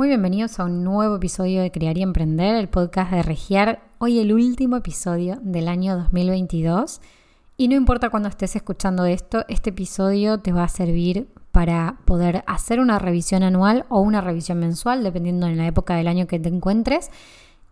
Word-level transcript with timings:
Muy 0.00 0.08
bienvenidos 0.08 0.58
a 0.58 0.64
un 0.64 0.82
nuevo 0.82 1.16
episodio 1.16 1.60
de 1.60 1.70
Crear 1.70 1.98
y 1.98 2.02
Emprender, 2.02 2.54
el 2.54 2.70
podcast 2.70 3.12
de 3.12 3.22
Regiar. 3.22 3.82
Hoy 3.98 4.18
el 4.18 4.32
último 4.32 4.78
episodio 4.78 5.38
del 5.42 5.68
año 5.68 5.94
2022. 5.94 7.02
Y 7.58 7.68
no 7.68 7.74
importa 7.74 8.08
cuando 8.08 8.30
estés 8.30 8.56
escuchando 8.56 9.04
esto, 9.04 9.44
este 9.48 9.68
episodio 9.68 10.38
te 10.38 10.52
va 10.52 10.64
a 10.64 10.68
servir 10.68 11.28
para 11.52 11.98
poder 12.06 12.44
hacer 12.46 12.80
una 12.80 12.98
revisión 12.98 13.42
anual 13.42 13.84
o 13.90 14.00
una 14.00 14.22
revisión 14.22 14.58
mensual, 14.58 15.04
dependiendo 15.04 15.48
de 15.48 15.56
la 15.56 15.66
época 15.66 15.96
del 15.96 16.08
año 16.08 16.26
que 16.26 16.40
te 16.40 16.48
encuentres, 16.48 17.10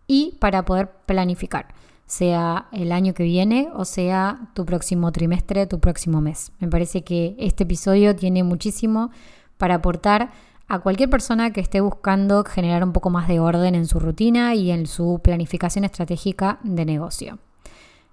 y 0.05 0.37
para 0.39 0.65
poder 0.65 0.91
planificar, 1.07 1.73
sea 2.05 2.67
el 2.71 2.91
año 2.91 3.15
que 3.15 3.23
viene 3.23 3.71
o 3.73 3.85
sea 3.85 4.51
tu 4.53 4.67
próximo 4.67 5.11
trimestre, 5.11 5.65
tu 5.65 5.79
próximo 5.79 6.21
mes. 6.21 6.51
Me 6.59 6.67
parece 6.67 7.03
que 7.03 7.35
este 7.39 7.63
episodio 7.63 8.15
tiene 8.15 8.43
muchísimo 8.43 9.09
para 9.57 9.75
aportar 9.75 10.29
a 10.69 10.79
cualquier 10.79 11.09
persona 11.09 11.51
que 11.51 11.61
esté 11.61 11.81
buscando 11.81 12.43
generar 12.43 12.83
un 12.83 12.93
poco 12.93 13.09
más 13.09 13.27
de 13.27 13.39
orden 13.39 13.73
en 13.73 13.87
su 13.87 13.99
rutina 13.99 14.53
y 14.53 14.69
en 14.69 14.85
su 14.85 15.19
planificación 15.23 15.83
estratégica 15.83 16.59
de 16.63 16.85
negocio. 16.85 17.39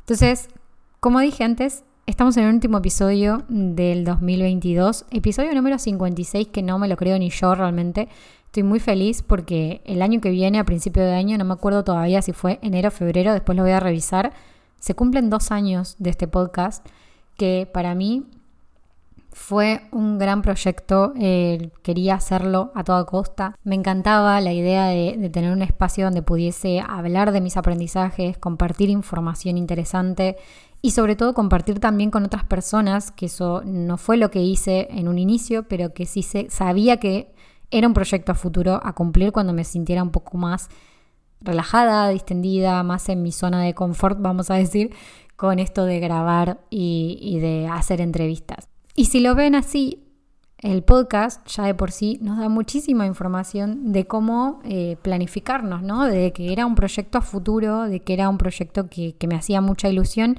Entonces, 0.00 0.48
como 0.98 1.20
dije 1.20 1.44
antes, 1.44 1.84
estamos 2.06 2.36
en 2.38 2.44
el 2.44 2.54
último 2.54 2.78
episodio 2.78 3.44
del 3.48 4.04
2022, 4.06 5.04
episodio 5.10 5.54
número 5.54 5.78
56, 5.78 6.48
que 6.48 6.62
no 6.62 6.78
me 6.78 6.88
lo 6.88 6.96
creo 6.96 7.18
ni 7.18 7.28
yo 7.28 7.54
realmente. 7.54 8.08
Estoy 8.46 8.62
muy 8.62 8.80
feliz 8.80 9.22
porque 9.22 9.82
el 9.84 10.00
año 10.00 10.22
que 10.22 10.30
viene, 10.30 10.58
a 10.58 10.64
principio 10.64 11.02
de 11.02 11.12
año, 11.12 11.36
no 11.36 11.44
me 11.44 11.52
acuerdo 11.52 11.84
todavía 11.84 12.22
si 12.22 12.32
fue 12.32 12.58
enero 12.62 12.88
o 12.88 12.90
febrero, 12.90 13.34
después 13.34 13.54
lo 13.54 13.64
voy 13.64 13.72
a 13.72 13.80
revisar, 13.80 14.32
se 14.78 14.94
cumplen 14.94 15.28
dos 15.28 15.50
años 15.50 15.96
de 15.98 16.08
este 16.08 16.26
podcast, 16.26 16.86
que 17.36 17.68
para 17.70 17.94
mí 17.94 18.24
fue 19.36 19.82
un 19.92 20.18
gran 20.18 20.40
proyecto, 20.40 21.12
eh, 21.14 21.70
quería 21.82 22.14
hacerlo 22.14 22.72
a 22.74 22.82
toda 22.84 23.04
costa. 23.04 23.54
Me 23.64 23.74
encantaba 23.74 24.40
la 24.40 24.54
idea 24.54 24.86
de, 24.86 25.28
tener 25.28 25.52
un 25.52 25.60
espacio 25.60 26.06
donde 26.06 26.22
pudiese 26.22 26.80
hablar 26.80 27.32
de 27.32 27.42
mis 27.42 27.58
aprendizajes, 27.58 28.38
compartir 28.38 28.88
información 28.88 29.58
interesante 29.58 30.36
y 30.80 30.92
sobre 30.92 31.16
todo 31.16 31.34
compartir 31.34 31.80
también 31.80 32.10
con 32.10 32.24
otras 32.24 32.44
personas, 32.44 33.10
que 33.12 33.26
eso 33.26 33.60
no 33.66 33.98
fue 33.98 34.16
lo 34.16 34.30
que 34.30 34.40
hice 34.40 34.88
en 34.90 35.06
un 35.06 35.18
inicio, 35.18 35.68
pero 35.68 35.92
que 35.92 36.06
sí 36.06 36.22
se, 36.22 36.48
sabía 36.48 36.96
que 36.96 37.34
era 37.70 37.86
un 37.86 37.94
proyecto 37.94 38.32
a 38.32 38.36
futuro 38.36 38.80
a 38.82 38.94
cumplir 38.94 39.32
cuando 39.32 39.52
me 39.52 39.64
sintiera 39.64 40.02
un 40.02 40.12
poco 40.12 40.38
más 40.38 40.70
relajada, 41.42 42.08
distendida, 42.08 42.82
más 42.82 43.10
en 43.10 43.22
mi 43.22 43.32
zona 43.32 43.62
de 43.62 43.74
confort, 43.74 44.18
vamos 44.18 44.50
a 44.50 44.54
decir, 44.54 44.94
con 45.36 45.58
esto 45.58 45.84
de 45.84 46.00
grabar 46.00 46.58
y 46.70 47.38
de 47.38 47.68
hacer 47.68 48.00
entrevistas. 48.00 48.66
Y 48.96 49.04
si 49.04 49.20
lo 49.20 49.34
ven 49.34 49.54
así, 49.54 50.02
el 50.58 50.82
podcast 50.82 51.46
ya 51.48 51.64
de 51.64 51.74
por 51.74 51.92
sí 51.92 52.18
nos 52.22 52.38
da 52.38 52.48
muchísima 52.48 53.04
información 53.04 53.92
de 53.92 54.06
cómo 54.06 54.60
eh, 54.64 54.96
planificarnos, 55.02 55.82
¿no? 55.82 56.06
De 56.06 56.32
que 56.32 56.50
era 56.50 56.64
un 56.64 56.74
proyecto 56.74 57.18
a 57.18 57.20
futuro, 57.20 57.82
de 57.82 58.00
que 58.00 58.14
era 58.14 58.30
un 58.30 58.38
proyecto 58.38 58.88
que, 58.88 59.14
me 59.28 59.34
hacía 59.34 59.60
mucha 59.60 59.90
ilusión 59.90 60.38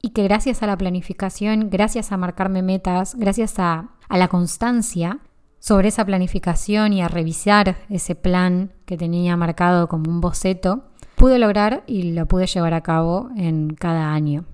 y 0.00 0.10
que 0.10 0.22
gracias 0.24 0.62
a 0.62 0.66
la 0.66 0.78
planificación, 0.78 1.68
gracias 1.68 2.10
a 2.10 2.16
marcarme 2.16 2.62
metas, 2.62 3.16
gracias 3.16 3.58
a, 3.58 3.90
a 4.08 4.16
la 4.16 4.28
constancia 4.28 5.18
sobre 5.58 5.88
esa 5.88 6.06
planificación 6.06 6.94
y 6.94 7.02
a 7.02 7.08
revisar 7.08 7.76
ese 7.90 8.14
plan 8.14 8.72
que 8.86 8.96
tenía 8.96 9.36
marcado 9.36 9.88
como 9.88 10.10
un 10.10 10.22
boceto, 10.22 10.84
pude 11.16 11.38
lograr 11.38 11.84
y 11.86 12.12
lo 12.12 12.26
pude 12.26 12.46
llevar 12.46 12.72
a 12.72 12.82
cabo 12.82 13.28
en 13.36 13.74
cada 13.74 14.14
año. 14.14 14.46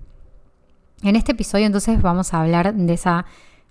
En 1.03 1.15
este 1.15 1.31
episodio 1.31 1.65
entonces 1.65 1.99
vamos 1.99 2.33
a 2.33 2.41
hablar 2.41 2.75
de 2.75 2.93
esa 2.93 3.25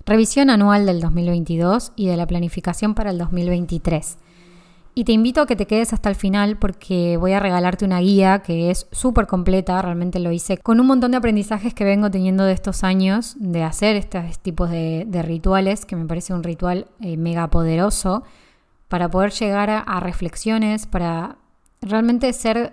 revisión 0.05 0.51
anual 0.51 0.85
del 0.85 1.01
2022 1.01 1.93
y 1.95 2.09
de 2.09 2.17
la 2.17 2.27
planificación 2.27 2.95
para 2.97 3.11
el 3.11 3.19
2023. 3.19 4.19
Y 4.97 5.05
te 5.05 5.13
invito 5.13 5.41
a 5.41 5.47
que 5.47 5.55
te 5.55 5.69
quedes 5.69 5.93
hasta 5.93 6.09
el 6.09 6.17
final 6.17 6.59
porque 6.59 7.17
voy 7.17 7.33
a 7.33 7.39
regalarte 7.39 7.85
una 7.85 8.01
guía 8.01 8.41
que 8.41 8.73
es 8.73 8.89
súper 8.91 9.29
completa, 9.29 9.81
realmente 9.81 10.19
lo 10.19 10.33
hice 10.33 10.59
con 10.59 10.81
un 10.81 10.89
montón 10.89 11.13
de 11.13 11.19
aprendizajes 11.19 11.73
que 11.73 11.85
vengo 11.85 12.11
teniendo 12.11 12.45
de 12.45 12.53
estos 12.53 12.83
años 12.83 13.37
de 13.39 13.63
hacer 13.63 13.95
estos 13.95 14.41
tipos 14.41 14.69
de, 14.69 15.07
rituales, 15.25 15.87
que 15.87 15.95
me 15.95 16.07
parece 16.07 16.35
un 16.35 16.43
ritual 16.43 16.89
eh, 17.01 17.17
mega 17.17 17.49
poderoso, 17.49 18.25
para 18.89 19.09
poder 19.09 19.31
llegar 19.31 19.71
a 19.71 20.01
reflexiones, 20.01 20.87
para 20.87 21.37
realmente 21.81 22.33
ser, 22.33 22.73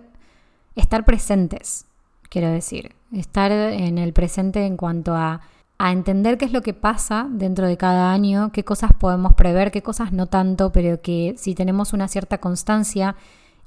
estar 0.75 1.05
presentes 1.05 1.86
quiero 2.29 2.49
decir. 2.49 2.95
Estar 3.11 3.51
en 3.51 3.97
el 3.97 4.13
presente 4.13 4.65
en 4.65 4.77
cuanto 4.77 5.15
a, 5.15 5.41
entender 5.79 6.39
qué 6.39 6.45
es 6.45 6.51
lo 6.51 6.63
que 6.63 6.73
pasa 6.73 7.27
dentro 7.29 7.67
de 7.67 7.77
cada 7.77 8.11
año, 8.11 8.51
qué 8.51 8.63
cosas 8.63 8.91
podemos 8.97 9.35
prever, 9.35 9.71
qué 9.71 9.83
cosas 9.83 10.11
no 10.11 10.25
tanto, 10.25 10.71
pero 10.71 11.01
que 11.01 11.35
si 11.37 11.53
tenemos 11.53 11.93
una 11.93 12.07
cierta 12.07 12.39
constancia 12.39 13.15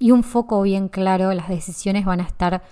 y 0.00 0.10
un 0.10 0.25
foco 0.25 0.60
bien 0.62 0.88
claro, 0.88 1.32
las 1.34 1.48
decisiones 1.48 2.04
van 2.04 2.21
a 2.21 2.25
estar 2.25 2.62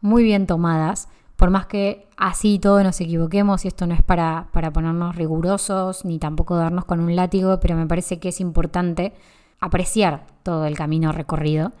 muy 0.00 0.22
bien 0.22 0.46
tomadas. 0.46 1.08
Por 1.36 1.50
más 1.50 1.66
que 1.66 2.08
así 2.16 2.58
todo 2.58 2.82
nos 2.82 2.98
equivoquemos, 3.00 3.64
y 3.64 3.68
esto 3.68 3.86
no 3.86 3.94
es 3.94 4.02
para, 4.02 4.48
para 4.52 4.72
ponernos 4.72 5.16
rigurosos 5.16 6.06
ni 6.06 6.18
tampoco 6.18 6.56
darnos 6.56 6.86
con 6.86 7.00
un 7.00 7.14
látigo, 7.14 7.60
pero 7.60 7.76
me 7.76 7.86
parece 7.86 8.18
que 8.18 8.30
es 8.30 8.40
importante 8.40 9.12
apreciar 9.60 10.24
todo 10.42 10.64
el 10.64 10.76
camino 10.76 11.12
recorrido, 11.12 11.72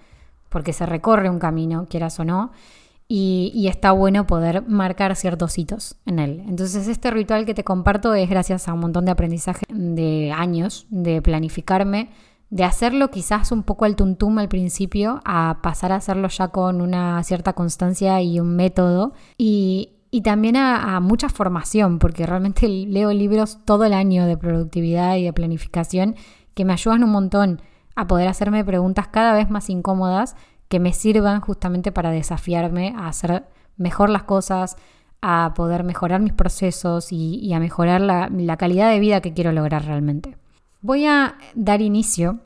porque 0.48 0.72
se 0.72 0.84
recorre 0.84 1.30
un 1.30 1.38
camino, 1.38 1.86
quieras 1.88 2.20
o 2.20 2.24
no, 2.24 2.50
y, 3.10 3.66
está 3.68 3.92
bueno 3.92 4.26
poder 4.26 4.68
marcar 4.68 5.16
ciertos 5.16 5.56
hitos 5.56 5.96
en 6.04 6.18
él. 6.18 6.44
Entonces 6.46 6.86
este 6.88 7.10
ritual 7.10 7.46
que 7.46 7.54
te 7.54 7.64
comparto 7.64 8.14
es 8.14 8.28
gracias 8.28 8.68
a 8.68 8.74
un 8.74 8.80
montón 8.80 9.06
de 9.06 9.12
aprendizaje 9.12 9.64
de 9.70 10.30
años, 10.30 10.86
de 10.90 11.22
planificarme, 11.22 12.10
de 12.50 12.64
hacerlo 12.64 13.10
quizás 13.10 13.50
un 13.50 13.62
poco 13.62 13.86
al 13.86 13.96
tuntum 13.96 14.38
al 14.38 14.48
principio, 14.48 15.22
a 15.24 15.60
pasar 15.62 15.92
a 15.92 15.96
hacerlo 15.96 16.28
ya 16.28 16.48
con 16.48 16.82
una 16.82 17.22
cierta 17.22 17.54
constancia 17.54 18.20
y 18.20 18.40
un 18.40 18.54
método. 18.56 19.14
Y, 19.38 19.94
también 20.24 20.56
a, 20.56 20.96
a, 20.96 21.00
mucha 21.00 21.28
formación, 21.28 21.98
porque 21.98 22.26
realmente 22.26 22.68
leo 22.68 23.12
libros 23.12 23.58
todo 23.64 23.84
el 23.84 23.94
año 23.94 24.26
de 24.26 24.36
productividad 24.36 25.16
y 25.16 25.24
de 25.24 25.32
planificación 25.32 26.16
que 26.54 26.64
me 26.64 26.72
ayudan 26.74 27.04
un 27.04 27.10
montón 27.10 27.62
a 27.94 28.06
poder 28.06 28.28
hacerme 28.28 28.64
preguntas 28.64 29.08
cada 29.08 29.32
vez 29.32 29.48
más 29.48 29.70
incómodas 29.70 30.34
que 30.68 30.80
me 30.80 30.92
sirvan 30.92 31.40
justamente 31.40 31.92
para 31.92 32.10
desafiarme 32.10 32.94
a 32.96 33.08
hacer 33.08 33.46
mejor 33.76 34.10
las 34.10 34.24
cosas, 34.24 34.76
a 35.20 35.52
poder 35.54 35.82
mejorar 35.84 36.20
mis 36.20 36.32
procesos 36.32 37.08
y, 37.10 37.52
a 37.52 37.58
mejorar 37.58 38.00
la, 38.00 38.56
calidad 38.56 38.90
de 38.90 39.00
vida 39.00 39.20
que 39.20 39.32
quiero 39.32 39.52
lograr 39.52 39.84
realmente. 39.84 40.36
Voy 40.80 41.06
a 41.06 41.36
dar 41.54 41.80
inicio 41.80 42.40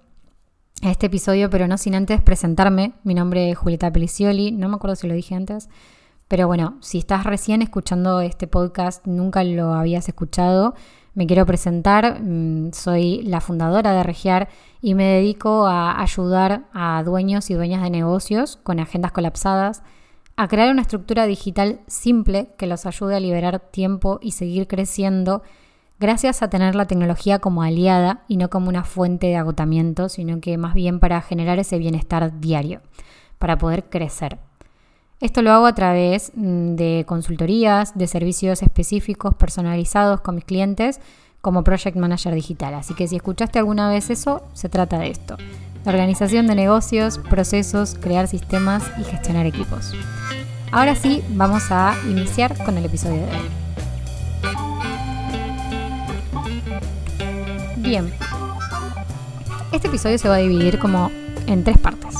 a 0.82 0.90
este 0.90 1.06
episodio, 1.06 1.50
pero 1.50 1.68
no 1.68 1.76
sin 1.76 1.94
antes 1.94 2.22
presentarme. 2.22 2.94
Mi 3.04 3.14
nombre 3.14 3.50
es 3.50 3.58
Julieta 3.58 3.92
Pelicioli, 3.92 4.52
no 4.52 4.68
me 4.68 4.76
acuerdo 4.76 4.96
si 4.96 5.06
lo 5.06 5.14
dije 5.14 5.34
antes, 5.34 5.68
pero 6.28 6.46
bueno, 6.46 6.78
si 6.80 6.98
estás 6.98 7.24
recién 7.24 7.60
escuchando 7.60 8.20
este 8.20 8.46
podcast, 8.46 9.06
nunca 9.06 9.44
lo 9.44 9.74
habías 9.74 10.08
escuchado, 10.08 10.74
me 11.14 11.26
quiero 11.26 11.44
presentar, 11.44 12.20
mm, 12.22 12.72
soy 12.72 13.22
la 13.22 13.40
fundadora 13.40 13.92
de 13.92 14.02
Regiar 14.02 14.48
y 14.80 14.94
me 14.94 15.04
dedico 15.04 15.66
a 15.66 16.00
ayudar 16.00 16.64
a 16.72 17.02
dueños 17.04 17.50
y 17.50 17.54
dueñas 17.54 17.82
de 17.82 17.90
negocios 17.90 18.58
con 18.62 18.80
agendas 18.80 19.12
colapsadas 19.12 19.82
a 20.36 20.48
crear 20.48 20.70
una 20.70 20.82
estructura 20.82 21.26
digital 21.26 21.80
simple 21.86 22.54
que 22.56 22.66
los 22.66 22.86
ayude 22.86 23.16
a 23.16 23.20
liberar 23.20 23.60
tiempo 23.60 24.18
y 24.22 24.32
seguir 24.32 24.66
creciendo 24.66 25.42
gracias 26.00 26.42
a 26.42 26.50
tener 26.50 26.74
la 26.74 26.86
tecnología 26.86 27.38
como 27.38 27.62
aliada 27.62 28.24
y 28.26 28.36
no 28.36 28.50
como 28.50 28.68
una 28.68 28.82
fuente 28.82 29.28
de 29.28 29.36
agotamiento, 29.36 30.08
sino 30.08 30.40
que 30.40 30.58
más 30.58 30.74
bien 30.74 30.98
para 30.98 31.20
generar 31.20 31.58
ese 31.58 31.78
bienestar 31.78 32.40
diario, 32.40 32.80
para 33.38 33.56
poder 33.58 33.84
crecer. 33.84 34.38
Esto 35.22 35.40
lo 35.40 35.52
hago 35.52 35.66
a 35.66 35.74
través 35.74 36.32
mm, 36.34 36.74
de 36.74 37.04
consultorías, 37.06 37.96
de 37.96 38.08
servicios 38.08 38.60
específicos 38.60 39.36
personalizados 39.36 40.20
con 40.20 40.34
mis 40.34 40.44
clientes 40.44 41.00
como 41.40 41.62
Project 41.62 41.96
Manager 41.96 42.34
Digital. 42.34 42.74
Así 42.74 42.92
que 42.94 43.06
si 43.06 43.14
escuchaste 43.16 43.60
alguna 43.60 43.88
vez 43.88 44.10
eso, 44.10 44.42
se 44.52 44.68
trata 44.68 44.98
de 44.98 45.10
esto. 45.10 45.36
La 45.84 45.92
organización 45.92 46.48
de 46.48 46.56
negocios, 46.56 47.18
procesos, 47.18 47.94
crear 47.94 48.26
sistemas 48.26 48.82
y 48.98 49.04
gestionar 49.04 49.46
equipos. 49.46 49.92
Ahora 50.72 50.96
sí, 50.96 51.22
vamos 51.30 51.70
a 51.70 51.94
iniciar 52.10 52.56
con 52.64 52.76
el 52.76 52.84
episodio 52.84 53.18
de 53.18 53.30
hoy. 53.30 53.48
Bien, 57.76 58.12
este 59.70 59.86
episodio 59.86 60.18
se 60.18 60.28
va 60.28 60.34
a 60.34 60.38
dividir 60.38 60.80
como 60.80 61.12
en 61.46 61.62
tres 61.62 61.78
partes. 61.78 62.16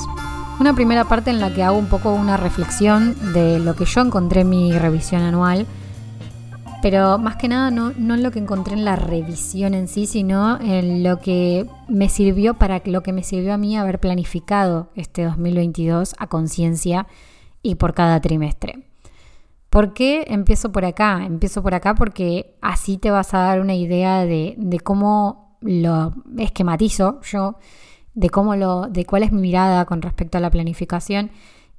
Una 0.61 0.75
primera 0.75 1.05
parte 1.05 1.31
en 1.31 1.41
la 1.41 1.53
que 1.53 1.63
hago 1.63 1.77
un 1.77 1.87
poco 1.87 2.13
una 2.13 2.37
reflexión 2.37 3.17
de 3.33 3.59
lo 3.59 3.75
que 3.75 3.85
yo 3.85 4.01
encontré 4.01 4.43
en 4.43 4.51
mi 4.51 4.73
revisión 4.73 5.23
anual, 5.23 5.67
pero 6.83 7.19
más 7.19 7.37
que 7.37 7.49
nada 7.49 7.71
no, 7.71 7.93
no 7.97 8.15
en 8.15 8.23
lo 8.23 8.31
que 8.31 8.39
encontré 8.39 8.75
en 8.75 8.85
la 8.85 8.97
revisión 8.97 9.75
en 9.75 9.89
sí, 9.89 10.07
sino 10.07 10.61
en 10.61 11.03
lo 11.03 11.21
que 11.21 11.67
me 11.89 12.09
sirvió 12.09 12.55
para 12.55 12.83
lo 12.85 13.03
que 13.03 13.13
me 13.13 13.23
sirvió 13.23 13.55
a 13.55 13.59
mí 13.59 13.77
haber 13.77 13.99
planificado 13.99 14.91
este 14.95 15.25
2022 15.25 16.15
a 16.19 16.27
conciencia 16.27 17.07
y 17.63 17.77
por 17.77 17.95
cada 17.95 18.21
trimestre. 18.21 18.85
¿Por 19.71 19.95
qué 19.95 20.25
empiezo 20.29 20.71
por 20.71 20.85
acá? 20.85 21.25
Empiezo 21.25 21.63
por 21.63 21.75
acá 21.75 21.95
porque 21.95 22.57
así 22.61 22.99
te 22.99 23.11
vas 23.11 23.33
a 23.33 23.39
dar 23.39 23.61
una 23.61 23.75
idea 23.75 24.27
de, 24.27 24.55
de 24.59 24.81
cómo 24.81 25.57
lo 25.61 26.13
esquematizo 26.37 27.21
yo 27.23 27.57
de 28.15 28.31
cómo 28.31 28.57
lo, 28.57 28.83
de 28.89 29.05
cuál 29.05 29.23
es 29.23 29.33
mi 29.33 29.41
mirada 29.41 29.85
con 29.85 30.03
respecto 30.03 30.39
a 30.39 30.41
la 30.41 30.51
planificación. 30.51 31.31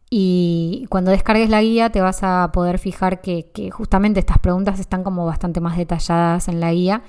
Y 0.10 0.86
cuando 0.90 1.12
descargues 1.12 1.50
la 1.50 1.62
guía 1.62 1.90
te 1.90 2.02
vas 2.02 2.20
a 2.24 2.52
poder 2.54 2.78
fijar 2.78 3.22
que, 3.22 3.50
justamente 3.72 4.20
estas 4.20 4.40
preguntas 4.40 4.80
están 4.80 5.04
como 5.04 5.26
bastante 5.26 5.60
más 5.60 5.78
detalladas 5.78 6.48
en 6.48 6.60
la 6.60 6.72
guía. 6.72 7.04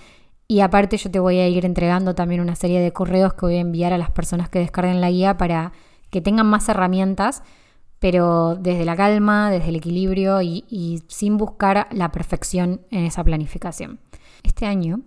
Y 0.47 0.61
aparte 0.61 0.97
yo 0.97 1.11
te 1.11 1.19
voy 1.19 1.39
a 1.39 1.49
ir 1.49 1.65
entregando 1.65 2.15
también 2.15 2.41
una 2.41 2.55
serie 2.55 2.81
de 2.81 2.93
correos 2.93 3.35
que 3.35 3.47
voy 3.47 3.57
a 3.57 3.61
enviar 3.61 3.93
a 3.93 3.99
las 3.99 4.11
personas 4.11 4.49
que 4.49 4.59
descarguen 4.59 5.01
la 5.01 5.11
guía 5.11 5.37
para 5.37 5.73
que 6.11 6.21
tengan 6.21 6.47
más 6.47 6.69
herramientas, 6.69 7.43
pero 7.99 8.55
desde 8.57 8.85
la 8.85 8.97
calma, 8.97 9.51
desde 9.51 9.71
el 9.71 9.77
equilibrio 9.77 10.43
y 10.43 11.03
sin 11.09 11.39
buscar 11.39 11.89
la 11.91 12.13
perfección 12.13 12.83
en 12.91 13.05
esa 13.05 13.25
planificación. 13.25 14.01
Este 14.43 14.67
año 14.67 15.01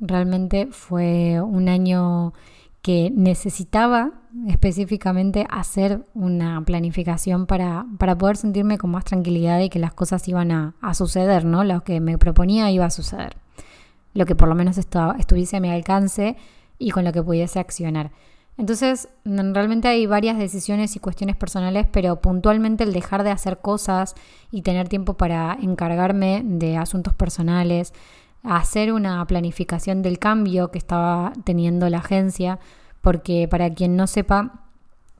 realmente 0.00 0.68
fue 0.70 1.40
un 1.40 1.68
año 1.68 2.32
que 2.82 3.12
necesitaba 3.14 4.12
específicamente 4.48 5.46
hacer 5.50 6.06
una 6.14 6.62
planificación 6.64 7.46
para, 7.46 7.86
para, 7.98 8.16
poder 8.16 8.36
sentirme 8.36 8.78
con 8.78 8.90
más 8.90 9.04
tranquilidad 9.04 9.60
y 9.60 9.68
que 9.68 9.78
las 9.78 9.92
cosas 9.92 10.26
iban 10.28 10.50
a, 10.50 10.74
a, 10.80 10.94
suceder, 10.94 11.44
¿no? 11.44 11.64
Lo 11.64 11.84
que 11.84 12.00
me 12.00 12.16
proponía 12.16 12.70
iba 12.70 12.86
a 12.86 12.90
suceder. 12.90 13.36
Lo 14.14 14.24
que 14.24 14.34
por 14.34 14.48
lo 14.48 14.54
menos 14.54 14.78
estuviese 14.78 15.56
a 15.56 15.60
mi 15.60 15.70
alcance 15.70 16.36
y 16.78 16.90
con 16.90 17.04
lo 17.04 17.12
que 17.12 17.22
pudiese 17.22 17.58
accionar. 17.58 18.10
Entonces, 18.60 19.08
realmente 19.24 19.88
hay 19.88 20.04
varias 20.04 20.36
decisiones 20.36 20.94
y 20.94 20.98
cuestiones 20.98 21.34
personales, 21.34 21.86
pero 21.90 22.20
puntualmente 22.20 22.84
el 22.84 22.92
dejar 22.92 23.24
de 23.24 23.30
hacer 23.30 23.58
cosas 23.58 24.14
y 24.50 24.60
tener 24.60 24.86
tiempo 24.86 25.14
para 25.14 25.56
encargarme 25.62 26.42
de 26.44 26.76
asuntos 26.76 27.14
personales, 27.14 27.94
hacer 28.42 28.92
una 28.92 29.24
planificación 29.26 30.02
del 30.02 30.18
cambio 30.18 30.70
que 30.70 30.78
estaba 30.78 31.32
teniendo 31.44 31.88
la 31.88 31.98
agencia, 31.98 32.58
porque 33.00 33.48
para 33.48 33.70
quien 33.72 33.96
no 33.96 34.06
sepa, 34.06 34.64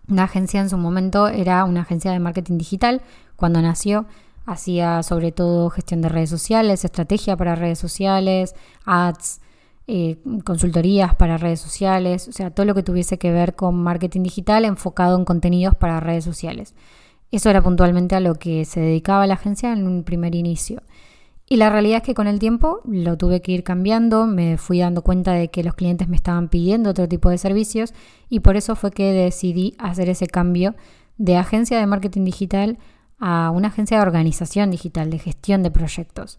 la 0.06 0.24
agencia 0.24 0.60
en 0.60 0.70
su 0.70 0.76
momento 0.76 1.28
era 1.28 1.64
una 1.64 1.82
agencia 1.82 2.10
de 2.10 2.18
marketing 2.18 2.58
digital. 2.58 3.02
Cuando 3.36 3.62
nació, 3.62 4.06
hacía 4.46 5.02
sobre 5.02 5.32
todo 5.32 5.70
gestión 5.70 6.00
de 6.00 6.08
redes 6.08 6.30
sociales, 6.30 6.84
estrategia 6.84 7.36
para 7.36 7.54
redes 7.54 7.78
sociales, 7.78 8.54
ads, 8.84 9.40
eh, 9.86 10.18
consultorías 10.44 11.14
para 11.14 11.36
redes 11.36 11.60
sociales, 11.60 12.28
o 12.28 12.32
sea, 12.32 12.50
todo 12.50 12.66
lo 12.66 12.74
que 12.74 12.82
tuviese 12.82 13.18
que 13.18 13.32
ver 13.32 13.54
con 13.54 13.76
marketing 13.82 14.22
digital 14.22 14.64
enfocado 14.64 15.16
en 15.18 15.24
contenidos 15.24 15.74
para 15.74 16.00
redes 16.00 16.24
sociales. 16.24 16.74
Eso 17.30 17.50
era 17.50 17.62
puntualmente 17.62 18.14
a 18.14 18.20
lo 18.20 18.34
que 18.34 18.64
se 18.64 18.80
dedicaba 18.80 19.26
la 19.26 19.34
agencia 19.34 19.72
en 19.72 19.86
un 19.86 20.02
primer 20.04 20.34
inicio. 20.34 20.82
Y 21.52 21.56
la 21.56 21.68
realidad 21.68 21.96
es 21.96 22.02
que 22.04 22.14
con 22.14 22.28
el 22.28 22.38
tiempo 22.38 22.80
lo 22.84 23.18
tuve 23.18 23.42
que 23.42 23.50
ir 23.50 23.64
cambiando, 23.64 24.24
me 24.24 24.56
fui 24.56 24.78
dando 24.78 25.02
cuenta 25.02 25.32
de 25.32 25.48
que 25.48 25.64
los 25.64 25.74
clientes 25.74 26.06
me 26.06 26.14
estaban 26.14 26.48
pidiendo 26.48 26.90
otro 26.90 27.08
tipo 27.08 27.28
de 27.28 27.38
servicios 27.38 27.92
y 28.28 28.38
por 28.38 28.56
eso 28.56 28.76
fue 28.76 28.92
que 28.92 29.12
decidí 29.12 29.74
hacer 29.80 30.08
ese 30.08 30.28
cambio 30.28 30.76
de 31.18 31.36
agencia 31.36 31.80
de 31.80 31.86
marketing 31.88 32.24
digital 32.24 32.78
a 33.18 33.50
una 33.50 33.66
agencia 33.66 33.96
de 33.96 34.02
organización 34.02 34.70
digital, 34.70 35.10
de 35.10 35.18
gestión 35.18 35.64
de 35.64 35.72
proyectos. 35.72 36.38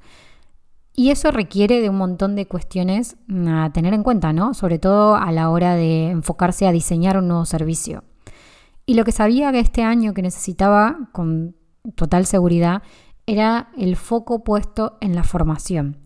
Y 0.96 1.10
eso 1.10 1.32
requiere 1.32 1.82
de 1.82 1.90
un 1.90 1.98
montón 1.98 2.38
de 2.38 2.48
cuestiones 2.48 3.18
a 3.48 3.70
tener 3.74 3.94
en 3.94 4.04
cuenta, 4.04 4.32
¿no? 4.32 4.54
Sobre 4.54 4.80
todo 4.80 5.16
a 5.16 5.30
la 5.34 5.50
hora 5.50 5.76
de 5.76 6.10
enfocarse 6.10 6.68
a 6.68 6.72
diseñar 6.72 7.18
un 7.18 7.28
nuevo 7.28 7.44
servicio. 7.44 8.06
Y 8.86 8.94
lo 8.94 9.04
que 9.04 9.12
sabía 9.12 9.52
que 9.52 9.60
este 9.60 9.84
año 9.84 10.14
que 10.14 10.22
necesitaba 10.22 11.10
con 11.12 11.58
total 11.96 12.26
seguridad 12.26 12.82
era 13.32 13.70
el 13.78 13.96
foco 13.96 14.44
puesto 14.44 14.98
en 15.02 15.16
la 15.16 15.24
formación. 15.24 15.98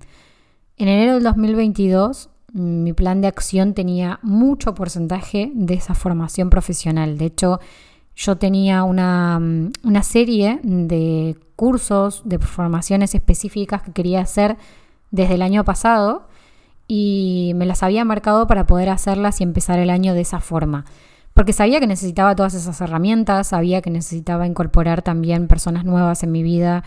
En 0.77 0.87
enero 0.87 1.15
del 1.15 1.23
2022 1.23 2.29
mi 2.55 2.93
plan 2.93 3.19
de 3.19 3.27
acción 3.27 3.73
tenía 3.73 4.19
mucho 4.21 4.73
porcentaje 4.75 5.51
de 5.53 5.73
esa 5.73 5.93
formación 5.93 6.49
profesional. 6.49 7.17
De 7.17 7.25
hecho, 7.25 7.59
yo 8.15 8.37
tenía 8.37 8.83
una, 8.83 9.41
una, 9.83 10.03
serie 10.03 10.61
de 10.63 11.35
cursos, 11.57 12.21
de 12.23 12.39
formaciones 12.39 13.13
específicas 13.13 13.81
que 13.81 13.91
quería 13.91 14.21
hacer 14.21 14.55
desde 15.11 15.33
el 15.33 15.41
año 15.41 15.65
pasado 15.65 16.29
y 16.87 17.51
me 17.55 17.65
las 17.65 17.83
había 17.83 18.05
marcado 18.05 18.47
para 18.47 18.65
poder 18.65 18.87
hacerlas 18.87 19.41
y 19.41 19.43
empezar 19.43 19.77
el 19.79 19.89
año 19.89 20.13
de 20.13 20.21
esa 20.21 20.39
forma. 20.39 20.85
Porque 21.33 21.51
sabía 21.51 21.81
que 21.81 21.87
necesitaba 21.87 22.37
todas 22.37 22.53
esas 22.53 22.79
herramientas, 22.79 23.47
sabía 23.47 23.81
que 23.81 23.89
necesitaba 23.89 24.47
incorporar 24.47 25.01
también 25.01 25.49
personas 25.49 25.83
nuevas 25.83 26.23
en 26.23 26.31
mi 26.31 26.41
vida 26.41 26.85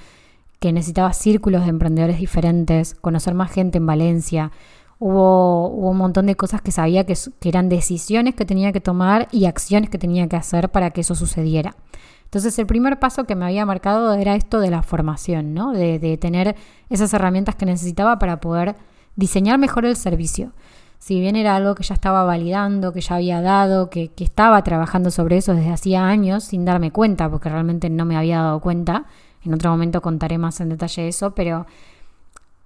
que 0.58 0.72
necesitaba 0.72 1.12
círculos 1.12 1.64
de 1.64 1.70
emprendedores 1.70 2.18
diferentes, 2.18 2.94
conocer 2.94 3.34
más 3.34 3.50
gente 3.52 3.78
en 3.78 3.86
Valencia. 3.86 4.50
Hubo, 4.98 5.68
un 5.68 5.96
montón 5.96 6.26
de 6.26 6.34
cosas 6.34 6.60
que 6.60 6.72
sabía 6.72 7.04
que, 7.04 7.16
eran 7.42 7.68
decisiones 7.68 8.34
que 8.34 8.44
tenía 8.44 8.72
que 8.72 8.80
tomar 8.80 9.28
y 9.30 9.44
acciones 9.44 9.90
que 9.90 9.98
tenía 9.98 10.28
que 10.28 10.36
hacer 10.36 10.70
para 10.70 10.90
que 10.90 11.02
eso 11.02 11.14
sucediera. 11.14 11.76
Entonces 12.24 12.58
el 12.58 12.66
primer 12.66 12.98
paso 12.98 13.24
que 13.24 13.36
me 13.36 13.46
había 13.46 13.64
marcado 13.64 14.12
era 14.14 14.34
esto 14.34 14.60
de 14.60 14.70
la 14.70 14.82
formación, 14.82 15.54
¿no? 15.54 15.72
de, 15.72 16.18
tener 16.20 16.56
esas 16.90 17.14
herramientas 17.14 17.54
que 17.54 17.64
necesitaba 17.64 18.18
para 18.18 18.40
poder 18.40 18.74
diseñar 19.16 19.58
mejor 19.58 19.86
el 19.86 19.96
servicio. 19.96 20.52
Si 20.98 21.20
bien 21.20 21.36
era 21.36 21.54
algo 21.54 21.76
que 21.76 21.84
ya 21.84 21.94
estaba 21.94 22.24
validando, 22.24 22.92
que 22.92 23.00
ya 23.00 23.14
había 23.14 23.40
dado, 23.40 23.88
que 23.88 24.10
estaba 24.18 24.62
trabajando 24.64 25.12
sobre 25.12 25.36
eso 25.36 25.54
desde 25.54 25.70
hacía 25.70 26.06
años 26.06 26.42
sin 26.42 26.64
darme 26.64 26.90
cuenta, 26.90 27.30
porque 27.30 27.48
realmente 27.48 27.88
no 27.88 28.04
me 28.04 28.16
había 28.16 28.42
dado 28.42 28.60
cuenta, 28.60 29.06
en 29.48 29.54
otro 29.54 29.70
momento 29.70 30.02
contaré 30.02 30.36
más 30.36 30.60
en 30.60 30.68
detalle 30.68 31.08
eso, 31.08 31.34
pero 31.34 31.66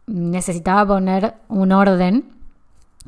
necesitaba 0.09 0.85
poner 0.85 1.35
un 1.49 1.71
orden 1.71 2.25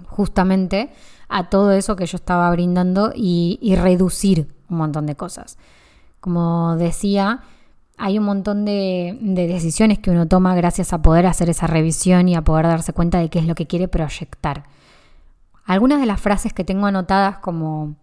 justamente 0.06 0.90
a 1.28 1.50
todo 1.50 1.72
eso 1.72 1.96
que 1.96 2.06
yo 2.06 2.16
estaba 2.16 2.48
brindando 2.52 3.12
y, 3.14 3.74
reducir 3.76 4.48
un 4.70 4.76
montón 4.76 5.06
de 5.06 5.16
cosas. 5.16 5.58
Como 6.20 6.76
decía, 6.76 7.40
hay 7.98 8.16
un 8.16 8.24
montón 8.24 8.64
de, 8.64 9.18
de, 9.20 9.48
decisiones 9.48 9.98
que 9.98 10.12
uno 10.12 10.28
toma 10.28 10.54
gracias 10.54 10.92
a 10.92 11.02
poder 11.02 11.26
hacer 11.26 11.50
esa 11.50 11.66
revisión 11.66 12.28
y 12.28 12.36
a 12.36 12.42
poder 12.42 12.66
darse 12.66 12.92
cuenta 12.92 13.18
de 13.18 13.28
qué 13.28 13.40
es 13.40 13.46
lo 13.46 13.56
que 13.56 13.66
quiere 13.66 13.88
proyectar. 13.88 14.64
Algunas 15.64 15.98
de 15.98 16.06
las 16.06 16.20
frases 16.20 16.52
que 16.52 16.62
tengo 16.62 16.86
anotadas 16.86 17.38
como 17.38 17.96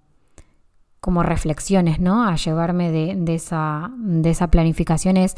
como 1.02 1.24
reflexiones, 1.24 2.00
¿no? 2.00 2.24
A 2.24 2.36
llevarme 2.36 2.92
de, 2.92 3.34
esa, 3.34 3.92
de 3.98 4.30
esa 4.30 4.52
planificación 4.52 5.18
es, 5.18 5.36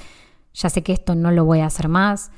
ya 0.54 0.69
sé 0.69 0.83
que 0.83 0.92
esto 0.92 1.15
no 1.15 1.31
lo 1.31 1.45
voy 1.45 1.62
a 1.62 1.68
hacer 1.68 1.88
más, 1.88 2.31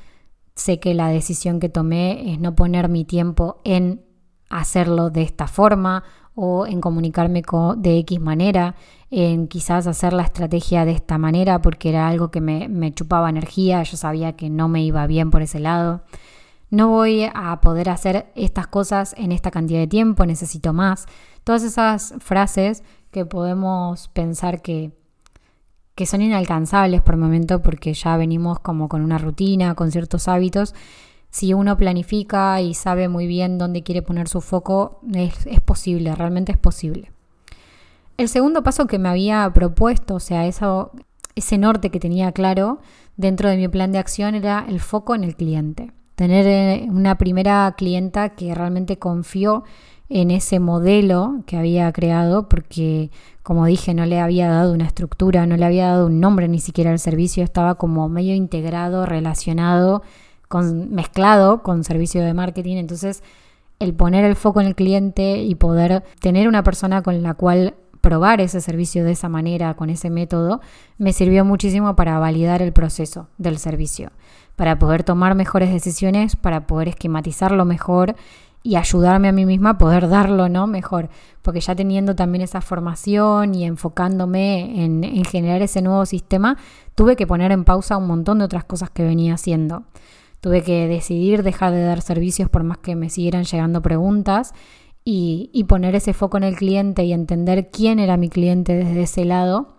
sé 0.54 0.80
que 0.80 0.94
la 0.94 1.10
decisión 1.10 1.60
que 1.60 1.68
tomé 1.68 2.32
es 2.32 2.40
no 2.40 2.56
poner 2.56 2.88
mi 2.88 3.04
tiempo 3.04 3.62
en 3.66 4.06
hacerlo 4.50 5.10
de 5.10 5.24
esta 5.24 5.48
forma 5.48 6.04
o 6.36 6.68
en 6.68 6.80
comunicarme 6.82 7.42
de 7.78 7.98
X 8.00 8.22
manera, 8.22 8.76
en 9.10 9.48
quizás 9.48 9.88
hacer 9.88 10.14
la 10.14 10.24
estrategia 10.24 10.86
de 10.86 10.92
esta 10.92 11.18
manera 11.18 11.62
porque 11.62 11.90
era 11.90 12.08
algo 12.08 12.30
que 12.30 12.42
me, 12.42 12.70
me 12.70 12.94
chupaba 12.94 13.30
energía, 13.30 13.82
yo 13.82 13.98
sabía 13.98 14.36
que 14.36 14.52
no 14.52 14.70
me 14.70 14.84
iba 14.84 15.08
bien 15.08 15.32
por 15.32 15.42
ese 15.42 15.60
lado. 15.60 16.04
No 16.70 16.90
voy 16.90 17.28
a 17.34 17.60
poder 17.62 17.90
hacer 17.90 18.32
estas 18.36 18.68
cosas 18.68 19.16
en 19.18 19.32
esta 19.32 19.50
cantidad 19.50 19.80
de 19.80 19.88
tiempo, 19.88 20.26
necesito 20.26 20.74
más. 20.74 21.06
Todas 21.44 21.64
esas 21.64 22.16
frases 22.20 22.84
que 23.16 23.26
podemos 23.26 24.10
pensar 24.10 24.62
que, 24.62 24.92
que 25.96 26.06
son 26.06 26.22
inalcanzables 26.22 27.02
por 27.02 27.14
el 27.14 27.22
momento 27.22 27.62
porque 27.62 27.94
ya 27.94 28.18
venimos 28.18 28.60
como 28.60 28.90
con 28.90 29.02
una 29.02 29.18
rutina, 29.18 29.74
con 29.74 29.90
ciertos 29.90 30.28
hábitos. 30.28 30.76
Si 31.30 31.54
uno 31.54 31.78
planifica 31.78 32.60
y 32.60 32.74
sabe 32.74 33.08
muy 33.08 33.26
bien 33.26 33.58
dónde 33.58 33.84
quiere 33.84 34.02
poner 34.02 34.28
su 34.28 34.42
foco, 34.42 35.00
es, 35.14 35.46
es 35.46 35.62
posible, 35.62 36.14
realmente 36.14 36.52
es 36.52 36.58
posible. 36.58 37.14
El 38.18 38.28
segundo 38.28 38.64
paso 38.64 38.86
que 38.86 39.00
me 39.00 39.08
había 39.08 39.50
propuesto, 39.54 40.16
o 40.16 40.20
sea, 40.20 40.46
eso, 40.46 40.92
ese 41.36 41.58
norte 41.58 41.92
que 41.92 42.02
tenía 42.02 42.34
claro 42.34 42.80
dentro 43.16 43.48
de 43.48 43.56
mi 43.56 43.70
plan 43.70 43.94
de 43.94 44.00
acción 44.00 44.36
era 44.36 44.66
el 44.68 44.82
foco 44.82 45.16
en 45.16 45.24
el 45.24 45.38
cliente. 45.38 45.94
Tener 46.16 46.46
eh, 46.48 46.88
una 46.90 47.18
primera 47.18 47.76
clienta 47.78 48.36
que 48.36 48.54
realmente 48.54 49.00
confió 49.00 49.64
en 50.10 50.32
ese 50.32 50.60
modelo 50.60 51.42
que 51.46 51.58
había 51.58 51.92
creado, 51.92 52.48
porque 52.48 53.10
como 53.44 53.66
dije, 53.66 53.94
no 53.94 54.06
le 54.06 54.20
había 54.20 54.50
dado 54.50 54.74
una 54.74 54.86
estructura, 54.86 55.46
no 55.46 55.58
le 55.58 55.66
había 55.66 55.88
dado 55.88 56.08
un 56.08 56.20
nombre 56.20 56.48
ni 56.48 56.60
siquiera 56.60 56.92
al 56.92 57.00
servicio, 57.00 57.44
estaba 57.44 57.76
como 57.76 58.08
medio 58.10 58.36
integrado, 58.36 59.06
relacionado, 59.06 60.04
con, 60.48 60.94
mezclado 60.94 61.64
con 61.64 61.84
servicio 61.84 62.24
de 62.24 62.34
marketing. 62.34 62.78
Entonces, 62.78 63.24
el 63.80 63.94
poner 63.94 64.26
el 64.26 64.36
foco 64.36 64.62
en 64.62 64.68
el 64.68 64.76
cliente 64.76 65.38
y 65.38 65.56
poder 65.56 66.04
tener 66.20 66.48
una 66.48 66.64
persona 66.64 67.02
con 67.02 67.22
la 67.24 67.34
cual 67.34 67.76
probar 68.02 68.40
ese 68.40 68.62
servicio 68.62 69.04
de 69.04 69.14
esa 69.14 69.30
manera, 69.30 69.74
con 69.74 69.90
ese 69.90 70.12
método, 70.12 70.62
me 71.00 71.12
sirvió 71.12 71.44
muchísimo 71.44 71.96
para 71.96 72.20
validar 72.20 72.62
el 72.62 72.72
proceso 72.72 73.30
del 73.40 73.58
servicio, 73.58 74.12
para 74.56 74.78
poder 74.78 75.04
tomar 75.04 75.34
mejores 75.34 75.72
decisiones, 75.72 76.36
para 76.36 76.68
poder 76.68 76.90
esquematizarlo 76.90 77.66
mejor 77.66 78.16
y 78.66 78.78
ayudarme 78.78 79.28
a 79.28 79.32
mí 79.32 79.46
misma 79.46 79.70
a 79.70 79.78
poder 79.78 80.10
darlo, 80.10 80.50
¿no? 80.50 80.66
Mejor, 80.66 81.10
porque 81.44 81.60
ya 81.60 81.76
teniendo 81.76 82.16
también 82.16 82.42
esa 82.42 82.62
formación 82.62 83.54
y 83.54 83.64
enfocándome 83.64 84.84
en, 84.84 85.04
en, 85.04 85.24
generar 85.24 85.62
ese 85.62 85.84
nuevo 85.84 86.08
sistema, 86.08 86.58
tuve 86.96 87.16
que 87.16 87.28
poner 87.28 87.52
en 87.52 87.64
pausa 87.64 87.96
un 87.96 88.08
montón 88.08 88.40
de 88.40 88.46
otras 88.46 88.64
cosas 88.64 88.90
que 88.90 89.04
venía 89.04 89.36
haciendo. 89.36 89.84
Tuve 90.40 90.64
que 90.64 90.88
decidir 90.88 91.44
dejar 91.44 91.74
de 91.74 91.84
dar 91.84 92.02
servicios 92.02 92.50
por 92.50 92.64
más 92.64 92.80
que 92.80 92.96
me 92.96 93.12
siguieran 93.12 93.44
llegando 93.44 93.84
preguntas 93.84 94.56
y, 95.04 95.64
poner 95.70 95.94
ese 95.94 96.14
foco 96.14 96.38
en 96.38 96.44
el 96.44 96.56
cliente 96.56 97.04
y 97.04 97.14
entender 97.14 97.70
quién 97.70 98.00
era 98.00 98.18
mi 98.18 98.30
cliente 98.30 98.74
desde 98.74 99.04
ese 99.04 99.26
lado, 99.26 99.76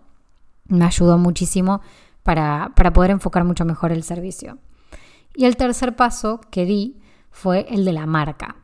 me 0.69 0.85
ayudó 0.85 1.17
muchísimo 1.17 1.81
para, 2.23 2.71
para 2.73 2.93
poder 2.93 3.11
enfocar 3.11 3.43
mucho 3.43 3.65
mejor 3.65 3.91
el 3.91 4.03
servicio. 4.03 4.59
Y 5.35 5.43
el 5.43 5.57
tercer 5.57 5.97
paso 5.97 6.39
que 6.51 6.63
di 6.63 7.01
fue 7.31 7.67
el 7.69 7.83
de 7.83 7.91
la 7.91 8.05
marca. 8.05 8.55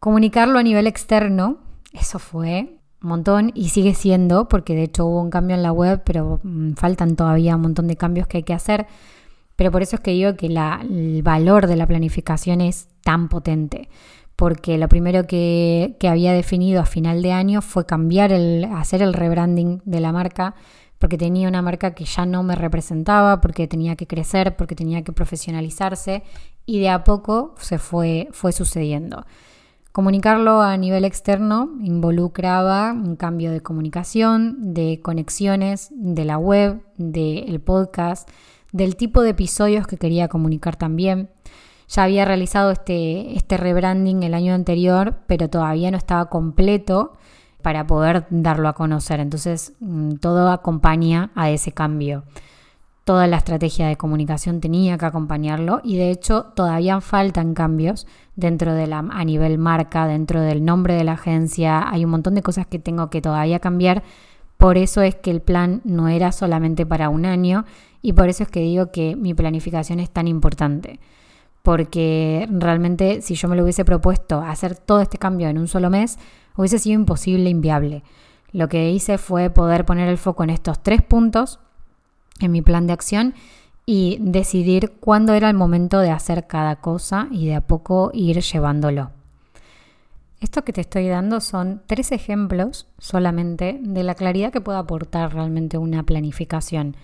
Comunicarlo 0.00 0.58
a 0.58 0.62
nivel 0.62 0.86
externo, 0.86 1.58
eso 1.92 2.18
fue 2.18 2.80
un 3.02 3.08
montón 3.10 3.52
y 3.54 3.68
sigue 3.68 3.92
siendo, 3.92 4.48
porque 4.48 4.74
de 4.74 4.84
hecho 4.84 5.04
hubo 5.04 5.20
un 5.20 5.28
cambio 5.28 5.54
en 5.54 5.62
la 5.62 5.72
web, 5.72 6.00
pero 6.06 6.40
mm, 6.42 6.72
faltan 6.72 7.16
todavía 7.16 7.56
un 7.56 7.60
montón 7.60 7.86
de 7.86 7.96
cambios 7.96 8.26
que 8.26 8.38
hay 8.38 8.42
que 8.42 8.54
hacer. 8.54 8.86
Pero 9.56 9.70
por 9.70 9.82
eso 9.82 9.96
es 9.96 10.00
que 10.00 10.12
digo 10.12 10.36
que 10.36 10.46
el 10.46 11.22
valor 11.22 11.66
de 11.66 11.76
la 11.76 11.86
planificación 11.86 12.62
es 12.62 12.88
tan 13.02 13.28
potente, 13.28 13.90
porque 14.36 14.78
lo 14.78 14.88
primero 14.88 15.26
que, 15.26 15.98
había 16.08 16.32
definido 16.32 16.80
a 16.80 16.86
final 16.86 17.20
de 17.20 17.32
año 17.32 17.60
fue 17.60 17.84
cambiar 17.84 18.32
el, 18.32 18.64
hacer 18.64 19.02
el 19.02 19.12
rebranding 19.12 19.82
de 19.84 20.00
la 20.00 20.12
marca, 20.12 20.54
porque 20.98 21.18
tenía 21.18 21.46
una 21.46 21.60
marca 21.60 21.94
que 21.94 22.06
ya 22.06 22.24
no 22.24 22.42
me 22.42 22.54
representaba, 22.54 23.42
porque 23.42 23.68
tenía 23.68 23.96
que 23.96 24.06
crecer, 24.06 24.56
porque 24.56 24.74
tenía 24.74 25.02
que 25.02 25.12
profesionalizarse 25.12 26.22
y 26.64 26.80
de 26.80 26.88
a 26.88 27.04
poco 27.04 27.54
se 27.58 27.76
fue, 27.76 28.28
fue 28.32 28.52
sucediendo. 28.52 29.26
Comunicarlo 29.92 30.62
a 30.62 30.76
nivel 30.76 31.04
externo 31.04 31.70
involucraba 31.82 32.92
un 32.92 33.16
cambio 33.16 33.50
de 33.50 33.60
comunicación, 33.60 34.72
de 34.72 35.00
conexiones, 35.02 35.88
de 35.90 36.24
la 36.24 36.38
web, 36.38 36.80
del 36.96 37.60
podcast, 37.60 38.30
del 38.70 38.94
tipo 38.94 39.22
de 39.22 39.30
episodios 39.30 39.88
que 39.88 39.96
quería 39.96 40.28
comunicar 40.28 40.76
también. 40.76 41.28
Ya 41.88 42.04
había 42.04 42.24
realizado 42.24 42.70
este, 42.70 43.36
este 43.36 43.56
rebranding 43.56 44.22
el 44.22 44.34
año 44.34 44.54
anterior, 44.54 45.22
pero 45.26 45.50
todavía 45.50 45.90
no 45.90 45.96
estaba 45.96 46.26
completo 46.26 47.14
para 47.60 47.88
poder 47.88 48.26
darlo 48.30 48.68
a 48.68 48.74
conocer. 48.74 49.18
Entonces, 49.18 49.72
mm, 49.80 50.14
todo 50.18 50.52
acompaña 50.52 51.32
a 51.34 51.50
ese 51.50 51.72
cambio 51.72 52.22
toda 53.10 53.26
la 53.26 53.38
estrategia 53.38 53.88
de 53.88 53.96
comunicación 53.96 54.60
tenía 54.60 54.96
que 54.96 55.04
acompañarlo 55.04 55.80
y 55.82 55.96
de 55.96 56.12
hecho 56.12 56.44
todavía 56.54 57.00
faltan 57.00 57.54
cambios 57.54 58.06
dentro 58.40 58.74
de 58.74 58.86
la 58.86 58.98
a 58.98 59.24
nivel 59.24 59.58
marca, 59.58 60.06
dentro 60.06 60.40
del 60.40 60.64
nombre 60.64 60.94
de 60.94 61.04
la 61.04 61.12
agencia, 61.12 61.88
hay 61.88 62.04
un 62.04 62.10
montón 62.10 62.34
de 62.34 62.42
cosas 62.42 62.66
que 62.66 62.78
tengo 62.78 63.10
que 63.10 63.22
todavía 63.22 63.60
cambiar. 63.60 64.02
Por 64.56 64.76
eso 64.76 65.02
es 65.02 65.14
que 65.14 65.30
el 65.30 65.40
plan 65.40 65.80
no 65.84 66.08
era 66.08 66.32
solamente 66.32 66.84
para 66.84 67.08
un 67.08 67.24
año 67.24 67.64
y 68.02 68.12
por 68.12 68.28
eso 68.28 68.42
es 68.42 68.48
que 68.48 68.60
digo 68.60 68.90
que 68.90 69.16
mi 69.16 69.34
planificación 69.34 70.00
es 70.00 70.10
tan 70.10 70.26
importante. 70.26 71.00
Porque 71.62 72.48
realmente 72.50 73.22
si 73.22 73.34
yo 73.34 73.48
me 73.48 73.56
lo 73.56 73.62
hubiese 73.62 73.84
propuesto 73.84 74.40
hacer 74.40 74.76
todo 74.76 75.00
este 75.00 75.18
cambio 75.18 75.48
en 75.48 75.58
un 75.58 75.68
solo 75.68 75.90
mes, 75.90 76.18
hubiese 76.56 76.78
sido 76.78 76.98
imposible, 76.98 77.50
inviable. 77.50 78.02
Lo 78.52 78.68
que 78.68 78.90
hice 78.90 79.18
fue 79.18 79.50
poder 79.50 79.84
poner 79.84 80.08
el 80.08 80.18
foco 80.18 80.42
en 80.42 80.50
estos 80.50 80.82
tres 80.82 81.02
puntos 81.02 81.60
en 82.40 82.50
mi 82.50 82.62
plan 82.62 82.86
de 82.86 82.94
acción 82.94 83.34
y 83.92 84.18
decidir 84.20 84.92
cuándo 85.00 85.34
era 85.34 85.48
el 85.50 85.56
momento 85.56 85.98
de 85.98 86.12
hacer 86.12 86.46
cada 86.46 86.76
cosa 86.76 87.26
y 87.32 87.48
de 87.48 87.56
a 87.56 87.60
poco 87.60 88.12
ir 88.14 88.40
llevándolo. 88.40 89.10
Esto 90.40 90.62
que 90.62 90.72
te 90.72 90.82
estoy 90.82 91.08
dando 91.08 91.40
son 91.40 91.82
tres 91.88 92.12
ejemplos 92.12 92.86
solamente 92.98 93.80
de 93.82 94.04
la 94.04 94.14
claridad 94.14 94.52
que 94.52 94.60
puede 94.60 94.78
aportar 94.78 95.34
realmente 95.34 95.76
una 95.76 96.04
planificación, 96.04 96.94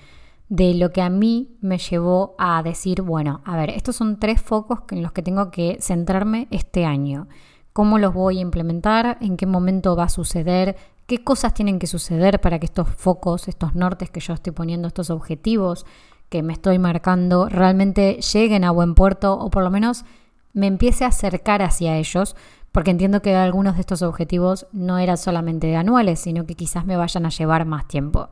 de 0.48 0.74
lo 0.74 0.92
que 0.92 1.02
a 1.02 1.10
mí 1.10 1.56
me 1.60 1.78
llevó 1.78 2.36
a 2.38 2.62
decir, 2.62 3.02
bueno, 3.02 3.40
a 3.44 3.56
ver, 3.56 3.70
estos 3.70 3.96
son 3.96 4.20
tres 4.20 4.40
focos 4.40 4.78
en 4.92 5.02
los 5.02 5.10
que 5.10 5.22
tengo 5.22 5.50
que 5.50 5.78
centrarme 5.80 6.46
este 6.52 6.84
año. 6.84 7.26
¿Cómo 7.72 7.98
los 7.98 8.14
voy 8.14 8.38
a 8.38 8.42
implementar? 8.42 9.18
¿En 9.20 9.36
qué 9.36 9.46
momento 9.46 9.96
va 9.96 10.04
a 10.04 10.08
suceder? 10.08 10.76
qué 11.06 11.22
cosas 11.22 11.54
tienen 11.54 11.78
que 11.78 11.86
suceder 11.86 12.40
para 12.40 12.58
que 12.58 12.66
estos 12.66 12.88
focos, 12.88 13.48
estos 13.48 13.74
nortes 13.74 14.10
que 14.10 14.20
yo 14.20 14.34
estoy 14.34 14.52
poniendo, 14.52 14.88
estos 14.88 15.10
objetivos 15.10 15.86
que 16.28 16.42
me 16.42 16.52
estoy 16.52 16.78
marcando, 16.78 17.48
realmente 17.48 18.20
lleguen 18.32 18.64
a 18.64 18.70
buen 18.70 18.94
puerto 18.94 19.38
o 19.38 19.50
por 19.50 19.62
lo 19.62 19.70
menos 19.70 20.04
me 20.52 20.66
empiece 20.66 21.04
a 21.04 21.08
acercar 21.08 21.62
hacia 21.62 21.96
ellos, 21.96 22.34
porque 22.72 22.90
entiendo 22.90 23.22
que 23.22 23.34
algunos 23.34 23.74
de 23.74 23.80
estos 23.80 24.02
objetivos 24.02 24.66
no 24.72 24.98
eran 24.98 25.16
solamente 25.16 25.74
anuales, 25.76 26.20
sino 26.20 26.46
que 26.46 26.54
quizás 26.54 26.84
me 26.84 26.96
vayan 26.96 27.26
a 27.26 27.30
llevar 27.30 27.64
más 27.64 27.86
tiempo. 27.88 28.28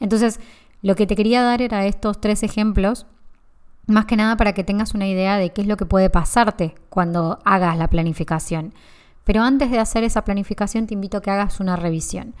Entonces, 0.00 0.40
lo 0.82 0.94
que 0.96 1.06
te 1.06 1.16
quería 1.16 1.42
dar 1.42 1.62
era 1.62 1.86
estos 1.86 2.20
tres 2.20 2.42
ejemplos, 2.42 3.06
más 3.86 4.06
que 4.06 4.16
nada 4.16 4.36
para 4.36 4.52
que 4.52 4.64
tengas 4.64 4.94
una 4.94 5.06
idea 5.06 5.38
de 5.38 5.50
qué 5.50 5.62
es 5.62 5.66
lo 5.66 5.76
que 5.76 5.86
puede 5.86 6.10
pasarte 6.10 6.74
cuando 6.88 7.38
hagas 7.44 7.78
la 7.78 7.88
planificación. 7.88 8.74
Pero 9.24 9.42
antes 9.42 9.70
de 9.70 9.78
hacer 9.78 10.04
esa 10.04 10.24
planificación 10.24 10.86
te 10.86 10.94
invito 10.94 11.18
a 11.18 11.22
que 11.22 11.30
hagas 11.30 11.60
una 11.60 11.76
revisión. 11.76 12.34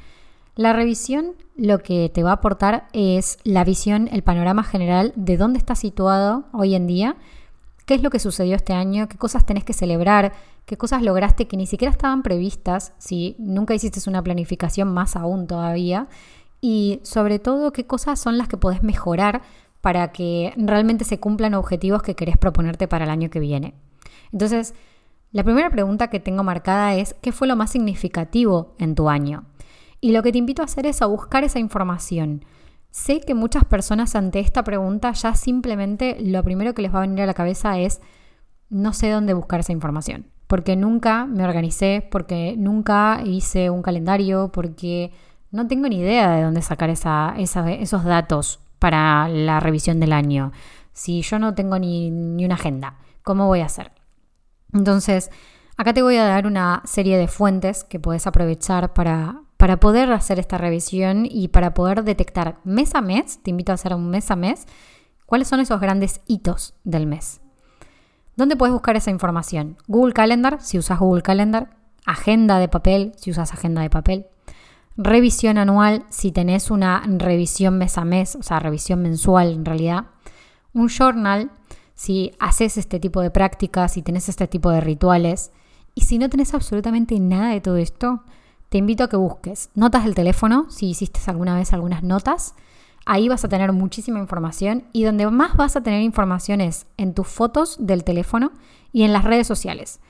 La 0.56 0.72
revisión 0.72 1.34
lo 1.54 1.80
que 1.80 2.08
te 2.08 2.22
va 2.22 2.30
a 2.30 2.34
aportar 2.34 2.88
es 2.94 3.36
la 3.44 3.62
visión, 3.62 4.08
el 4.10 4.22
panorama 4.22 4.64
general 4.64 5.12
de 5.14 5.36
dónde 5.36 5.58
estás 5.58 5.78
situado 5.78 6.46
hoy 6.54 6.74
en 6.74 6.86
día, 6.86 7.16
qué 7.84 7.92
es 7.92 8.02
lo 8.02 8.08
que 8.08 8.18
sucedió 8.18 8.56
este 8.56 8.72
año, 8.72 9.06
qué 9.06 9.18
cosas 9.18 9.44
tenés 9.44 9.64
que 9.64 9.74
celebrar, 9.74 10.32
qué 10.64 10.78
cosas 10.78 11.02
lograste 11.02 11.46
que 11.46 11.58
ni 11.58 11.66
siquiera 11.66 11.92
estaban 11.92 12.22
previstas, 12.22 12.94
si 12.96 13.36
nunca 13.38 13.74
hiciste 13.74 14.00
una 14.08 14.22
planificación 14.22 14.88
más 14.94 15.14
aún 15.14 15.46
todavía, 15.46 16.08
y 16.62 17.00
sobre 17.02 17.38
todo 17.38 17.74
qué 17.74 17.86
cosas 17.86 18.18
son 18.18 18.38
las 18.38 18.48
que 18.48 18.56
podés 18.56 18.82
mejorar 18.82 19.42
para 19.82 20.10
que 20.10 20.54
realmente 20.56 21.04
se 21.04 21.20
cumplan 21.20 21.52
objetivos 21.52 22.02
que 22.02 22.16
querés 22.16 22.38
proponerte 22.38 22.88
para 22.88 23.04
el 23.04 23.10
año 23.10 23.28
que 23.28 23.40
viene. 23.40 23.74
Entonces, 24.32 24.72
la 25.32 25.44
primera 25.44 25.68
pregunta 25.68 26.08
que 26.08 26.18
tengo 26.18 26.42
marcada 26.44 26.94
es, 26.94 27.14
¿qué 27.20 27.30
fue 27.30 27.46
lo 27.46 27.56
más 27.56 27.72
significativo 27.72 28.74
en 28.78 28.94
tu 28.94 29.10
año? 29.10 29.44
Y 30.00 30.12
lo 30.12 30.22
que 30.22 30.32
te 30.32 30.38
invito 30.38 30.62
a 30.62 30.66
hacer 30.66 30.86
es 30.86 31.02
a 31.02 31.06
buscar 31.06 31.44
esa 31.44 31.58
información. 31.58 32.44
Sé 32.90 33.20
que 33.20 33.34
muchas 33.34 33.64
personas 33.64 34.14
ante 34.14 34.40
esta 34.40 34.64
pregunta 34.64 35.12
ya 35.12 35.34
simplemente 35.34 36.16
lo 36.20 36.42
primero 36.42 36.74
que 36.74 36.82
les 36.82 36.94
va 36.94 36.98
a 36.98 37.02
venir 37.02 37.22
a 37.22 37.26
la 37.26 37.34
cabeza 37.34 37.78
es, 37.78 38.00
no 38.70 38.92
sé 38.92 39.10
dónde 39.10 39.34
buscar 39.34 39.60
esa 39.60 39.72
información, 39.72 40.26
porque 40.46 40.76
nunca 40.76 41.26
me 41.26 41.44
organicé, 41.44 42.06
porque 42.10 42.54
nunca 42.56 43.20
hice 43.24 43.68
un 43.70 43.82
calendario, 43.82 44.50
porque 44.52 45.12
no 45.50 45.66
tengo 45.66 45.88
ni 45.88 45.98
idea 45.98 46.30
de 46.32 46.42
dónde 46.42 46.62
sacar 46.62 46.90
esos 46.90 48.04
datos 48.04 48.60
para 48.78 49.28
la 49.28 49.60
revisión 49.60 50.00
del 50.00 50.12
año. 50.12 50.52
Si 50.92 51.20
yo 51.22 51.38
no 51.38 51.54
tengo 51.54 51.78
ni, 51.78 52.10
ni 52.10 52.44
una 52.44 52.54
agenda, 52.54 52.96
¿cómo 53.22 53.46
voy 53.46 53.60
a 53.60 53.66
hacer? 53.66 53.92
Entonces, 54.72 55.30
acá 55.76 55.92
te 55.92 56.02
voy 56.02 56.16
a 56.16 56.24
dar 56.24 56.46
una 56.46 56.82
serie 56.84 57.18
de 57.18 57.28
fuentes 57.28 57.84
que 57.84 58.00
puedes 58.00 58.26
aprovechar 58.26 58.94
para, 58.94 59.42
para 59.56 59.78
poder 59.78 60.12
hacer 60.12 60.38
esta 60.38 60.58
revisión 60.58 61.26
y 61.28 61.48
para 61.48 61.74
poder 61.74 62.04
detectar 62.04 62.58
mes 62.64 62.94
a 62.94 63.00
mes, 63.00 63.40
te 63.42 63.50
invito 63.50 63.72
a 63.72 63.76
hacer 63.76 63.94
un 63.94 64.08
mes 64.10 64.30
a 64.30 64.36
mes, 64.36 64.66
cuáles 65.24 65.48
son 65.48 65.60
esos 65.60 65.80
grandes 65.80 66.20
hitos 66.26 66.74
del 66.84 67.06
mes. 67.06 67.40
¿Dónde 68.36 68.56
puedes 68.56 68.72
buscar 68.72 68.96
esa 68.96 69.10
información? 69.10 69.78
Google 69.86 70.12
Calendar, 70.12 70.60
si 70.60 70.78
usas 70.78 70.98
Google 70.98 71.22
Calendar, 71.22 71.76
agenda 72.04 72.58
de 72.58 72.68
papel, 72.68 73.12
si 73.16 73.30
usas 73.30 73.52
agenda 73.52 73.82
de 73.82 73.90
papel, 73.90 74.26
revisión 74.96 75.58
anual, 75.58 76.04
si 76.10 76.32
tenés 76.32 76.70
una 76.70 77.02
revisión 77.06 77.78
mes 77.78 77.96
a 77.98 78.04
mes, 78.04 78.36
o 78.36 78.42
sea, 78.42 78.60
revisión 78.60 79.00
mensual 79.00 79.52
en 79.52 79.64
realidad, 79.64 80.06
un 80.72 80.88
journal, 80.88 81.50
si 81.94 82.32
haces 82.38 82.76
este 82.76 83.00
tipo 83.00 83.22
de 83.22 83.30
prácticas, 83.30 83.94
si 83.94 84.02
tenés 84.02 84.28
este 84.28 84.46
tipo 84.46 84.70
de 84.70 84.82
rituales. 84.82 85.50
Y 85.94 86.02
si 86.02 86.18
no 86.18 86.28
tenés 86.28 86.52
absolutamente 86.52 87.18
nada 87.18 87.48
de 87.48 87.62
todo 87.62 87.78
esto, 87.78 88.22
te 88.68 88.78
invito 88.78 89.04
a 89.04 89.08
que 89.08 89.16
busques 89.16 89.70
notas 89.74 90.04
del 90.04 90.14
teléfono, 90.14 90.66
si 90.70 90.90
hiciste 90.90 91.20
alguna 91.26 91.54
vez 91.54 91.72
algunas 91.72 92.02
notas. 92.02 92.54
Ahí 93.04 93.28
vas 93.28 93.44
a 93.44 93.48
tener 93.48 93.72
muchísima 93.72 94.18
información 94.18 94.84
y 94.92 95.04
donde 95.04 95.30
más 95.30 95.56
vas 95.56 95.76
a 95.76 95.82
tener 95.82 96.02
información 96.02 96.60
es 96.60 96.86
en 96.96 97.14
tus 97.14 97.28
fotos 97.28 97.76
del 97.78 98.02
teléfono 98.02 98.50
y 98.92 99.04
en 99.04 99.12
las 99.12 99.24
redes 99.24 99.46
sociales. 99.46 100.00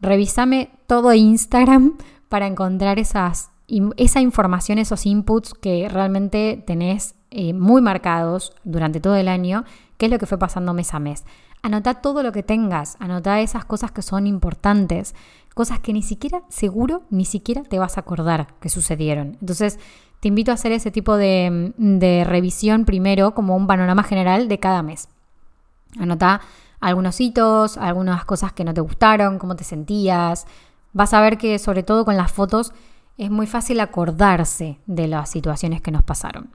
Revísame 0.00 0.70
todo 0.86 1.14
Instagram 1.14 1.96
para 2.28 2.48
encontrar 2.48 2.98
esas, 2.98 3.50
esa 3.96 4.20
información, 4.20 4.78
esos 4.78 5.06
inputs 5.06 5.54
que 5.54 5.88
realmente 5.88 6.62
tenés 6.66 7.14
eh, 7.30 7.52
muy 7.52 7.80
marcados 7.82 8.52
durante 8.64 9.00
todo 9.00 9.16
el 9.16 9.28
año 9.28 9.64
qué 9.96 10.06
es 10.06 10.12
lo 10.12 10.18
que 10.18 10.26
fue 10.26 10.38
pasando 10.38 10.74
mes 10.74 10.94
a 10.94 10.98
mes. 10.98 11.24
Anota 11.62 11.94
todo 11.94 12.22
lo 12.22 12.32
que 12.32 12.42
tengas, 12.42 12.96
anota 13.00 13.40
esas 13.40 13.64
cosas 13.64 13.90
que 13.90 14.02
son 14.02 14.26
importantes, 14.26 15.14
cosas 15.56 15.80
que 15.80 15.94
ni 15.94 16.02
siquiera, 16.02 16.42
seguro, 16.50 17.04
ni 17.08 17.24
siquiera 17.24 17.62
te 17.62 17.78
vas 17.78 17.96
a 17.96 18.00
acordar 18.00 18.48
que 18.60 18.68
sucedieron. 18.68 19.38
Entonces, 19.40 19.78
te 20.20 20.28
invito 20.28 20.50
a 20.50 20.54
hacer 20.54 20.70
ese 20.70 20.90
tipo 20.90 21.16
de, 21.16 21.72
de 21.78 22.24
revisión 22.24 22.84
primero 22.84 23.34
como 23.34 23.56
un 23.56 23.66
panorama 23.66 24.02
general 24.02 24.48
de 24.48 24.60
cada 24.60 24.82
mes. 24.82 25.08
Anota 25.98 26.42
algunos 26.78 27.22
hitos, 27.22 27.78
algunas 27.78 28.26
cosas 28.26 28.52
que 28.52 28.64
no 28.64 28.74
te 28.74 28.82
gustaron, 28.82 29.38
cómo 29.38 29.56
te 29.56 29.64
sentías. 29.64 30.46
Vas 30.92 31.14
a 31.14 31.22
ver 31.22 31.38
que 31.38 31.58
sobre 31.58 31.82
todo 31.82 32.04
con 32.04 32.18
las 32.18 32.30
fotos 32.30 32.74
es 33.16 33.30
muy 33.30 33.46
fácil 33.46 33.80
acordarse 33.80 34.78
de 34.84 35.08
las 35.08 35.30
situaciones 35.30 35.80
que 35.80 35.90
nos 35.90 36.02
pasaron. 36.02 36.50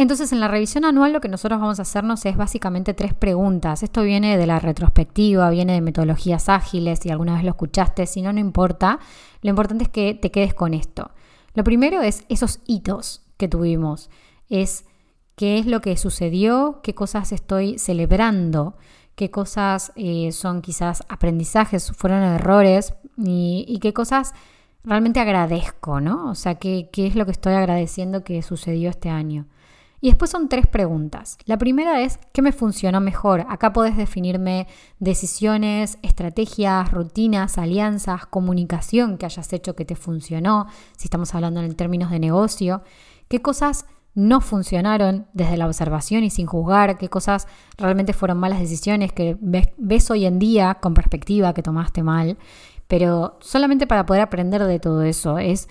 Entonces, 0.00 0.32
en 0.32 0.40
la 0.40 0.48
revisión 0.48 0.86
anual 0.86 1.12
lo 1.12 1.20
que 1.20 1.28
nosotros 1.28 1.60
vamos 1.60 1.78
a 1.78 1.82
hacernos 1.82 2.24
es 2.24 2.34
básicamente 2.34 2.94
tres 2.94 3.12
preguntas. 3.12 3.82
Esto 3.82 4.02
viene 4.02 4.38
de 4.38 4.46
la 4.46 4.58
retrospectiva, 4.58 5.50
viene 5.50 5.74
de 5.74 5.82
metodologías 5.82 6.48
ágiles, 6.48 7.00
si 7.00 7.10
alguna 7.10 7.34
vez 7.34 7.44
lo 7.44 7.50
escuchaste, 7.50 8.06
si 8.06 8.22
no, 8.22 8.32
no 8.32 8.40
importa. 8.40 8.98
Lo 9.42 9.50
importante 9.50 9.84
es 9.84 9.90
que 9.90 10.14
te 10.14 10.30
quedes 10.30 10.54
con 10.54 10.72
esto. 10.72 11.10
Lo 11.52 11.64
primero 11.64 12.00
es 12.00 12.24
esos 12.30 12.60
hitos 12.66 13.26
que 13.36 13.46
tuvimos. 13.46 14.08
Es 14.48 14.86
qué 15.36 15.58
es 15.58 15.66
lo 15.66 15.82
que 15.82 15.98
sucedió, 15.98 16.80
qué 16.82 16.94
cosas 16.94 17.30
estoy 17.32 17.78
celebrando, 17.78 18.78
qué 19.16 19.30
cosas 19.30 19.92
eh, 19.96 20.32
son 20.32 20.62
quizás 20.62 21.02
aprendizajes, 21.10 21.92
fueron 21.92 22.22
errores 22.22 22.94
y, 23.18 23.78
qué 23.82 23.92
cosas 23.92 24.32
realmente 24.82 25.20
agradezco, 25.20 26.00
¿no? 26.00 26.30
O 26.30 26.34
sea, 26.34 26.54
qué, 26.54 26.88
qué 26.90 27.06
es 27.06 27.16
lo 27.16 27.26
que 27.26 27.32
estoy 27.32 27.52
agradeciendo 27.52 28.24
que 28.24 28.40
sucedió 28.40 28.88
este 28.88 29.10
año. 29.10 29.44
Y 30.00 30.08
después 30.08 30.30
son 30.30 30.48
tres 30.48 30.66
preguntas. 30.66 31.36
La 31.44 31.58
primera 31.58 32.00
es, 32.00 32.18
¿qué 32.32 32.40
me 32.40 32.52
funcionó 32.52 33.00
mejor? 33.00 33.44
Acá 33.48 33.72
podés 33.72 33.96
definirme 33.96 34.66
decisiones, 34.98 35.98
estrategias, 36.02 36.90
rutinas, 36.90 37.58
alianzas, 37.58 38.26
comunicación 38.26 39.18
que 39.18 39.26
hayas 39.26 39.52
hecho 39.52 39.76
que 39.76 39.84
te 39.84 39.96
funcionó, 39.96 40.66
si 40.96 41.04
estamos 41.04 41.34
hablando 41.34 41.60
en 41.60 41.74
términos 41.74 42.10
de 42.10 42.18
negocio. 42.18 42.82
¿Qué 43.28 43.42
cosas 43.42 43.84
no 44.14 44.40
funcionaron 44.40 45.26
desde 45.34 45.56
la 45.56 45.66
observación 45.66 46.24
y 46.24 46.30
sin 46.30 46.46
juzgar? 46.46 46.98
¿Qué 46.98 47.08
cosas 47.08 47.46
realmente 47.76 48.12
fueron 48.12 48.38
malas 48.38 48.60
decisiones 48.60 49.12
que 49.12 49.36
ves, 49.40 50.10
hoy 50.10 50.24
en 50.24 50.38
día 50.38 50.78
con 50.80 50.94
perspectiva 50.94 51.52
que 51.52 51.62
tomaste 51.62 52.02
mal? 52.02 52.38
Pero 52.88 53.38
solamente 53.40 53.86
para 53.86 54.06
poder 54.06 54.22
aprender 54.22 54.64
de 54.64 54.80
todo 54.80 55.02
eso 55.02 55.38
es 55.38 55.68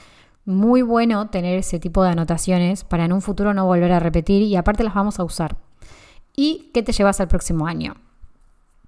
muy 0.49 0.81
bueno 0.81 1.29
tener 1.29 1.57
ese 1.57 1.79
tipo 1.79 2.03
de 2.03 2.09
anotaciones 2.09 2.83
para 2.83 3.05
en 3.05 3.13
un 3.13 3.21
futuro 3.21 3.53
no 3.53 3.65
volver 3.65 3.91
a 3.91 3.99
repetir 3.99 4.41
y 4.41 4.55
aparte 4.55 4.83
las 4.83 4.95
vamos 4.95 5.19
a 5.19 5.23
usar. 5.23 5.55
¿Y 6.35 6.71
qué 6.73 6.83
te 6.83 6.91
llevas 6.91 7.21
al 7.21 7.27
próximo 7.27 7.67
año? 7.67 7.95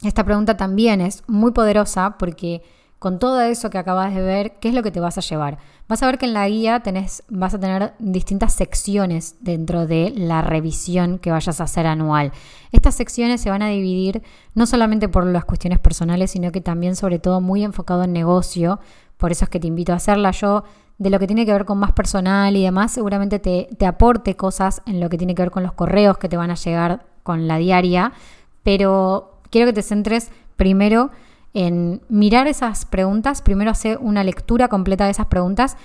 Esta 0.03 0.23
pregunta 0.23 0.57
también 0.57 0.99
es 0.99 1.23
muy 1.27 1.51
poderosa 1.51 2.17
porque 2.17 2.63
con 2.97 3.19
todo 3.19 3.41
eso 3.41 3.69
que 3.69 3.77
acabas 3.77 4.13
de 4.13 4.21
ver, 4.21 4.59
¿qué 4.59 4.69
es 4.69 4.75
lo 4.75 4.83
que 4.83 4.91
te 4.91 4.99
vas 4.99 5.17
a 5.17 5.21
llevar? 5.21 5.57
Vas 5.87 6.03
a 6.03 6.05
ver 6.05 6.17
que 6.17 6.25
en 6.25 6.33
la 6.33 6.47
guía 6.47 6.81
tenés, 6.81 7.23
vas 7.29 7.53
a 7.53 7.59
tener 7.59 7.93
distintas 7.99 8.53
secciones 8.53 9.37
dentro 9.41 9.87
de 9.87 10.13
la 10.15 10.41
revisión 10.41 11.17
que 11.17 11.31
vayas 11.31 11.59
a 11.61 11.65
hacer 11.65 11.87
anual. 11.87 12.31
Estas 12.71 12.95
secciones 12.95 13.41
se 13.41 13.49
van 13.49 13.61
a 13.61 13.69
dividir 13.69 14.21
no 14.53 14.65
solamente 14.65 15.09
por 15.09 15.25
las 15.25 15.45
cuestiones 15.45 15.79
personales, 15.79 16.31
sino 16.31 16.51
que 16.51 16.61
también 16.61 16.95
sobre 16.95 17.19
todo 17.19 17.41
muy 17.41 17.63
enfocado 17.63 18.03
en 18.03 18.13
negocio. 18.13 18.79
Por 19.17 19.31
eso 19.31 19.45
es 19.45 19.49
que 19.49 19.59
te 19.59 19.67
invito 19.67 19.93
a 19.93 19.95
hacerla. 19.95 20.31
Yo 20.31 20.63
de 21.01 21.09
lo 21.09 21.17
que 21.17 21.25
tiene 21.25 21.47
que 21.47 21.51
ver 21.51 21.65
con 21.65 21.79
más 21.79 21.93
personal 21.93 22.55
y 22.55 22.61
demás, 22.61 22.91
seguramente 22.91 23.39
te, 23.39 23.67
te 23.75 23.87
aporte 23.87 24.35
cosas 24.35 24.83
en 24.85 24.99
lo 24.99 25.09
que 25.09 25.17
tiene 25.17 25.33
que 25.33 25.41
ver 25.41 25.49
con 25.49 25.63
los 25.63 25.73
correos 25.73 26.19
que 26.19 26.29
te 26.29 26.37
van 26.37 26.51
a 26.51 26.55
llegar 26.55 27.07
con 27.23 27.47
la 27.47 27.57
diaria, 27.57 28.13
pero 28.61 29.39
quiero 29.49 29.65
que 29.65 29.73
te 29.73 29.81
centres 29.81 30.29
primero 30.57 31.09
en 31.55 32.03
mirar 32.07 32.45
esas 32.45 32.85
preguntas, 32.85 33.41
primero 33.41 33.71
hacer 33.71 33.97
una 33.99 34.23
lectura 34.23 34.67
completa 34.67 35.05
de 35.05 35.11
esas 35.11 35.25
preguntas 35.25 35.75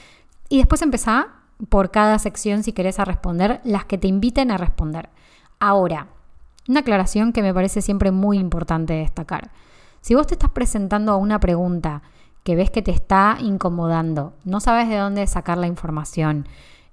y 0.51 0.59
después 0.59 0.83
empezar 0.83 1.29
por 1.71 1.91
cada 1.91 2.19
sección 2.19 2.63
si 2.63 2.73
querés 2.73 2.99
a 2.99 3.07
responder 3.07 3.63
las 3.65 3.87
que 3.87 3.97
te 3.97 4.09
inviten 4.09 4.51
a 4.51 4.59
responder. 4.59 5.09
Ahora, 5.59 6.09
una 6.69 6.81
aclaración 6.81 7.33
que 7.33 7.41
me 7.41 7.55
parece 7.55 7.81
siempre 7.81 8.11
muy 8.11 8.37
importante 8.37 8.93
destacar. 8.93 9.51
Si 10.03 10.15
vos 10.15 10.27
te 10.27 10.35
estás 10.35 10.51
presentando 10.51 11.13
a 11.13 11.17
una 11.17 11.41
pregunta 11.41 12.03
que 12.47 12.55
ves 12.55 12.71
que 12.71 12.81
te 12.81 12.93
está 12.93 13.39
incomodando, 13.41 14.33
no 14.45 14.61
sabes 14.61 14.89
de 14.89 14.99
dónde 14.99 15.27
sacar 15.27 15.59
la 15.59 15.67
información, 15.67 16.47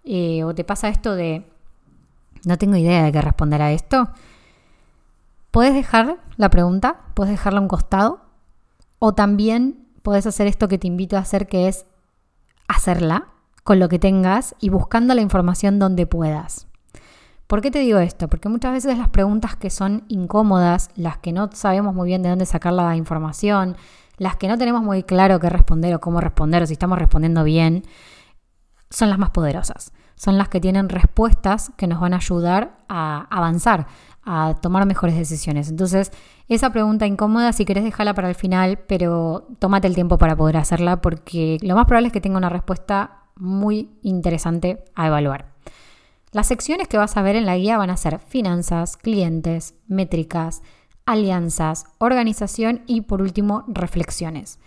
eh, 0.04 0.44
o 0.44 0.56
te 0.56 0.64
pasa 0.64 0.90
esto 0.90 1.14
de, 1.16 1.48
no 2.44 2.58
tengo 2.58 2.76
idea 2.76 3.04
de 3.04 3.12
qué 3.12 3.22
responder 3.22 3.62
a 3.62 3.72
esto, 3.72 4.10
puedes 5.52 5.76
dejar 5.76 6.18
la 6.38 6.50
pregunta, 6.50 7.02
puedes 7.14 7.30
dejarla 7.30 7.60
a 7.60 7.62
un 7.62 7.68
costado, 7.68 8.22
o 8.98 9.14
también 9.14 9.86
puedes 10.02 10.26
hacer 10.26 10.48
esto 10.48 10.68
que 10.68 10.80
te 10.80 10.88
invito 10.88 11.18
a 11.18 11.20
hacer, 11.20 11.46
que 11.46 11.68
es 11.68 11.86
hacerla 12.68 13.28
con 13.64 13.78
lo 13.78 13.90
que 13.90 14.00
tengas 14.00 14.56
y 14.60 14.70
buscando 14.70 15.14
la 15.14 15.22
información 15.22 15.78
donde 15.78 16.08
puedas. 16.08 16.66
¿Por 17.46 17.62
qué 17.62 17.70
te 17.70 17.78
digo 17.78 18.00
esto? 18.00 18.28
Porque 18.28 18.50
muchas 18.50 18.72
veces 18.72 18.98
las 18.98 19.10
preguntas 19.10 19.56
que 19.56 19.70
son 19.70 20.04
incómodas, 20.08 20.90
las 20.96 21.20
que 21.20 21.32
no 21.32 21.52
sabemos 21.54 21.94
muy 21.94 22.08
bien 22.08 22.24
de 22.24 22.30
dónde 22.30 22.48
sacar 22.48 22.74
la 22.74 22.96
información, 22.96 23.78
las 24.18 24.36
que 24.36 24.48
no 24.48 24.58
tenemos 24.58 24.82
muy 24.84 25.04
claro 25.04 25.40
qué 25.40 25.50
responder 25.50 25.94
o 25.96 26.00
cómo 26.00 26.22
responder 26.22 26.64
o 26.64 26.68
si 26.68 26.74
estamos 26.74 26.98
respondiendo 26.98 27.44
bien, 27.44 27.84
son 28.90 29.10
las 29.10 29.18
más 29.18 29.32
poderosas. 29.32 29.92
Son 30.16 30.38
las 30.38 30.50
que 30.50 30.62
tienen 30.62 30.90
respuestas 30.90 31.72
que 31.76 31.88
nos 31.88 32.00
van 32.00 32.14
a 32.14 32.18
ayudar 32.18 32.78
a 32.88 33.28
avanzar, 33.30 33.88
a 34.24 34.56
tomar 34.62 34.86
mejores 34.86 35.18
decisiones. 35.18 35.70
Entonces, 35.70 36.12
esa 36.48 36.70
pregunta 36.70 37.08
incómoda, 37.08 37.52
si 37.54 37.66
querés 37.66 37.84
dejarla 37.84 38.14
para 38.14 38.30
el 38.30 38.36
final, 38.36 38.80
pero 38.88 39.48
tómate 39.60 39.88
el 39.88 39.96
tiempo 39.96 40.18
para 40.18 40.36
poder 40.36 40.58
hacerla 40.58 41.02
porque 41.02 41.58
lo 41.62 41.76
más 41.76 41.86
probable 41.86 42.08
es 42.08 42.14
que 42.14 42.22
tenga 42.22 42.38
una 42.38 42.50
respuesta 42.50 43.24
muy 43.36 43.90
interesante 44.04 44.84
a 44.96 45.08
evaluar. 45.08 45.54
Las 46.32 46.48
secciones 46.48 46.88
que 46.88 46.98
vas 46.98 47.18
a 47.18 47.22
ver 47.22 47.36
en 47.36 47.46
la 47.46 47.58
guía 47.58 47.78
van 47.78 47.90
a 47.90 47.98
ser 47.98 48.20
finanzas, 48.20 48.98
clientes, 48.98 49.76
métricas, 49.88 50.64
alianzas, 51.06 51.86
organización 51.98 52.82
y 52.88 53.02
por 53.02 53.22
último 53.22 53.64
reflexiones. 53.68 54.60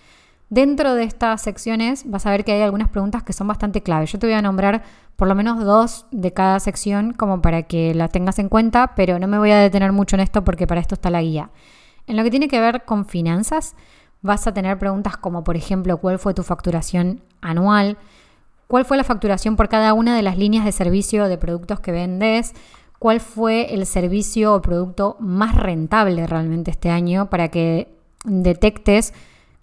Dentro 0.49 0.95
de 0.95 1.03
estas 1.03 1.43
secciones 1.43 2.09
vas 2.09 2.25
a 2.25 2.31
ver 2.31 2.45
que 2.45 2.53
hay 2.53 2.63
algunas 2.63 2.89
preguntas 2.89 3.25
que 3.25 3.33
son 3.33 3.49
bastante 3.49 3.83
claves. 3.83 4.13
Yo 4.13 4.19
te 4.19 4.27
voy 4.27 4.35
a 4.35 4.43
nombrar 4.43 4.85
por 5.17 5.27
lo 5.27 5.35
menos 5.35 5.65
dos 5.65 6.07
de 6.13 6.33
cada 6.33 6.61
sección 6.61 7.15
como 7.15 7.43
para 7.43 7.65
que 7.65 7.95
la 7.95 8.09
tengas 8.09 8.39
en 8.39 8.49
cuenta, 8.49 8.95
pero 8.95 9.19
no 9.19 9.27
me 9.27 9.39
voy 9.39 9.51
a 9.51 9.59
detener 9.59 9.91
mucho 9.93 10.15
en 10.15 10.21
esto 10.21 10.45
porque 10.45 10.67
para 10.67 10.81
esto 10.81 10.95
está 10.95 11.11
la 11.11 11.23
guía. 11.23 11.51
En 12.07 12.17
lo 12.17 12.23
que 12.23 12.31
tiene 12.31 12.47
que 12.47 12.61
ver 12.61 12.85
con 12.85 13.07
finanzas, 13.07 13.75
vas 14.23 14.47
a 14.47 14.55
tener 14.55 14.79
preguntas 14.79 15.17
como 15.17 15.43
por 15.43 15.57
ejemplo 15.57 15.97
cuál 15.99 16.21
fue 16.21 16.33
tu 16.33 16.45
facturación 16.45 17.23
anual, 17.41 17.99
cuál 18.69 18.85
fue 18.85 18.97
la 18.97 19.05
facturación 19.05 19.57
por 19.57 19.69
cada 19.69 19.95
una 19.95 20.15
de 20.15 20.23
las 20.23 20.39
líneas 20.39 20.65
de 20.65 20.73
servicio 20.73 21.27
de 21.27 21.39
productos 21.39 21.81
que 21.81 21.91
vendes, 21.91 22.55
cuál 22.99 23.21
fue 23.21 23.75
el 23.75 23.87
servicio 23.87 24.55
o 24.55 24.63
producto 24.63 25.17
más 25.21 25.55
rentable 25.55 26.27
realmente 26.27 26.71
este 26.71 26.91
año 26.91 27.29
para 27.31 27.49
que 27.49 27.89
detectes 28.25 29.13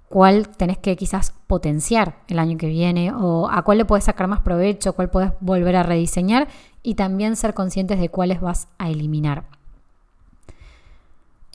cuál 0.09 0.47
tenés 0.47 0.77
que 0.77 0.95
quizás 0.95 1.33
potenciar 1.47 2.17
el 2.27 2.37
año 2.37 2.57
que 2.57 2.67
viene 2.67 3.11
o 3.11 3.49
a 3.49 3.63
cuál 3.63 3.79
le 3.79 3.85
puedes 3.85 4.05
sacar 4.05 4.27
más 4.27 4.41
provecho, 4.41 4.93
cuál 4.93 5.09
puedes 5.09 5.31
volver 5.39 5.75
a 5.75 5.83
rediseñar 5.83 6.47
y 6.83 6.95
también 6.95 7.35
ser 7.35 7.53
conscientes 7.53 7.99
de 7.99 8.09
cuáles 8.09 8.39
vas 8.39 8.67
a 8.77 8.89
eliminar. 8.89 9.45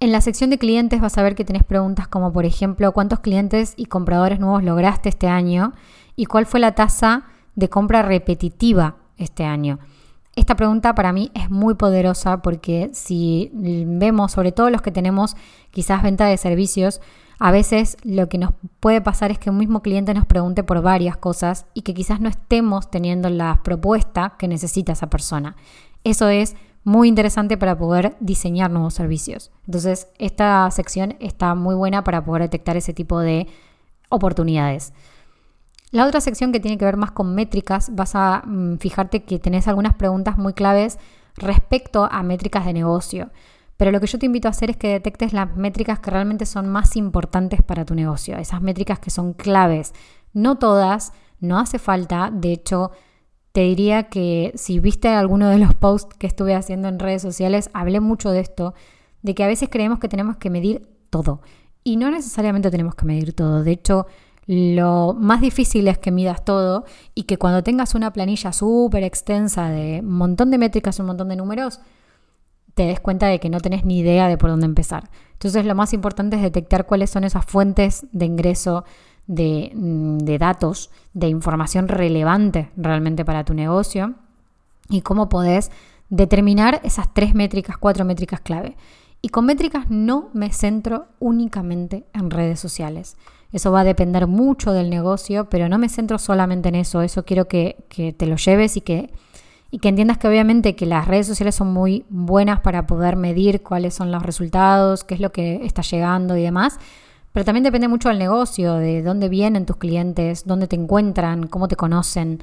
En 0.00 0.12
la 0.12 0.20
sección 0.20 0.50
de 0.50 0.58
clientes 0.58 1.00
vas 1.00 1.18
a 1.18 1.22
ver 1.22 1.34
que 1.34 1.44
tenés 1.44 1.64
preguntas 1.64 2.08
como 2.08 2.32
por 2.32 2.44
ejemplo 2.44 2.92
cuántos 2.92 3.20
clientes 3.20 3.74
y 3.76 3.86
compradores 3.86 4.40
nuevos 4.40 4.62
lograste 4.62 5.08
este 5.08 5.28
año 5.28 5.72
y 6.16 6.26
cuál 6.26 6.46
fue 6.46 6.60
la 6.60 6.74
tasa 6.74 7.24
de 7.54 7.68
compra 7.68 8.02
repetitiva 8.02 8.96
este 9.16 9.44
año. 9.44 9.78
Esta 10.38 10.54
pregunta 10.54 10.94
para 10.94 11.12
mí 11.12 11.32
es 11.34 11.50
muy 11.50 11.74
poderosa 11.74 12.42
porque 12.42 12.90
si 12.92 13.50
vemos, 13.52 14.30
sobre 14.30 14.52
todo 14.52 14.70
los 14.70 14.82
que 14.82 14.92
tenemos 14.92 15.34
quizás 15.72 16.00
venta 16.00 16.26
de 16.26 16.36
servicios, 16.36 17.00
a 17.40 17.50
veces 17.50 17.96
lo 18.04 18.28
que 18.28 18.38
nos 18.38 18.52
puede 18.78 19.00
pasar 19.00 19.32
es 19.32 19.40
que 19.40 19.50
un 19.50 19.58
mismo 19.58 19.82
cliente 19.82 20.14
nos 20.14 20.26
pregunte 20.26 20.62
por 20.62 20.80
varias 20.80 21.16
cosas 21.16 21.66
y 21.74 21.82
que 21.82 21.92
quizás 21.92 22.20
no 22.20 22.28
estemos 22.28 22.88
teniendo 22.88 23.28
la 23.30 23.62
propuesta 23.64 24.36
que 24.38 24.46
necesita 24.46 24.92
esa 24.92 25.10
persona. 25.10 25.56
Eso 26.04 26.28
es 26.28 26.54
muy 26.84 27.08
interesante 27.08 27.58
para 27.58 27.76
poder 27.76 28.16
diseñar 28.20 28.70
nuevos 28.70 28.94
servicios. 28.94 29.50
Entonces, 29.66 30.06
esta 30.18 30.70
sección 30.70 31.16
está 31.18 31.56
muy 31.56 31.74
buena 31.74 32.04
para 32.04 32.24
poder 32.24 32.42
detectar 32.42 32.76
ese 32.76 32.94
tipo 32.94 33.18
de 33.18 33.48
oportunidades. 34.08 34.92
La 35.90 36.06
otra 36.06 36.20
sección 36.20 36.52
que 36.52 36.60
tiene 36.60 36.76
que 36.76 36.84
ver 36.84 36.96
más 36.96 37.12
con 37.12 37.34
métricas, 37.34 37.94
vas 37.94 38.14
a 38.14 38.42
mm, 38.44 38.76
fijarte 38.76 39.22
que 39.22 39.38
tenés 39.38 39.68
algunas 39.68 39.94
preguntas 39.94 40.36
muy 40.36 40.52
claves 40.52 40.98
respecto 41.36 42.08
a 42.10 42.22
métricas 42.22 42.66
de 42.66 42.74
negocio. 42.74 43.30
Pero 43.78 43.92
lo 43.92 44.00
que 44.00 44.08
yo 44.08 44.18
te 44.18 44.26
invito 44.26 44.48
a 44.48 44.50
hacer 44.50 44.70
es 44.70 44.76
que 44.76 44.88
detectes 44.88 45.32
las 45.32 45.56
métricas 45.56 46.00
que 46.00 46.10
realmente 46.10 46.46
son 46.46 46.68
más 46.68 46.96
importantes 46.96 47.62
para 47.62 47.84
tu 47.84 47.94
negocio, 47.94 48.36
esas 48.36 48.60
métricas 48.60 48.98
que 48.98 49.10
son 49.10 49.32
claves. 49.32 49.94
No 50.32 50.58
todas, 50.58 51.12
no 51.40 51.58
hace 51.58 51.78
falta, 51.78 52.30
de 52.32 52.52
hecho, 52.52 52.90
te 53.52 53.62
diría 53.62 54.04
que 54.04 54.52
si 54.56 54.80
viste 54.80 55.08
alguno 55.08 55.48
de 55.48 55.58
los 55.58 55.74
posts 55.74 56.16
que 56.18 56.26
estuve 56.26 56.54
haciendo 56.54 56.88
en 56.88 56.98
redes 56.98 57.22
sociales, 57.22 57.70
hablé 57.72 58.00
mucho 58.00 58.30
de 58.30 58.40
esto, 58.40 58.74
de 59.22 59.34
que 59.34 59.44
a 59.44 59.48
veces 59.48 59.68
creemos 59.70 60.00
que 60.00 60.08
tenemos 60.08 60.36
que 60.36 60.50
medir 60.50 60.86
todo. 61.08 61.40
Y 61.84 61.96
no 61.96 62.10
necesariamente 62.10 62.70
tenemos 62.70 62.96
que 62.96 63.06
medir 63.06 63.32
todo. 63.32 63.62
De 63.62 63.70
hecho, 63.70 64.06
lo 64.48 65.12
más 65.12 65.42
difícil 65.42 65.88
es 65.88 65.98
que 65.98 66.10
midas 66.10 66.42
todo 66.42 66.86
y 67.14 67.24
que 67.24 67.36
cuando 67.36 67.62
tengas 67.62 67.94
una 67.94 68.14
planilla 68.14 68.50
súper 68.54 69.04
extensa 69.04 69.68
de 69.68 70.00
un 70.02 70.14
montón 70.14 70.50
de 70.50 70.56
métricas, 70.56 70.98
un 71.00 71.06
montón 71.06 71.28
de 71.28 71.36
números, 71.36 71.80
te 72.72 72.84
des 72.84 72.98
cuenta 72.98 73.26
de 73.26 73.40
que 73.40 73.50
no 73.50 73.60
tenés 73.60 73.84
ni 73.84 73.98
idea 73.98 74.26
de 74.26 74.38
por 74.38 74.48
dónde 74.48 74.64
empezar. 74.64 75.10
Entonces 75.34 75.66
lo 75.66 75.74
más 75.74 75.92
importante 75.92 76.36
es 76.36 76.42
detectar 76.42 76.86
cuáles 76.86 77.10
son 77.10 77.24
esas 77.24 77.44
fuentes 77.44 78.06
de 78.12 78.24
ingreso 78.24 78.84
de, 79.26 79.70
mm, 79.74 80.18
de 80.18 80.38
datos, 80.38 80.90
de 81.12 81.28
información 81.28 81.86
relevante 81.86 82.70
realmente 82.74 83.26
para 83.26 83.44
tu 83.44 83.52
negocio 83.52 84.14
y 84.88 85.02
cómo 85.02 85.28
podés 85.28 85.70
determinar 86.08 86.80
esas 86.84 87.12
tres 87.12 87.34
métricas, 87.34 87.76
cuatro 87.76 88.06
métricas 88.06 88.40
clave. 88.40 88.78
Y 89.20 89.28
con 89.28 89.44
métricas 89.44 89.90
no 89.90 90.30
me 90.32 90.50
centro 90.54 91.08
únicamente 91.18 92.06
en 92.14 92.30
redes 92.30 92.60
sociales. 92.60 93.18
Eso 93.52 93.72
va 93.72 93.80
a 93.80 93.84
depender 93.84 94.26
mucho 94.26 94.72
del 94.72 94.90
negocio, 94.90 95.48
pero 95.48 95.68
no 95.68 95.78
me 95.78 95.88
centro 95.88 96.18
solamente 96.18 96.68
en 96.68 96.74
eso. 96.74 97.02
Eso 97.02 97.24
quiero 97.24 97.48
que, 97.48 97.76
te 98.16 98.26
lo 98.26 98.36
lleves 98.36 98.76
y 98.76 98.82
que, 98.82 99.10
y 99.70 99.78
que 99.78 99.88
entiendas 99.88 100.18
que 100.18 100.28
obviamente 100.28 100.76
que 100.76 100.86
las 100.86 101.08
redes 101.08 101.26
sociales 101.26 101.54
son 101.54 101.72
muy 101.72 102.04
buenas 102.10 102.60
para 102.60 102.86
poder 102.86 103.16
medir 103.16 103.62
cuáles 103.62 103.94
son 103.94 104.12
los 104.12 104.22
resultados, 104.22 105.04
qué 105.04 105.14
es 105.14 105.20
lo 105.20 105.32
que 105.32 105.64
está 105.64 105.82
llegando 105.82 106.36
y 106.36 106.42
demás. 106.42 106.78
Pero 107.32 107.44
también 107.44 107.64
depende 107.64 107.88
mucho 107.88 108.08
del 108.08 108.18
negocio, 108.18 108.74
de 108.74 109.02
dónde 109.02 109.28
vienen 109.28 109.66
tus 109.66 109.76
clientes, 109.76 110.44
dónde 110.46 110.66
te 110.66 110.76
encuentran, 110.76 111.46
cómo 111.46 111.68
te 111.68 111.76
conocen 111.76 112.42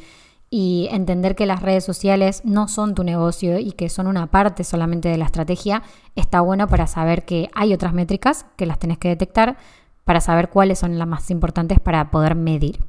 y 0.49 0.87
entender 0.91 1.35
que 1.35 1.45
las 1.45 1.61
redes 1.61 1.83
sociales 1.83 2.41
no 2.45 2.67
son 2.67 2.95
tu 2.95 3.03
negocio 3.03 3.59
y 3.59 3.71
que 3.71 3.89
son 3.89 4.07
una 4.07 4.27
parte 4.27 4.63
solamente 4.63 5.09
de 5.09 5.17
la 5.17 5.25
estrategia, 5.25 5.83
está 6.15 6.41
bueno 6.41 6.67
para 6.67 6.87
saber 6.87 7.25
que 7.25 7.49
hay 7.53 7.73
otras 7.73 7.93
métricas 7.93 8.45
que 8.55 8.65
las 8.65 8.79
tenés 8.79 8.97
que 8.97 9.09
detectar 9.09 9.57
para 10.05 10.21
saber 10.21 10.49
cuáles 10.49 10.79
son 10.79 10.97
las 10.97 11.07
más 11.07 11.29
importantes 11.31 11.79
para 11.79 12.11
poder 12.11 12.35
medir. 12.35 12.79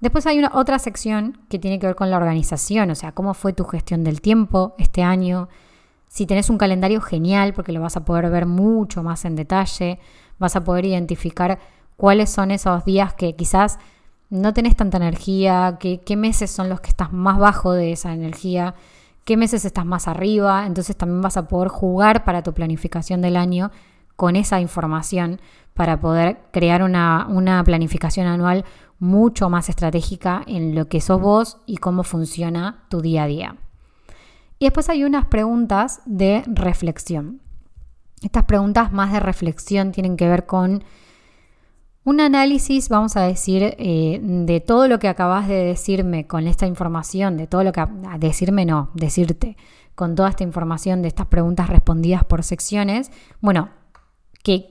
Después 0.00 0.26
hay 0.26 0.38
una 0.38 0.50
otra 0.54 0.80
sección 0.80 1.38
que 1.48 1.60
tiene 1.60 1.78
que 1.78 1.86
ver 1.86 1.94
con 1.94 2.10
la 2.10 2.16
organización, 2.16 2.90
o 2.90 2.94
sea, 2.96 3.12
cómo 3.12 3.34
fue 3.34 3.52
tu 3.52 3.64
gestión 3.64 4.02
del 4.02 4.20
tiempo 4.20 4.74
este 4.78 5.02
año. 5.02 5.48
Si 6.08 6.26
tenés 6.26 6.50
un 6.50 6.58
calendario 6.58 7.00
genial, 7.00 7.52
porque 7.54 7.70
lo 7.70 7.80
vas 7.80 7.96
a 7.96 8.04
poder 8.04 8.28
ver 8.28 8.46
mucho 8.46 9.04
más 9.04 9.24
en 9.24 9.36
detalle, 9.36 10.00
vas 10.40 10.56
a 10.56 10.64
poder 10.64 10.86
identificar 10.86 11.60
cuáles 11.96 12.30
son 12.30 12.50
esos 12.50 12.84
días 12.84 13.14
que 13.14 13.36
quizás 13.36 13.78
no 14.28 14.52
tenés 14.52 14.74
tanta 14.74 14.96
energía, 14.96 15.76
qué, 15.78 16.00
qué 16.00 16.16
meses 16.16 16.50
son 16.50 16.68
los 16.68 16.80
que 16.80 16.88
estás 16.88 17.12
más 17.12 17.38
bajo 17.38 17.72
de 17.72 17.92
esa 17.92 18.12
energía, 18.12 18.74
qué 19.24 19.36
meses 19.36 19.64
estás 19.64 19.86
más 19.86 20.08
arriba, 20.08 20.66
entonces 20.66 20.96
también 20.96 21.20
vas 21.20 21.36
a 21.36 21.46
poder 21.46 21.68
jugar 21.68 22.24
para 22.24 22.42
tu 22.42 22.52
planificación 22.52 23.20
del 23.20 23.36
año 23.36 23.70
con 24.16 24.36
esa 24.36 24.60
información 24.60 25.40
para 25.74 26.00
poder 26.00 26.38
crear 26.52 26.82
una, 26.82 27.26
una 27.28 27.62
planificación 27.64 28.26
anual 28.26 28.64
mucho 28.98 29.50
más 29.50 29.68
estratégica 29.68 30.42
en 30.46 30.74
lo 30.74 30.88
que 30.88 31.00
sos 31.00 31.20
vos 31.20 31.58
y 31.66 31.78
cómo 31.78 32.04
funciona 32.04 32.84
tu 32.88 33.00
día 33.00 33.24
a 33.24 33.26
día. 33.26 33.56
Y 34.58 34.66
después 34.66 34.88
hay 34.88 35.02
unas 35.02 35.26
preguntas 35.26 36.02
de 36.06 36.44
reflexión. 36.46 37.40
Estas 38.22 38.44
preguntas 38.44 38.92
más 38.92 39.12
de 39.12 39.18
reflexión 39.18 39.90
tienen 39.90 40.16
que 40.16 40.28
ver 40.28 40.46
con 40.46 40.84
un 42.04 42.20
análisis, 42.20 42.88
vamos 42.88 43.16
a 43.16 43.22
decir, 43.22 43.74
eh, 43.78 44.20
de 44.22 44.60
todo 44.60 44.88
lo 44.88 44.98
que 44.98 45.08
acabas 45.08 45.48
de 45.48 45.64
decirme 45.64 46.26
con 46.26 46.46
esta 46.46 46.66
información, 46.66 47.36
de 47.36 47.46
todo 47.46 47.64
lo 47.64 47.72
que... 47.72 47.84
Decirme 48.18 48.64
no, 48.64 48.90
decirte, 48.94 49.56
con 49.94 50.14
toda 50.14 50.28
esta 50.28 50.44
información 50.44 51.02
de 51.02 51.08
estas 51.08 51.26
preguntas 51.26 51.68
respondidas 51.68 52.24
por 52.24 52.42
secciones. 52.42 53.10
Bueno, 53.40 53.70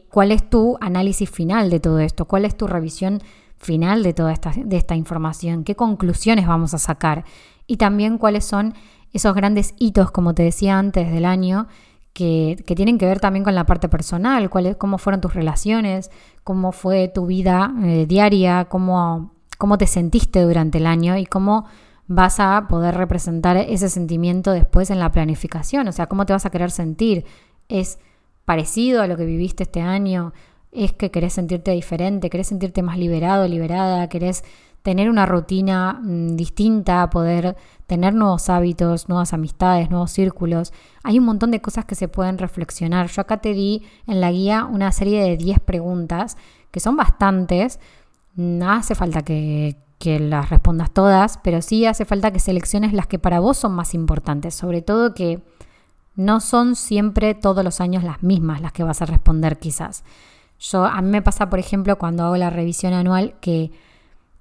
cuál 0.10 0.32
es 0.32 0.50
tu 0.50 0.78
análisis 0.82 1.30
final 1.30 1.70
de 1.70 1.80
todo 1.80 2.00
esto, 2.00 2.26
cuál 2.26 2.46
es 2.46 2.56
tu 2.56 2.68
revisión 2.68 3.22
final 3.58 4.04
de 4.04 4.14
toda 4.14 4.34
esta, 4.34 4.52
de 4.56 4.78
esta 4.78 4.96
información, 4.96 5.64
qué 5.64 5.76
conclusiones 5.76 6.48
vamos 6.48 6.74
a 6.74 6.78
sacar 6.80 7.24
y 7.68 7.78
también 7.78 8.18
cuáles 8.18 8.44
son 8.44 8.74
esos 9.14 9.36
grandes 9.36 9.76
hitos, 9.78 10.12
como 10.12 10.34
te 10.34 10.44
decía 10.44 10.78
antes 10.78 11.12
del 11.12 11.26
año, 11.26 11.68
que, 12.14 12.62
tienen 12.76 12.98
que 12.98 13.06
ver 13.06 13.20
también 13.20 13.44
con 13.44 13.56
la 13.56 13.66
parte 13.66 13.88
personal, 13.88 14.50
cuál, 14.50 14.78
cómo 14.78 14.98
fueron 14.98 15.22
tus 15.22 15.34
relaciones, 15.34 16.12
cómo 16.44 16.72
fue 16.72 17.08
tu 17.08 17.26
vida 17.26 17.74
eh, 17.84 18.06
diaria, 18.08 18.66
cómo, 18.66 19.34
cómo 19.58 19.78
te 19.78 19.88
sentiste 19.88 20.42
durante 20.42 20.80
el 20.80 20.88
año 20.88 21.18
y 21.18 21.26
cómo 21.26 21.66
vas 22.08 22.40
a 22.40 22.68
poder 22.68 22.96
representar 22.96 23.56
ese 23.58 23.90
sentimiento 23.90 24.52
después 24.52 24.90
en 24.90 25.00
la 25.00 25.12
planificación, 25.12 25.88
o 25.88 25.92
sea, 25.92 26.08
cómo 26.08 26.26
te 26.26 26.34
vas 26.34 26.46
a 26.46 26.50
querer 26.50 26.72
sentir. 26.72 27.26
Es 27.70 28.00
parecido 28.52 29.02
a 29.02 29.08
lo 29.08 29.16
que 29.16 29.24
viviste 29.24 29.64
este 29.64 29.80
año, 29.80 30.34
es 30.74 30.92
que 30.92 31.10
querés 31.10 31.32
sentirte 31.32 31.72
diferente, 31.72 32.30
querés 32.30 32.48
sentirte 32.48 32.84
más 32.84 32.98
liberado, 32.98 33.48
liberada, 33.48 34.10
querés 34.10 34.44
tener 34.82 35.10
una 35.10 35.26
rutina 35.26 36.02
mm, 36.04 36.36
distinta, 36.36 37.10
poder 37.10 37.56
tener 37.88 38.14
nuevos 38.14 38.50
hábitos, 38.50 39.08
nuevas 39.08 39.32
amistades, 39.32 39.90
nuevos 39.90 40.12
círculos. 40.12 40.74
Hay 41.02 41.18
un 41.18 41.24
montón 41.24 41.52
de 41.52 41.62
cosas 41.62 41.86
que 41.86 41.96
se 41.96 42.10
pueden 42.10 42.38
reflexionar. 42.38 43.08
Yo 43.08 43.22
acá 43.22 43.38
te 43.38 43.54
di 43.54 43.84
en 44.06 44.20
la 44.20 44.34
guía 44.34 44.66
una 44.66 44.92
serie 44.92 45.24
de 45.24 45.38
10 45.38 45.62
preguntas, 45.62 46.36
que 46.72 46.82
son 46.82 46.98
bastantes. 46.98 47.80
No 48.36 48.70
hace 48.70 48.96
falta 48.96 49.22
que, 49.22 49.78
que 49.98 50.20
las 50.20 50.50
respondas 50.50 50.92
todas, 50.92 51.40
pero 51.42 51.62
sí 51.62 51.86
hace 51.86 52.04
falta 52.04 52.32
que 52.32 52.40
selecciones 52.42 52.92
las 52.92 53.08
que 53.08 53.18
para 53.18 53.40
vos 53.40 53.56
son 53.56 53.72
más 53.72 53.94
importantes, 53.94 54.56
sobre 54.56 54.82
todo 54.82 55.14
que 55.14 55.40
no 56.16 56.40
son 56.40 56.76
siempre 56.76 57.34
todos 57.36 57.64
los 57.64 57.82
años 57.82 58.04
las 58.04 58.22
mismas 58.24 58.62
las 58.62 58.72
que 58.72 58.84
vas 58.84 59.02
a 59.02 59.06
responder 59.06 59.60
quizás. 59.60 60.04
Yo, 60.60 60.86
a 60.86 61.02
mí 61.02 61.10
me 61.10 61.22
pasa, 61.22 61.50
por 61.50 61.60
ejemplo, 61.60 61.98
cuando 61.98 62.24
hago 62.24 62.38
la 62.38 62.50
revisión 62.50 62.94
anual, 62.94 63.36
que 63.42 63.72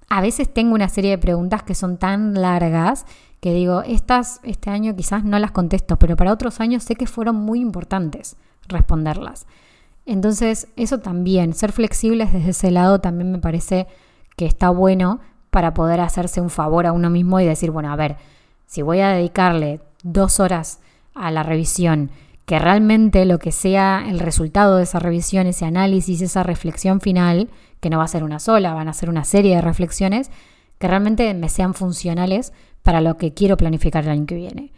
a 0.09 0.21
veces 0.21 0.53
tengo 0.53 0.75
una 0.75 0.89
serie 0.89 1.11
de 1.11 1.17
preguntas 1.17 1.63
que 1.63 1.73
son 1.73 1.97
tan 1.97 2.33
largas 2.33 3.05
que 3.39 3.53
digo, 3.53 3.81
estas 3.81 4.39
este 4.43 4.69
año 4.69 4.95
quizás 4.95 5.23
no 5.23 5.39
las 5.39 5.51
contesto, 5.51 5.97
pero 5.97 6.15
para 6.15 6.31
otros 6.31 6.59
años 6.59 6.83
sé 6.83 6.95
que 6.95 7.07
fueron 7.07 7.37
muy 7.37 7.59
importantes 7.59 8.37
responderlas. 8.67 9.47
Entonces, 10.05 10.67
eso 10.75 10.99
también, 10.99 11.53
ser 11.53 11.71
flexibles 11.71 12.31
desde 12.31 12.51
ese 12.51 12.71
lado 12.71 12.99
también 13.01 13.31
me 13.31 13.39
parece 13.39 13.87
que 14.35 14.45
está 14.45 14.69
bueno 14.69 15.19
para 15.49 15.73
poder 15.73 16.01
hacerse 16.01 16.39
un 16.39 16.49
favor 16.49 16.85
a 16.85 16.91
uno 16.91 17.09
mismo 17.09 17.39
y 17.39 17.45
decir, 17.45 17.71
bueno, 17.71 17.91
a 17.91 17.95
ver, 17.95 18.17
si 18.67 18.83
voy 18.83 18.99
a 18.99 19.09
dedicarle 19.09 19.81
dos 20.03 20.39
horas 20.39 20.79
a 21.13 21.31
la 21.31 21.43
revisión, 21.43 22.11
que 22.45 22.59
realmente 22.59 23.25
lo 23.25 23.39
que 23.39 23.51
sea 23.51 24.05
el 24.07 24.19
resultado 24.19 24.77
de 24.77 24.83
esa 24.83 24.99
revisión, 24.99 25.47
ese 25.47 25.65
análisis, 25.65 26.21
esa 26.21 26.43
reflexión 26.43 27.01
final, 27.01 27.49
que 27.79 27.89
no 27.89 27.97
va 27.97 28.03
a 28.03 28.09
ser 28.09 28.23
una 28.23 28.39
sola, 28.39 28.73
van 28.73 28.87
a 28.87 28.93
ser 28.93 29.09
una 29.09 29.23
serie 29.23 29.55
de 29.55 29.61
reflexiones, 29.61 30.31
que 30.77 30.87
realmente 30.87 31.33
me 31.33 31.49
sean 31.49 31.73
funcionales 31.73 32.53
para 32.83 33.01
lo 33.01 33.17
que 33.17 33.33
quiero 33.33 33.57
planificar 33.57 34.03
el 34.03 34.09
año 34.09 34.25
que 34.25 34.35
viene. 34.35 34.73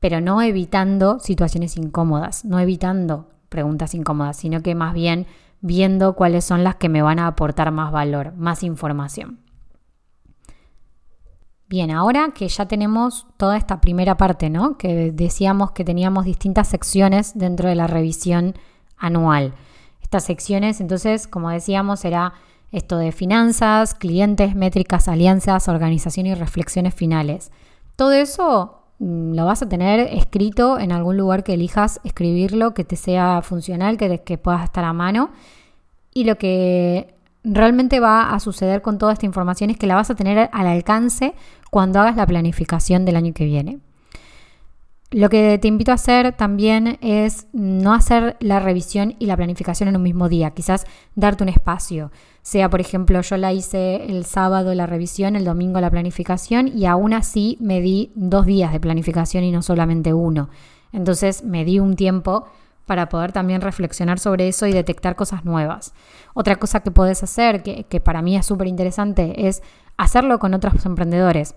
Pero 0.00 0.20
no 0.20 0.42
evitando 0.42 1.18
situaciones 1.20 1.76
incómodas, 1.76 2.44
no 2.44 2.58
evitando 2.58 3.28
preguntas 3.48 3.94
incómodas, 3.94 4.36
sino 4.36 4.62
que 4.62 4.74
más 4.74 4.94
bien 4.94 5.26
viendo 5.60 6.14
cuáles 6.14 6.44
son 6.44 6.64
las 6.64 6.76
que 6.76 6.88
me 6.88 7.00
van 7.00 7.18
a 7.18 7.26
aportar 7.26 7.70
más 7.70 7.92
valor, 7.92 8.34
más 8.36 8.62
información. 8.62 9.43
Bien, 11.74 11.90
ahora 11.90 12.30
que 12.32 12.46
ya 12.46 12.68
tenemos 12.68 13.26
toda 13.36 13.56
esta 13.56 13.80
primera 13.80 14.16
parte, 14.16 14.48
¿no? 14.48 14.78
Que 14.78 15.10
decíamos 15.10 15.72
que 15.72 15.84
teníamos 15.84 16.24
distintas 16.24 16.68
secciones 16.68 17.36
dentro 17.36 17.68
de 17.68 17.74
la 17.74 17.88
revisión 17.88 18.54
anual. 18.96 19.54
Estas 20.00 20.22
secciones, 20.22 20.80
entonces, 20.80 21.26
como 21.26 21.50
decíamos, 21.50 22.04
era 22.04 22.34
esto 22.70 22.96
de 22.96 23.10
finanzas, 23.10 23.94
clientes, 23.94 24.54
métricas, 24.54 25.08
alianzas, 25.08 25.66
organización 25.66 26.26
y 26.26 26.36
reflexiones 26.36 26.94
finales. 26.94 27.50
Todo 27.96 28.12
eso 28.12 28.78
mm, 29.00 29.34
lo 29.34 29.44
vas 29.44 29.62
a 29.62 29.68
tener 29.68 29.98
escrito 29.98 30.78
en 30.78 30.92
algún 30.92 31.16
lugar 31.16 31.42
que 31.42 31.54
elijas 31.54 32.00
escribirlo, 32.04 32.72
que 32.72 32.84
te 32.84 32.94
sea 32.94 33.42
funcional, 33.42 33.96
que, 33.96 34.22
que 34.22 34.38
puedas 34.38 34.62
estar 34.62 34.84
a 34.84 34.92
mano. 34.92 35.30
Y 36.12 36.22
lo 36.22 36.38
que 36.38 37.13
realmente 37.44 38.00
va 38.00 38.34
a 38.34 38.40
suceder 38.40 38.82
con 38.82 38.98
toda 38.98 39.12
esta 39.12 39.26
información 39.26 39.70
es 39.70 39.76
que 39.76 39.86
la 39.86 39.94
vas 39.94 40.10
a 40.10 40.14
tener 40.14 40.48
al 40.52 40.66
alcance 40.66 41.34
cuando 41.70 42.00
hagas 42.00 42.16
la 42.16 42.26
planificación 42.26 43.04
del 43.04 43.16
año 43.16 43.34
que 43.34 43.44
viene. 43.44 43.78
Lo 45.10 45.28
que 45.28 45.58
te 45.58 45.68
invito 45.68 45.92
a 45.92 45.94
hacer 45.94 46.32
también 46.32 46.98
es 47.00 47.46
no 47.52 47.94
hacer 47.94 48.36
la 48.40 48.58
revisión 48.58 49.14
y 49.20 49.26
la 49.26 49.36
planificación 49.36 49.88
en 49.88 49.96
un 49.96 50.02
mismo 50.02 50.28
día, 50.28 50.50
quizás 50.50 50.86
darte 51.14 51.44
un 51.44 51.50
espacio. 51.50 52.10
Sea, 52.42 52.68
por 52.68 52.80
ejemplo, 52.80 53.20
yo 53.20 53.36
la 53.36 53.52
hice 53.52 54.06
el 54.06 54.24
sábado 54.24 54.74
la 54.74 54.86
revisión, 54.86 55.36
el 55.36 55.44
domingo 55.44 55.80
la 55.80 55.90
planificación 55.90 56.66
y 56.66 56.86
aún 56.86 57.12
así 57.12 57.56
me 57.60 57.80
di 57.80 58.10
dos 58.16 58.44
días 58.44 58.72
de 58.72 58.80
planificación 58.80 59.44
y 59.44 59.52
no 59.52 59.62
solamente 59.62 60.12
uno. 60.12 60.48
Entonces 60.92 61.44
me 61.44 61.64
di 61.64 61.78
un 61.78 61.94
tiempo 61.94 62.46
para 62.86 63.08
poder 63.08 63.32
también 63.32 63.60
reflexionar 63.60 64.18
sobre 64.18 64.48
eso 64.48 64.66
y 64.66 64.72
detectar 64.72 65.16
cosas 65.16 65.44
nuevas. 65.44 65.94
Otra 66.34 66.56
cosa 66.56 66.80
que 66.80 66.90
puedes 66.90 67.22
hacer, 67.22 67.62
que, 67.62 67.84
que 67.84 68.00
para 68.00 68.22
mí 68.22 68.36
es 68.36 68.46
súper 68.46 68.66
interesante, 68.66 69.46
es 69.48 69.62
hacerlo 69.96 70.38
con 70.38 70.54
otros 70.54 70.84
emprendedores, 70.86 71.54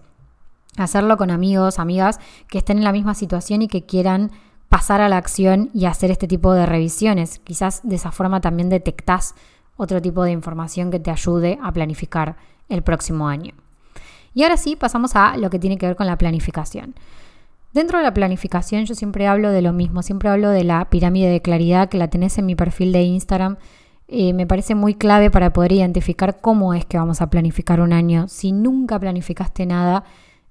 hacerlo 0.77 1.17
con 1.17 1.31
amigos, 1.31 1.79
amigas 1.79 2.19
que 2.49 2.59
estén 2.59 2.77
en 2.77 2.83
la 2.83 2.91
misma 2.91 3.13
situación 3.13 3.61
y 3.61 3.67
que 3.67 3.85
quieran 3.85 4.31
pasar 4.69 5.01
a 5.01 5.09
la 5.09 5.17
acción 5.17 5.69
y 5.73 5.85
hacer 5.85 6.11
este 6.11 6.27
tipo 6.27 6.53
de 6.53 6.65
revisiones. 6.65 7.39
Quizás 7.39 7.81
de 7.83 7.95
esa 7.95 8.11
forma 8.11 8.41
también 8.41 8.69
detectás 8.69 9.35
otro 9.77 10.01
tipo 10.01 10.23
de 10.23 10.31
información 10.31 10.91
que 10.91 10.99
te 10.99 11.11
ayude 11.11 11.57
a 11.61 11.71
planificar 11.71 12.35
el 12.67 12.81
próximo 12.83 13.27
año. 13.27 13.53
Y 14.33 14.43
ahora 14.43 14.57
sí, 14.57 14.75
pasamos 14.75 15.15
a 15.15 15.37
lo 15.37 15.49
que 15.49 15.59
tiene 15.59 15.77
que 15.77 15.87
ver 15.87 15.95
con 15.95 16.07
la 16.07 16.17
planificación. 16.17 16.95
Dentro 17.77 17.99
de 17.99 18.05
la 18.05 18.13
planificación 18.15 18.85
yo 18.85 18.95
siempre 18.95 19.27
hablo 19.27 19.51
de 19.51 19.61
lo 19.61 19.71
mismo, 19.71 20.01
siempre 20.01 20.29
hablo 20.29 20.49
de 20.49 20.63
la 20.63 20.89
pirámide 20.89 21.29
de 21.29 21.43
claridad 21.43 21.89
que 21.89 21.99
la 21.99 22.07
tenés 22.07 22.39
en 22.39 22.47
mi 22.47 22.55
perfil 22.55 22.91
de 22.91 23.03
Instagram. 23.03 23.57
Eh, 24.07 24.33
me 24.33 24.47
parece 24.47 24.73
muy 24.73 24.95
clave 24.95 25.29
para 25.29 25.53
poder 25.53 25.73
identificar 25.73 26.41
cómo 26.41 26.73
es 26.73 26.87
que 26.87 26.97
vamos 26.97 27.21
a 27.21 27.29
planificar 27.29 27.79
un 27.79 27.93
año. 27.93 28.27
Si 28.29 28.51
nunca 28.51 28.99
planificaste 28.99 29.67
nada, 29.67 30.05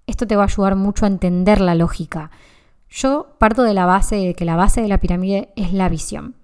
esto 0.06 0.28
te 0.28 0.36
va 0.36 0.44
a 0.44 0.46
ayudar 0.46 0.76
mucho 0.76 1.04
a 1.04 1.08
entender 1.08 1.60
la 1.60 1.74
lógica. 1.74 2.30
Yo 2.88 3.34
parto 3.40 3.64
de 3.64 3.74
la 3.74 3.86
base 3.86 4.14
de 4.14 4.34
que 4.34 4.44
la 4.44 4.54
base 4.54 4.80
de 4.80 4.86
la 4.86 4.98
pirámide 4.98 5.48
es 5.56 5.72
la 5.72 5.88
visión. 5.88 6.36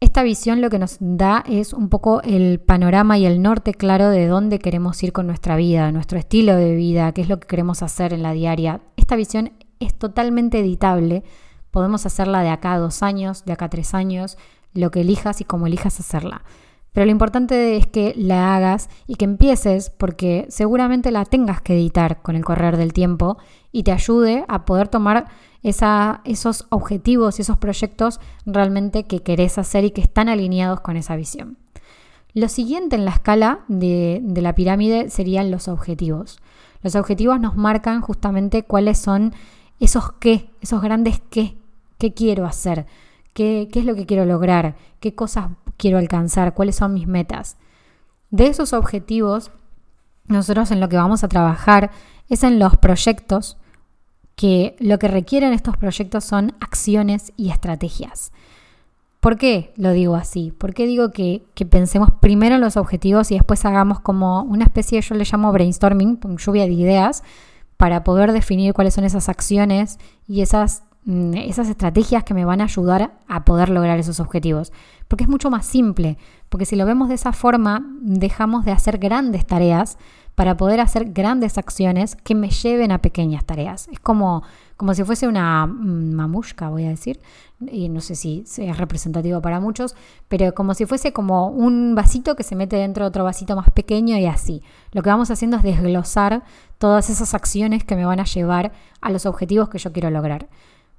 Esta 0.00 0.22
visión 0.22 0.60
lo 0.60 0.68
que 0.68 0.78
nos 0.78 0.98
da 1.00 1.42
es 1.48 1.72
un 1.72 1.88
poco 1.88 2.20
el 2.22 2.60
panorama 2.60 3.16
y 3.16 3.24
el 3.24 3.40
norte 3.40 3.72
claro 3.72 4.10
de 4.10 4.26
dónde 4.26 4.58
queremos 4.58 5.02
ir 5.02 5.12
con 5.12 5.26
nuestra 5.26 5.56
vida, 5.56 5.90
nuestro 5.92 6.18
estilo 6.18 6.54
de 6.56 6.76
vida, 6.76 7.10
qué 7.12 7.22
es 7.22 7.30
lo 7.30 7.40
que 7.40 7.48
queremos 7.48 7.82
hacer 7.82 8.12
en 8.12 8.22
la 8.22 8.32
diaria. 8.32 8.82
Esta 8.96 9.16
visión 9.16 9.50
es 9.80 9.94
totalmente 9.94 10.60
editable. 10.60 11.24
Podemos 11.70 12.06
hacerla 12.06 12.42
de 12.42 12.50
acá 12.50 12.74
a 12.74 12.78
dos 12.78 13.02
años, 13.02 13.44
de 13.44 13.52
acá 13.52 13.66
a 13.66 13.70
tres 13.70 13.94
años, 13.94 14.38
lo 14.74 14.90
que 14.90 15.00
elijas 15.00 15.40
y 15.40 15.44
cómo 15.44 15.66
elijas 15.66 16.00
hacerla. 16.00 16.42
Pero 16.92 17.06
lo 17.06 17.12
importante 17.12 17.76
es 17.76 17.86
que 17.86 18.12
la 18.16 18.56
hagas 18.56 18.88
y 19.06 19.16
que 19.16 19.24
empieces 19.24 19.90
porque 19.90 20.46
seguramente 20.48 21.10
la 21.10 21.24
tengas 21.24 21.60
que 21.60 21.74
editar 21.74 22.22
con 22.22 22.34
el 22.34 22.44
correr 22.44 22.76
del 22.76 22.92
tiempo 22.92 23.38
y 23.70 23.82
te 23.82 23.92
ayude 23.92 24.44
a 24.48 24.64
poder 24.64 24.88
tomar 24.88 25.26
esos 25.62 26.66
objetivos 26.70 27.38
y 27.38 27.42
esos 27.42 27.58
proyectos 27.58 28.20
realmente 28.46 29.04
que 29.04 29.22
querés 29.22 29.58
hacer 29.58 29.84
y 29.84 29.90
que 29.90 30.00
están 30.00 30.28
alineados 30.28 30.80
con 30.80 30.96
esa 30.96 31.14
visión. 31.14 31.58
Lo 32.34 32.48
siguiente 32.48 32.96
en 32.96 33.04
la 33.04 33.12
escala 33.12 33.60
de, 33.68 34.20
de 34.22 34.42
la 34.42 34.54
pirámide 34.54 35.10
serían 35.10 35.50
los 35.50 35.68
objetivos. 35.68 36.40
Los 36.82 36.94
objetivos 36.94 37.40
nos 37.40 37.56
marcan 37.56 38.00
justamente 38.00 38.62
cuáles 38.62 38.98
son 38.98 39.34
esos 39.80 40.12
qué, 40.12 40.50
esos 40.60 40.82
grandes 40.82 41.20
qué, 41.30 41.56
qué 41.98 42.14
quiero 42.14 42.46
hacer, 42.46 42.86
qué, 43.34 43.68
qué 43.72 43.80
es 43.80 43.84
lo 43.84 43.94
que 43.94 44.06
quiero 44.06 44.24
lograr, 44.24 44.76
qué 45.00 45.14
cosas 45.14 45.50
quiero 45.76 45.98
alcanzar, 45.98 46.54
cuáles 46.54 46.76
son 46.76 46.94
mis 46.94 47.06
metas. 47.06 47.56
De 48.30 48.46
esos 48.46 48.72
objetivos, 48.72 49.50
nosotros 50.26 50.70
en 50.70 50.80
lo 50.80 50.88
que 50.88 50.96
vamos 50.96 51.24
a 51.24 51.28
trabajar 51.28 51.90
es 52.28 52.42
en 52.42 52.58
los 52.58 52.76
proyectos, 52.76 53.56
que 54.36 54.76
lo 54.78 54.98
que 54.98 55.08
requieren 55.08 55.52
estos 55.52 55.76
proyectos 55.76 56.24
son 56.24 56.54
acciones 56.60 57.32
y 57.36 57.50
estrategias. 57.50 58.30
¿Por 59.20 59.36
qué 59.36 59.72
lo 59.76 59.90
digo 59.90 60.14
así? 60.14 60.52
¿Por 60.52 60.74
qué 60.74 60.86
digo 60.86 61.10
que, 61.10 61.42
que, 61.54 61.66
pensemos 61.66 62.10
primero 62.20 62.54
en 62.54 62.60
los 62.60 62.76
objetivos 62.76 63.32
y 63.32 63.34
después 63.34 63.64
hagamos 63.64 63.98
como 63.98 64.42
una 64.42 64.64
especie, 64.64 65.00
yo 65.00 65.16
le 65.16 65.24
llamo 65.24 65.50
brainstorming, 65.52 66.20
lluvia 66.36 66.66
de 66.66 66.72
ideas, 66.72 67.24
para 67.78 68.04
poder 68.04 68.32
definir 68.32 68.74
cuáles 68.74 68.92
son 68.92 69.04
esas 69.04 69.30
acciones 69.30 69.98
y 70.26 70.42
esas, 70.42 70.82
mm, 71.04 71.34
esas 71.34 71.68
estrategias 71.68 72.24
que 72.24 72.34
me 72.34 72.44
van 72.44 72.60
a 72.60 72.64
ayudar 72.64 73.12
a 73.26 73.44
poder 73.46 73.70
lograr 73.70 73.98
esos 73.98 74.20
objetivos? 74.20 74.72
Porque 75.06 75.24
es 75.24 75.30
mucho 75.30 75.48
más 75.48 75.64
simple, 75.64 76.18
porque 76.50 76.66
si 76.66 76.76
lo 76.76 76.84
vemos 76.84 77.08
de 77.08 77.14
esa 77.14 77.32
forma, 77.32 77.86
dejamos 78.02 78.66
de 78.66 78.72
hacer 78.72 78.98
grandes 78.98 79.46
tareas 79.46 79.96
para 80.38 80.56
poder 80.56 80.78
hacer 80.78 81.12
grandes 81.12 81.58
acciones 81.58 82.14
que 82.14 82.36
me 82.36 82.50
lleven 82.50 82.92
a 82.92 82.98
pequeñas 82.98 83.44
tareas. 83.44 83.88
Es 83.88 83.98
como, 83.98 84.44
como 84.76 84.94
si 84.94 85.02
fuese 85.02 85.26
una 85.26 85.66
mamushka, 85.66 86.68
voy 86.68 86.84
a 86.84 86.90
decir, 86.90 87.18
y 87.60 87.88
no 87.88 88.00
sé 88.00 88.14
si 88.14 88.44
es 88.56 88.78
representativo 88.78 89.42
para 89.42 89.58
muchos, 89.58 89.96
pero 90.28 90.54
como 90.54 90.74
si 90.74 90.86
fuese 90.86 91.12
como 91.12 91.48
un 91.48 91.96
vasito 91.96 92.36
que 92.36 92.44
se 92.44 92.54
mete 92.54 92.76
dentro 92.76 93.02
de 93.02 93.08
otro 93.08 93.24
vasito 93.24 93.56
más 93.56 93.70
pequeño 93.70 94.16
y 94.16 94.26
así. 94.26 94.62
Lo 94.92 95.02
que 95.02 95.10
vamos 95.10 95.28
haciendo 95.32 95.56
es 95.56 95.64
desglosar 95.64 96.44
todas 96.78 97.10
esas 97.10 97.34
acciones 97.34 97.82
que 97.82 97.96
me 97.96 98.04
van 98.04 98.20
a 98.20 98.24
llevar 98.24 98.70
a 99.00 99.10
los 99.10 99.26
objetivos 99.26 99.68
que 99.70 99.78
yo 99.78 99.90
quiero 99.92 100.08
lograr. 100.08 100.48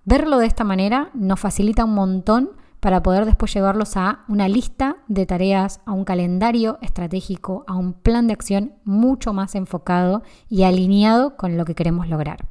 Verlo 0.04 0.40
de 0.40 0.48
esta 0.48 0.66
manera 0.66 1.12
nos 1.14 1.40
facilita 1.40 1.86
un 1.86 1.94
montón 1.94 2.50
para 2.80 3.04
poder 3.04 3.26
después 3.26 3.54
llevarlos 3.54 3.98
a 3.98 4.20
una 4.28 4.48
lista 4.48 4.98
de 5.08 5.26
tareas, 5.26 5.82
a 5.86 5.92
un 5.92 6.06
calendario 6.06 6.78
estratégico, 6.82 7.64
a 7.68 7.76
un 7.76 7.94
plan 7.94 8.28
de 8.28 8.34
acción 8.34 8.74
mucho 8.86 9.34
más 9.34 9.56
enfocado 9.56 10.24
y 10.48 10.64
alineado 10.64 11.36
con 11.36 11.58
lo 11.58 11.66
que 11.66 11.76
queremos 11.76 12.08
lograr. 12.08 12.48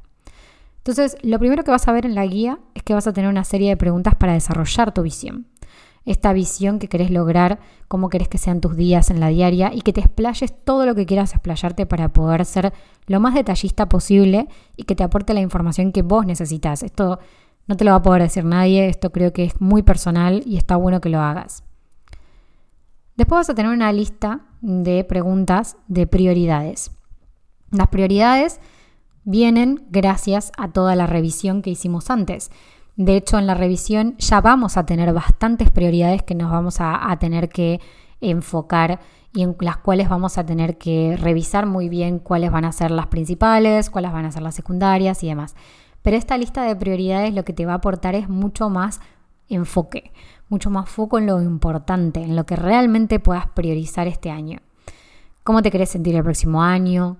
Entonces, 0.77 1.17
lo 1.23 1.39
primero 1.39 1.63
que 1.63 1.71
vas 1.71 1.87
a 1.87 1.91
ver 1.91 2.05
en 2.05 2.15
la 2.15 2.25
guía 2.25 2.59
es 2.73 2.83
que 2.83 2.93
vas 2.93 3.07
a 3.07 3.13
tener 3.13 3.29
una 3.29 3.43
serie 3.43 3.69
de 3.69 3.77
preguntas 3.77 4.15
para 4.15 4.33
desarrollar 4.33 4.93
tu 4.93 5.01
visión. 5.01 5.47
Esta 6.05 6.33
visión 6.33 6.79
que 6.79 6.87
querés 6.87 7.11
lograr, 7.11 7.59
cómo 7.87 8.09
querés 8.09 8.29
que 8.29 8.37
sean 8.37 8.61
tus 8.61 8.75
días 8.75 9.11
en 9.11 9.19
la 9.19 9.27
diaria 9.27 9.71
y 9.73 9.81
que 9.81 9.93
te 9.93 9.99
explayes 9.99 10.53
todo 10.63 10.85
lo 10.85 10.95
que 10.95 11.05
quieras 11.05 11.33
explayarte 11.33 11.85
para 11.85 12.09
poder 12.09 12.45
ser 12.45 12.73
lo 13.05 13.19
más 13.19 13.35
detallista 13.35 13.89
posible 13.89 14.47
y 14.77 14.83
que 14.83 14.95
te 14.95 15.03
aporte 15.03 15.33
la 15.33 15.41
información 15.41 15.91
que 15.91 16.01
vos 16.01 16.25
necesitas. 16.25 16.81
Esto 16.81 17.19
no 17.69 17.77
te 17.77 17.85
lo 17.85 17.91
va 17.91 17.97
a 17.97 18.01
poder 18.01 18.23
decir 18.23 18.43
nadie, 18.45 18.87
esto 18.87 19.11
creo 19.11 19.31
que 19.31 19.43
es 19.43 19.61
muy 19.61 19.83
personal 19.83 20.41
y 20.43 20.57
está 20.57 20.75
bueno 20.75 21.01
que 21.01 21.09
lo 21.09 21.21
hagas. 21.21 21.63
Después 23.15 23.41
vas 23.41 23.49
a 23.51 23.53
tener 23.53 23.71
una 23.71 23.93
lista 23.93 24.41
de 24.59 25.03
preguntas 25.03 25.77
de 25.87 26.07
prioridades. 26.07 26.91
Las 27.69 27.89
prioridades 27.89 28.59
vienen 29.23 29.85
gracias 29.91 30.51
a 30.57 30.71
toda 30.71 30.95
la 30.95 31.05
revisión 31.05 31.61
que 31.61 31.69
hicimos 31.69 32.09
antes. 32.09 32.49
De 32.95 33.15
hecho, 33.15 33.37
en 33.37 33.45
la 33.45 33.53
revisión 33.53 34.15
ya 34.17 34.41
vamos 34.41 34.75
a 34.75 34.87
tener 34.87 35.13
bastantes 35.13 35.69
prioridades 35.69 36.23
que 36.23 36.33
nos 36.33 36.49
vamos 36.49 36.81
a, 36.81 37.11
a 37.11 37.19
tener 37.19 37.49
que 37.49 37.79
enfocar 38.19 38.99
y 39.31 39.43
en 39.43 39.55
las 39.59 39.77
cuales 39.77 40.09
vamos 40.09 40.39
a 40.39 40.45
tener 40.47 40.79
que 40.79 41.15
revisar 41.21 41.67
muy 41.67 41.87
bien 41.87 42.17
cuáles 42.17 42.51
van 42.51 42.65
a 42.65 42.71
ser 42.71 42.89
las 42.89 43.07
principales, 43.07 43.91
cuáles 43.91 44.11
van 44.11 44.25
a 44.25 44.31
ser 44.31 44.41
las 44.41 44.55
secundarias 44.55 45.23
y 45.23 45.27
demás. 45.27 45.55
Pero 46.01 46.17
esta 46.17 46.37
lista 46.37 46.63
de 46.63 46.75
prioridades 46.75 47.33
lo 47.33 47.43
que 47.43 47.53
te 47.53 47.65
va 47.65 47.73
a 47.73 47.77
aportar 47.77 48.15
es 48.15 48.29
mucho 48.29 48.69
más 48.69 48.99
enfoque, 49.49 50.11
mucho 50.47 50.69
más 50.69 50.89
foco 50.89 51.17
en 51.17 51.25
lo 51.25 51.41
importante, 51.41 52.21
en 52.21 52.35
lo 52.35 52.45
que 52.45 52.55
realmente 52.55 53.19
puedas 53.19 53.47
priorizar 53.47 54.07
este 54.07 54.29
año. 54.29 54.59
¿Cómo 55.43 55.61
te 55.61 55.71
querés 55.71 55.89
sentir 55.89 56.15
el 56.15 56.23
próximo 56.23 56.61
año? 56.61 57.17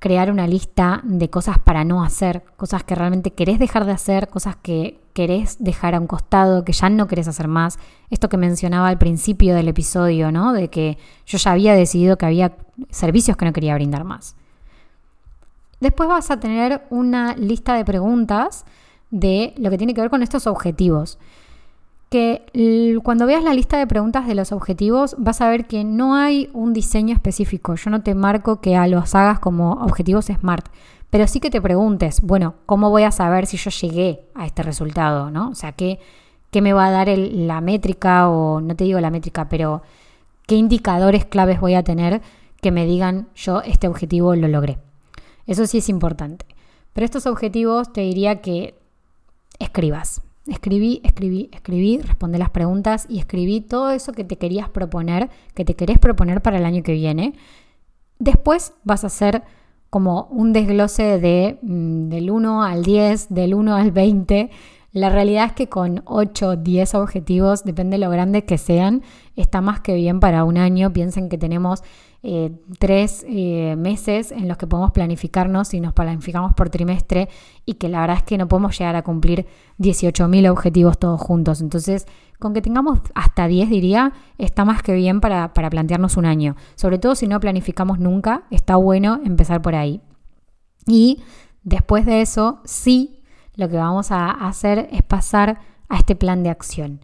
Crear 0.00 0.30
una 0.30 0.46
lista 0.46 1.00
de 1.04 1.28
cosas 1.30 1.58
para 1.58 1.84
no 1.84 2.04
hacer, 2.04 2.44
cosas 2.56 2.84
que 2.84 2.94
realmente 2.94 3.32
querés 3.32 3.58
dejar 3.58 3.84
de 3.84 3.92
hacer, 3.92 4.28
cosas 4.28 4.56
que 4.56 5.00
querés 5.12 5.56
dejar 5.58 5.94
a 5.94 6.00
un 6.00 6.06
costado, 6.06 6.64
que 6.64 6.72
ya 6.72 6.88
no 6.88 7.08
querés 7.08 7.26
hacer 7.26 7.48
más. 7.48 7.78
Esto 8.10 8.28
que 8.28 8.36
mencionaba 8.36 8.88
al 8.88 8.98
principio 8.98 9.54
del 9.54 9.68
episodio, 9.68 10.30
¿no? 10.30 10.52
De 10.52 10.68
que 10.68 10.98
yo 11.26 11.38
ya 11.38 11.52
había 11.52 11.74
decidido 11.74 12.16
que 12.16 12.26
había 12.26 12.56
servicios 12.90 13.36
que 13.36 13.44
no 13.44 13.52
quería 13.52 13.74
brindar 13.74 14.04
más. 14.04 14.36
Después 15.80 16.08
vas 16.08 16.30
a 16.30 16.40
tener 16.40 16.82
una 16.90 17.34
lista 17.36 17.74
de 17.74 17.84
preguntas 17.84 18.64
de 19.10 19.54
lo 19.58 19.70
que 19.70 19.78
tiene 19.78 19.94
que 19.94 20.00
ver 20.00 20.10
con 20.10 20.22
estos 20.22 20.46
objetivos. 20.46 21.18
Que 22.10 22.98
cuando 23.04 23.26
veas 23.26 23.44
la 23.44 23.52
lista 23.52 23.78
de 23.78 23.86
preguntas 23.86 24.26
de 24.26 24.34
los 24.34 24.50
objetivos 24.50 25.14
vas 25.18 25.40
a 25.40 25.48
ver 25.48 25.66
que 25.66 25.84
no 25.84 26.14
hay 26.14 26.50
un 26.54 26.72
diseño 26.72 27.14
específico. 27.14 27.74
Yo 27.74 27.90
no 27.90 28.02
te 28.02 28.14
marco 28.14 28.60
que 28.60 28.76
a 28.76 28.86
los 28.86 29.14
hagas 29.14 29.38
como 29.40 29.72
objetivos 29.72 30.26
SMART, 30.26 30.66
pero 31.10 31.26
sí 31.26 31.38
que 31.38 31.50
te 31.50 31.60
preguntes, 31.60 32.22
bueno, 32.22 32.54
¿cómo 32.66 32.90
voy 32.90 33.02
a 33.02 33.10
saber 33.10 33.46
si 33.46 33.56
yo 33.56 33.70
llegué 33.70 34.22
a 34.34 34.46
este 34.46 34.62
resultado? 34.62 35.30
¿no? 35.30 35.50
O 35.50 35.54
sea, 35.54 35.72
¿qué, 35.72 36.00
qué 36.50 36.62
me 36.62 36.72
va 36.72 36.86
a 36.86 36.90
dar 36.90 37.08
la 37.16 37.60
métrica 37.60 38.28
o 38.28 38.60
no 38.60 38.74
te 38.74 38.84
digo 38.84 39.00
la 39.00 39.10
métrica, 39.10 39.48
pero 39.48 39.82
qué 40.46 40.56
indicadores 40.56 41.26
claves 41.26 41.60
voy 41.60 41.74
a 41.74 41.84
tener 41.84 42.22
que 42.60 42.72
me 42.72 42.86
digan 42.86 43.28
yo 43.34 43.60
este 43.62 43.86
objetivo 43.86 44.34
lo 44.34 44.48
logré? 44.48 44.78
Eso 45.48 45.66
sí 45.66 45.78
es 45.78 45.88
importante. 45.88 46.46
Pero 46.92 47.04
estos 47.04 47.26
objetivos 47.26 47.92
te 47.92 48.02
diría 48.02 48.40
que 48.40 48.78
escribas. 49.58 50.22
Escribí, 50.46 51.00
escribí, 51.04 51.50
escribí, 51.52 51.98
respondí 51.98 52.38
las 52.38 52.50
preguntas 52.50 53.06
y 53.08 53.18
escribí 53.18 53.60
todo 53.60 53.90
eso 53.90 54.12
que 54.12 54.24
te 54.24 54.36
querías 54.36 54.68
proponer, 54.68 55.28
que 55.54 55.64
te 55.64 55.74
querés 55.74 55.98
proponer 55.98 56.40
para 56.40 56.58
el 56.58 56.64
año 56.64 56.82
que 56.82 56.92
viene. 56.92 57.34
Después 58.18 58.72
vas 58.84 59.04
a 59.04 59.08
hacer 59.08 59.42
como 59.90 60.28
un 60.30 60.52
desglose 60.52 61.18
de, 61.18 61.58
mm, 61.62 62.08
del 62.08 62.30
1 62.30 62.62
al 62.62 62.82
10, 62.84 63.28
del 63.30 63.54
1 63.54 63.74
al 63.74 63.90
20. 63.90 64.50
La 64.98 65.10
realidad 65.10 65.46
es 65.46 65.52
que 65.52 65.68
con 65.68 66.02
8, 66.06 66.56
10 66.56 66.94
objetivos, 66.96 67.62
depende 67.62 67.96
de 67.96 68.04
lo 68.04 68.10
grandes 68.10 68.42
que 68.42 68.58
sean, 68.58 69.02
está 69.36 69.60
más 69.60 69.78
que 69.78 69.94
bien 69.94 70.18
para 70.18 70.42
un 70.42 70.58
año. 70.58 70.92
Piensen 70.92 71.28
que 71.28 71.38
tenemos 71.38 71.84
eh, 72.24 72.50
tres 72.80 73.24
eh, 73.28 73.76
meses 73.78 74.32
en 74.32 74.48
los 74.48 74.56
que 74.56 74.66
podemos 74.66 74.90
planificarnos 74.90 75.72
y 75.72 75.80
nos 75.80 75.92
planificamos 75.92 76.52
por 76.54 76.68
trimestre 76.68 77.28
y 77.64 77.74
que 77.74 77.88
la 77.88 78.00
verdad 78.00 78.16
es 78.16 78.22
que 78.24 78.38
no 78.38 78.48
podemos 78.48 78.76
llegar 78.76 78.96
a 78.96 79.02
cumplir 79.02 79.46
18.000 79.78 80.50
objetivos 80.50 80.98
todos 80.98 81.20
juntos. 81.20 81.60
Entonces, 81.60 82.06
con 82.40 82.52
que 82.52 82.60
tengamos 82.60 82.98
hasta 83.14 83.46
10, 83.46 83.70
diría, 83.70 84.14
está 84.36 84.64
más 84.64 84.82
que 84.82 84.94
bien 84.94 85.20
para, 85.20 85.54
para 85.54 85.70
plantearnos 85.70 86.16
un 86.16 86.26
año. 86.26 86.56
Sobre 86.74 86.98
todo 86.98 87.14
si 87.14 87.28
no 87.28 87.38
planificamos 87.38 88.00
nunca, 88.00 88.48
está 88.50 88.74
bueno 88.74 89.20
empezar 89.24 89.62
por 89.62 89.76
ahí. 89.76 90.00
Y 90.88 91.22
después 91.62 92.04
de 92.04 92.20
eso, 92.20 92.62
sí, 92.64 93.17
lo 93.58 93.68
que 93.68 93.76
vamos 93.76 94.10
a 94.10 94.30
hacer 94.30 94.88
es 94.92 95.02
pasar 95.02 95.58
a 95.90 95.98
este 95.98 96.16
plan 96.16 96.42
de 96.42 96.48
acción. 96.48 97.00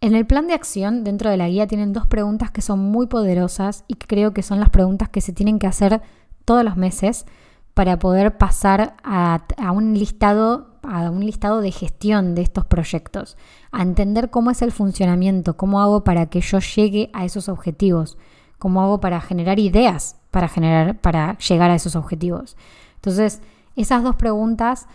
En 0.00 0.14
el 0.14 0.26
plan 0.26 0.46
de 0.46 0.54
acción, 0.54 1.02
dentro 1.02 1.30
de 1.30 1.36
la 1.36 1.48
guía, 1.48 1.66
tienen 1.66 1.92
dos 1.92 2.06
preguntas 2.06 2.52
que 2.52 2.62
son 2.62 2.78
muy 2.78 3.06
poderosas 3.08 3.84
y 3.88 3.94
creo 3.94 4.32
que 4.32 4.44
son 4.44 4.60
las 4.60 4.68
preguntas 4.68 5.08
que 5.08 5.20
se 5.20 5.32
tienen 5.32 5.58
que 5.58 5.66
hacer 5.66 6.00
todos 6.44 6.62
los 6.62 6.76
meses 6.76 7.26
para 7.74 7.98
poder 7.98 8.36
pasar 8.36 8.96
a, 9.02 9.40
un 9.72 9.94
listado 9.94 10.68
a 10.82 11.10
un 11.10 11.24
listado 11.24 11.60
de 11.60 11.72
gestión 11.72 12.34
de 12.34 12.42
estos 12.42 12.64
proyectos, 12.64 13.36
a 13.72 13.82
entender 13.82 14.30
cómo 14.30 14.50
es 14.50 14.62
el 14.62 14.72
funcionamiento, 14.72 15.56
cómo 15.56 15.80
hago 15.80 16.04
para 16.04 16.26
que 16.26 16.40
yo 16.40 16.60
llegue 16.60 17.10
a 17.12 17.24
esos 17.24 17.48
objetivos, 17.48 18.16
cómo 18.58 18.82
hago 18.82 19.00
para 19.00 19.20
generar 19.20 19.58
ideas 19.58 20.16
para 20.30 20.48
generar 20.48 21.00
para 21.00 21.38
llegar 21.38 21.70
a 21.70 21.74
esos 21.74 21.96
objetivos. 21.96 22.56
Entonces, 22.96 23.40
esas 23.76 24.02
dos 24.02 24.16
preguntas 24.16 24.86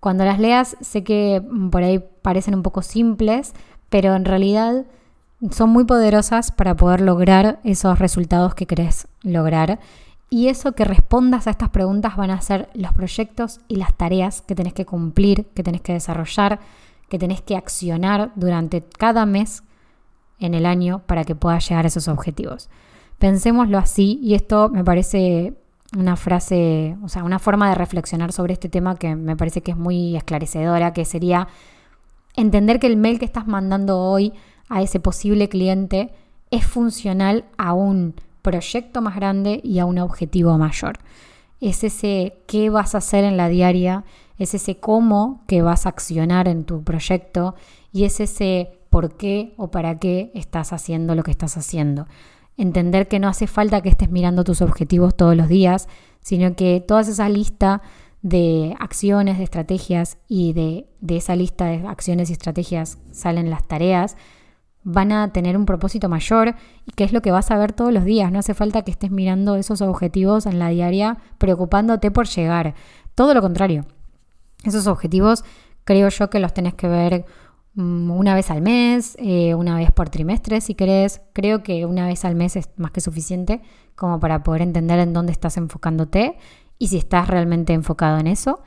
Cuando 0.00 0.24
las 0.24 0.38
leas 0.38 0.76
sé 0.80 1.02
que 1.02 1.42
por 1.70 1.82
ahí 1.82 2.04
parecen 2.22 2.54
un 2.54 2.62
poco 2.62 2.82
simples, 2.82 3.54
pero 3.88 4.14
en 4.14 4.24
realidad 4.24 4.84
son 5.50 5.70
muy 5.70 5.84
poderosas 5.84 6.52
para 6.52 6.76
poder 6.76 7.00
lograr 7.00 7.60
esos 7.64 7.98
resultados 7.98 8.54
que 8.54 8.66
querés 8.66 9.08
lograr. 9.22 9.78
Y 10.30 10.48
eso 10.48 10.72
que 10.72 10.84
respondas 10.84 11.46
a 11.46 11.50
estas 11.50 11.70
preguntas 11.70 12.16
van 12.16 12.30
a 12.30 12.40
ser 12.40 12.68
los 12.74 12.92
proyectos 12.92 13.60
y 13.66 13.76
las 13.76 13.94
tareas 13.94 14.42
que 14.42 14.54
tenés 14.54 14.74
que 14.74 14.84
cumplir, 14.84 15.46
que 15.54 15.62
tenés 15.62 15.80
que 15.80 15.94
desarrollar, 15.94 16.60
que 17.08 17.18
tenés 17.18 17.40
que 17.40 17.56
accionar 17.56 18.32
durante 18.36 18.82
cada 18.82 19.24
mes 19.26 19.62
en 20.38 20.54
el 20.54 20.66
año 20.66 21.02
para 21.06 21.24
que 21.24 21.34
puedas 21.34 21.66
llegar 21.68 21.86
a 21.86 21.88
esos 21.88 22.08
objetivos. 22.08 22.68
Pensémoslo 23.18 23.78
así 23.78 24.20
y 24.22 24.34
esto 24.34 24.68
me 24.68 24.84
parece 24.84 25.54
una 25.96 26.16
frase, 26.16 26.96
o 27.02 27.08
sea, 27.08 27.24
una 27.24 27.38
forma 27.38 27.68
de 27.68 27.74
reflexionar 27.74 28.32
sobre 28.32 28.52
este 28.52 28.68
tema 28.68 28.96
que 28.96 29.14
me 29.16 29.36
parece 29.36 29.62
que 29.62 29.70
es 29.70 29.76
muy 29.76 30.16
esclarecedora, 30.16 30.92
que 30.92 31.04
sería 31.04 31.48
entender 32.36 32.78
que 32.78 32.86
el 32.86 32.96
mail 32.96 33.18
que 33.18 33.24
estás 33.24 33.46
mandando 33.46 33.98
hoy 33.98 34.32
a 34.68 34.82
ese 34.82 35.00
posible 35.00 35.48
cliente 35.48 36.10
es 36.50 36.66
funcional 36.66 37.44
a 37.56 37.72
un 37.72 38.14
proyecto 38.42 39.00
más 39.00 39.16
grande 39.16 39.60
y 39.64 39.78
a 39.78 39.86
un 39.86 39.98
objetivo 39.98 40.56
mayor. 40.58 40.98
Es 41.60 41.82
ese 41.84 42.38
qué 42.46 42.70
vas 42.70 42.94
a 42.94 42.98
hacer 42.98 43.24
en 43.24 43.36
la 43.36 43.48
diaria, 43.48 44.04
es 44.38 44.54
ese 44.54 44.78
cómo 44.78 45.42
que 45.46 45.62
vas 45.62 45.86
a 45.86 45.88
accionar 45.88 46.48
en 46.48 46.64
tu 46.64 46.84
proyecto 46.84 47.54
y 47.92 48.04
es 48.04 48.20
ese 48.20 48.78
por 48.90 49.16
qué 49.16 49.54
o 49.56 49.70
para 49.70 49.98
qué 49.98 50.30
estás 50.34 50.72
haciendo 50.72 51.14
lo 51.14 51.22
que 51.22 51.30
estás 51.30 51.56
haciendo. 51.56 52.06
Entender 52.58 53.08
que 53.08 53.18
no 53.18 53.28
hace 53.28 53.46
falta 53.46 53.80
que 53.80 53.88
estés 53.88 54.10
mirando 54.10 54.44
tus 54.44 54.60
objetivos 54.60 55.16
todos 55.16 55.34
los 55.34 55.48
días, 55.48 55.88
sino 56.20 56.54
que 56.54 56.84
toda 56.86 57.00
esa 57.00 57.30
lista 57.30 57.80
de 58.20 58.76
acciones, 58.80 59.38
de 59.38 59.44
estrategias 59.44 60.18
y 60.28 60.52
de, 60.52 60.86
de 61.00 61.16
esa 61.16 61.36
lista 61.36 61.66
de 61.66 61.86
acciones 61.86 62.28
y 62.28 62.32
estrategias 62.32 62.98
salen 63.12 63.48
las 63.48 63.66
tareas, 63.66 64.16
van 64.82 65.12
a 65.12 65.32
tener 65.32 65.56
un 65.56 65.66
propósito 65.66 66.08
mayor 66.08 66.54
y 66.84 66.92
que 66.92 67.04
es 67.04 67.12
lo 67.12 67.22
que 67.22 67.30
vas 67.30 67.50
a 67.50 67.58
ver 67.58 67.72
todos 67.72 67.92
los 67.92 68.04
días. 68.04 68.32
No 68.32 68.38
hace 68.38 68.54
falta 68.54 68.82
que 68.82 68.90
estés 68.90 69.10
mirando 69.10 69.56
esos 69.56 69.80
objetivos 69.80 70.46
en 70.46 70.58
la 70.58 70.68
diaria 70.68 71.18
preocupándote 71.38 72.10
por 72.10 72.26
llegar. 72.26 72.74
Todo 73.14 73.34
lo 73.34 73.40
contrario. 73.40 73.84
Esos 74.64 74.86
objetivos 74.86 75.44
creo 75.84 76.08
yo 76.08 76.30
que 76.30 76.40
los 76.40 76.52
tenés 76.54 76.74
que 76.74 76.88
ver 76.88 77.24
una 77.78 78.34
vez 78.34 78.50
al 78.50 78.60
mes, 78.60 79.16
eh, 79.18 79.54
una 79.54 79.76
vez 79.76 79.90
por 79.92 80.10
trimestre 80.10 80.60
si 80.60 80.74
querés. 80.74 81.22
Creo 81.32 81.62
que 81.62 81.86
una 81.86 82.06
vez 82.06 82.24
al 82.24 82.34
mes 82.34 82.56
es 82.56 82.70
más 82.76 82.90
que 82.90 83.00
suficiente 83.00 83.62
como 83.94 84.20
para 84.20 84.42
poder 84.42 84.62
entender 84.62 84.98
en 84.98 85.12
dónde 85.12 85.32
estás 85.32 85.56
enfocándote 85.56 86.36
y 86.78 86.88
si 86.88 86.98
estás 86.98 87.28
realmente 87.28 87.72
enfocado 87.72 88.18
en 88.18 88.26
eso 88.26 88.62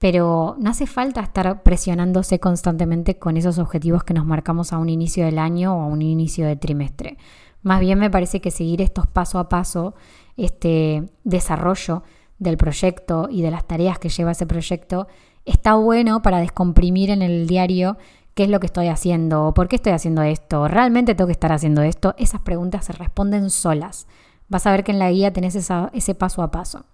pero 0.00 0.56
no 0.58 0.70
hace 0.70 0.86
falta 0.86 1.20
estar 1.20 1.62
presionándose 1.62 2.40
constantemente 2.40 3.18
con 3.18 3.36
esos 3.36 3.58
objetivos 3.58 4.02
que 4.02 4.14
nos 4.14 4.24
marcamos 4.24 4.72
a 4.72 4.78
un 4.78 4.88
inicio 4.88 5.26
del 5.26 5.38
año 5.38 5.76
o 5.76 5.82
a 5.82 5.86
un 5.86 6.00
inicio 6.00 6.46
de 6.46 6.56
trimestre. 6.56 7.18
Más 7.62 7.80
bien 7.80 7.98
me 7.98 8.08
parece 8.08 8.40
que 8.40 8.50
seguir 8.50 8.80
estos 8.80 9.06
paso 9.06 9.38
a 9.38 9.50
paso, 9.50 9.94
este 10.38 11.04
desarrollo 11.24 12.02
del 12.38 12.56
proyecto 12.56 13.28
y 13.30 13.42
de 13.42 13.50
las 13.50 13.66
tareas 13.66 13.98
que 13.98 14.08
lleva 14.08 14.30
ese 14.30 14.46
proyecto, 14.46 15.06
está 15.44 15.74
bueno 15.74 16.22
para 16.22 16.38
descomprimir 16.38 17.10
en 17.10 17.20
el 17.20 17.46
diario 17.46 17.98
qué 18.40 18.44
es 18.44 18.50
lo 18.50 18.58
que 18.58 18.68
estoy 18.68 18.88
haciendo, 18.88 19.52
por 19.52 19.68
qué 19.68 19.76
estoy 19.76 19.92
haciendo 19.92 20.22
esto, 20.22 20.66
realmente 20.66 21.14
tengo 21.14 21.26
que 21.26 21.32
estar 21.32 21.52
haciendo 21.52 21.82
esto. 21.82 22.14
Esas 22.16 22.40
preguntas 22.40 22.86
se 22.86 22.94
responden 22.94 23.50
solas. 23.50 24.06
Vas 24.48 24.66
a 24.66 24.70
ver 24.70 24.82
que 24.82 24.92
en 24.92 24.98
la 24.98 25.10
guía 25.10 25.30
tenés 25.30 25.54
ese 25.54 26.14
paso 26.14 26.42
a 26.42 26.50
paso. 26.50 26.86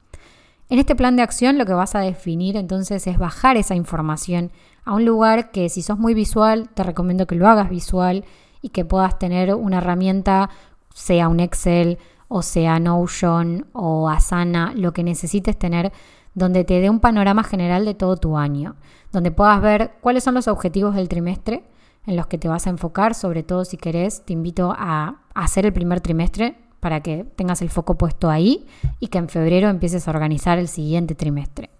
En 0.70 0.80
este 0.80 0.96
plan 0.96 1.14
de 1.14 1.22
acción 1.22 1.56
lo 1.56 1.64
que 1.64 1.72
vas 1.72 1.94
a 1.94 2.00
definir 2.00 2.56
entonces 2.56 3.06
es 3.06 3.16
bajar 3.16 3.56
esa 3.56 3.76
información 3.76 4.50
a 4.84 4.94
un 4.94 5.04
lugar 5.04 5.52
que 5.52 5.68
si 5.68 5.82
sos 5.82 6.00
muy 6.00 6.14
visual, 6.14 6.68
te 6.74 6.82
recomiendo 6.82 7.28
que 7.28 7.36
lo 7.36 7.46
hagas 7.46 7.70
visual 7.70 8.24
y 8.60 8.70
que 8.70 8.84
puedas 8.84 9.16
tener 9.16 9.54
una 9.54 9.78
herramienta, 9.78 10.50
sea 10.94 11.28
un 11.28 11.38
Excel 11.38 11.98
o 12.26 12.42
sea 12.42 12.80
Notion 12.80 13.66
o 13.72 14.08
Asana, 14.08 14.72
lo 14.74 14.92
que 14.92 15.04
necesites 15.04 15.56
tener 15.56 15.92
donde 16.36 16.62
te 16.62 16.80
dé 16.80 16.88
un 16.88 17.00
panorama 17.00 17.42
general 17.42 17.84
de 17.84 17.94
todo 17.94 18.16
tu 18.16 18.36
año, 18.36 18.76
donde 19.10 19.32
puedas 19.32 19.60
ver 19.60 19.94
cuáles 20.00 20.22
son 20.22 20.34
los 20.34 20.46
objetivos 20.46 20.94
del 20.94 21.08
trimestre 21.08 21.64
en 22.06 22.14
los 22.14 22.28
que 22.28 22.38
te 22.38 22.46
vas 22.46 22.68
a 22.68 22.70
enfocar, 22.70 23.14
sobre 23.14 23.42
todo 23.42 23.64
si 23.64 23.76
querés, 23.76 24.24
te 24.24 24.34
invito 24.34 24.72
a 24.78 25.22
hacer 25.34 25.66
el 25.66 25.72
primer 25.72 26.00
trimestre, 26.00 26.56
para 26.86 27.00
que 27.00 27.24
tengas 27.24 27.62
el 27.62 27.70
foco 27.70 27.96
puesto 27.96 28.30
ahí 28.30 28.64
y 29.00 29.08
que 29.08 29.18
en 29.18 29.28
febrero 29.28 29.68
empieces 29.68 30.06
a 30.06 30.10
organizar 30.12 30.58
el 30.58 30.68
siguiente 30.68 31.16
trimestre. 31.16 31.70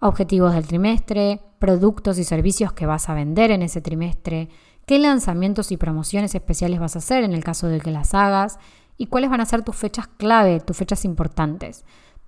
Objetivos 0.00 0.52
del 0.52 0.66
trimestre, 0.66 1.40
productos 1.58 2.18
y 2.18 2.24
servicios 2.24 2.74
que 2.74 2.84
vas 2.84 3.08
a 3.08 3.14
vender 3.14 3.50
en 3.50 3.62
ese 3.62 3.80
trimestre, 3.80 4.50
qué 4.86 4.98
lanzamientos 4.98 5.72
y 5.72 5.78
promociones 5.78 6.34
especiales 6.34 6.78
vas 6.78 6.94
a 6.94 6.98
hacer 6.98 7.24
en 7.24 7.32
el 7.32 7.42
caso 7.42 7.68
de 7.68 7.80
que 7.80 7.90
las 7.90 8.12
hagas 8.12 8.58
y 8.98 9.06
cuáles 9.06 9.30
van 9.30 9.40
a 9.40 9.46
ser 9.46 9.62
tus 9.62 9.76
fechas 9.76 10.08
clave, 10.08 10.60
tus 10.60 10.76
fechas 10.76 11.06
importantes. 11.06 11.84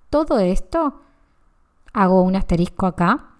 Todo 0.09 0.39
esto, 0.39 1.01
hago 1.93 2.21
un 2.21 2.35
asterisco 2.35 2.85
acá, 2.85 3.31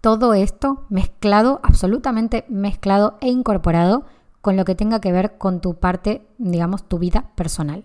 todo 0.00 0.34
esto 0.34 0.84
mezclado, 0.90 1.60
absolutamente 1.62 2.44
mezclado 2.48 3.16
e 3.20 3.28
incorporado 3.28 4.04
con 4.42 4.56
lo 4.56 4.66
que 4.66 4.74
tenga 4.74 5.00
que 5.00 5.12
ver 5.12 5.38
con 5.38 5.60
tu 5.60 5.76
parte, 5.76 6.26
digamos, 6.36 6.86
tu 6.86 6.98
vida 6.98 7.30
personal. 7.34 7.84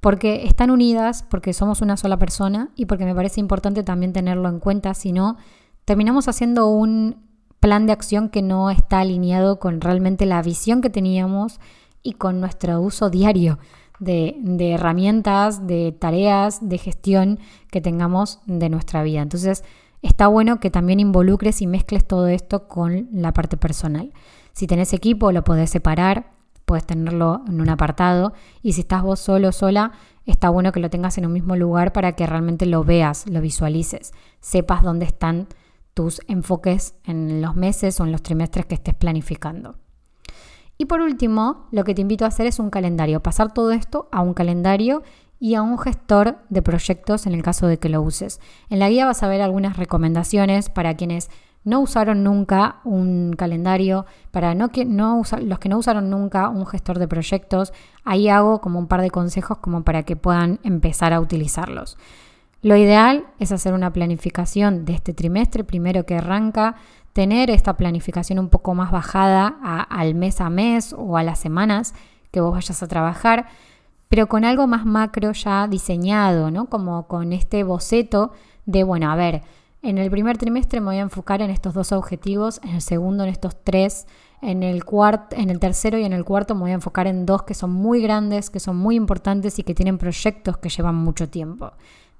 Porque 0.00 0.44
están 0.44 0.70
unidas, 0.70 1.22
porque 1.22 1.54
somos 1.54 1.80
una 1.80 1.96
sola 1.96 2.18
persona 2.18 2.68
y 2.76 2.84
porque 2.84 3.06
me 3.06 3.14
parece 3.14 3.40
importante 3.40 3.82
también 3.82 4.12
tenerlo 4.12 4.50
en 4.50 4.60
cuenta, 4.60 4.92
si 4.92 5.12
no, 5.12 5.38
terminamos 5.86 6.28
haciendo 6.28 6.68
un 6.68 7.24
plan 7.60 7.86
de 7.86 7.92
acción 7.92 8.28
que 8.28 8.42
no 8.42 8.68
está 8.68 9.00
alineado 9.00 9.58
con 9.58 9.80
realmente 9.80 10.26
la 10.26 10.42
visión 10.42 10.82
que 10.82 10.90
teníamos 10.90 11.58
y 12.02 12.12
con 12.12 12.40
nuestro 12.40 12.80
uso 12.80 13.08
diario 13.08 13.58
de, 13.98 14.72
herramientas, 14.72 15.66
de 15.66 15.92
tareas, 15.92 16.66
de 16.68 16.78
gestión 16.78 17.38
que 17.70 17.80
tengamos 17.80 18.40
de 18.46 18.68
nuestra 18.68 19.02
vida. 19.02 19.22
Entonces, 19.22 19.64
está 20.02 20.26
bueno 20.26 20.60
que 20.60 20.70
también 20.70 21.00
involucres 21.00 21.62
y 21.62 21.66
mezcles 21.66 22.06
todo 22.06 22.28
esto 22.28 22.68
con 22.68 23.08
la 23.12 23.32
parte 23.32 23.56
personal. 23.56 24.12
Si 24.52 24.66
tenés 24.66 24.92
equipo, 24.92 25.32
lo 25.32 25.44
podés 25.44 25.70
separar, 25.70 26.32
puedes 26.64 26.84
tenerlo 26.84 27.42
en 27.46 27.60
un 27.60 27.68
apartado. 27.68 28.32
Y 28.62 28.72
si 28.72 28.82
estás 28.82 29.02
vos 29.02 29.20
solo 29.20 29.48
o 29.48 29.52
sola, 29.52 29.92
está 30.26 30.50
bueno 30.50 30.72
que 30.72 30.80
lo 30.80 30.90
tengas 30.90 31.18
en 31.18 31.26
un 31.26 31.32
mismo 31.32 31.56
lugar 31.56 31.92
para 31.92 32.12
que 32.12 32.26
realmente 32.26 32.66
lo 32.66 32.84
veas, 32.84 33.26
lo 33.28 33.40
visualices, 33.40 34.12
sepas 34.40 34.82
dónde 34.82 35.06
están 35.06 35.46
tus 35.94 36.20
enfoques 36.28 36.94
en 37.04 37.40
los 37.40 37.56
meses 37.56 38.00
o 38.00 38.04
en 38.04 38.12
los 38.12 38.22
trimestres 38.22 38.66
que 38.66 38.74
estés 38.74 38.94
planificando. 38.94 39.76
Y 40.78 40.86
por 40.86 41.00
último, 41.00 41.66
lo 41.70 41.84
que 41.84 41.94
te 41.94 42.02
invito 42.02 42.24
a 42.24 42.28
hacer 42.28 42.46
es 42.46 42.58
un 42.58 42.70
calendario, 42.70 43.22
pasar 43.22 43.54
todo 43.54 43.70
esto 43.70 44.08
a 44.12 44.20
un 44.20 44.34
calendario 44.34 45.02
y 45.38 45.54
a 45.54 45.62
un 45.62 45.78
gestor 45.78 46.38
de 46.48 46.62
proyectos 46.62 47.26
en 47.26 47.34
el 47.34 47.42
caso 47.42 47.66
de 47.66 47.78
que 47.78 47.88
lo 47.88 48.02
uses. 48.02 48.40
En 48.68 48.78
la 48.78 48.88
guía 48.88 49.06
vas 49.06 49.22
a 49.22 49.28
ver 49.28 49.42
algunas 49.42 49.76
recomendaciones 49.76 50.70
para 50.70 50.94
quienes 50.94 51.30
no 51.64 51.80
usaron 51.80 52.22
nunca 52.22 52.76
un 52.84 53.34
calendario, 53.36 54.06
para 54.30 54.54
no 54.54 54.68
que, 54.68 54.84
no 54.84 55.22
los 55.42 55.58
que 55.58 55.68
no 55.68 55.78
usaron 55.78 56.10
nunca 56.10 56.48
un 56.48 56.64
gestor 56.64 56.98
de 57.00 57.08
proyectos, 57.08 57.72
ahí 58.04 58.28
hago 58.28 58.60
como 58.60 58.78
un 58.78 58.86
par 58.86 59.00
de 59.02 59.10
consejos 59.10 59.58
como 59.58 59.82
para 59.82 60.04
que 60.04 60.14
puedan 60.14 60.60
empezar 60.62 61.12
a 61.12 61.20
utilizarlos. 61.20 61.98
Lo 62.62 62.76
ideal 62.76 63.26
es 63.38 63.52
hacer 63.52 63.74
una 63.74 63.92
planificación 63.92 64.84
de 64.84 64.94
este 64.94 65.12
trimestre, 65.12 65.64
primero 65.64 66.06
que 66.06 66.16
arranca, 66.16 66.76
tener 67.16 67.48
esta 67.48 67.78
planificación 67.78 68.38
un 68.38 68.50
poco 68.50 68.74
más 68.74 68.90
bajada 68.90 69.46
al 69.88 70.14
mes 70.14 70.42
a 70.42 70.50
mes 70.50 70.94
o 70.94 71.16
a 71.16 71.22
las 71.22 71.38
semanas 71.38 71.94
que 72.30 72.42
vos 72.42 72.52
vayas 72.52 72.82
a 72.82 72.88
trabajar, 72.88 73.46
pero 74.10 74.26
con 74.26 74.44
algo 74.44 74.66
más 74.66 74.84
macro 74.84 75.32
ya 75.32 75.66
diseñado, 75.66 76.50
¿no? 76.50 76.66
Como 76.66 77.08
con 77.08 77.32
este 77.32 77.64
boceto 77.64 78.32
de, 78.66 78.84
bueno, 78.84 79.10
a 79.10 79.16
ver, 79.16 79.40
en 79.80 79.96
el 79.96 80.10
primer 80.10 80.36
trimestre 80.36 80.80
me 80.80 80.88
voy 80.88 80.96
a 80.98 81.08
enfocar 81.08 81.40
en 81.40 81.48
estos 81.48 81.72
dos 81.72 81.90
objetivos, 81.92 82.60
en 82.62 82.74
el 82.74 82.82
segundo 82.82 83.24
en 83.24 83.30
estos 83.30 83.56
tres, 83.64 84.06
en 84.42 84.62
el, 84.62 84.84
en 85.30 85.48
el 85.48 85.58
tercero 85.58 85.96
y 85.96 86.04
en 86.04 86.12
el 86.12 86.26
cuarto 86.26 86.54
me 86.54 86.60
voy 86.60 86.72
a 86.72 86.74
enfocar 86.74 87.06
en 87.06 87.24
dos 87.24 87.44
que 87.44 87.54
son 87.54 87.72
muy 87.72 88.02
grandes, 88.02 88.50
que 88.50 88.60
son 88.60 88.76
muy 88.76 88.94
importantes 88.94 89.58
y 89.58 89.62
que 89.62 89.74
tienen 89.74 89.96
proyectos 89.96 90.58
que 90.58 90.68
llevan 90.68 90.96
mucho 90.96 91.30
tiempo. 91.30 91.72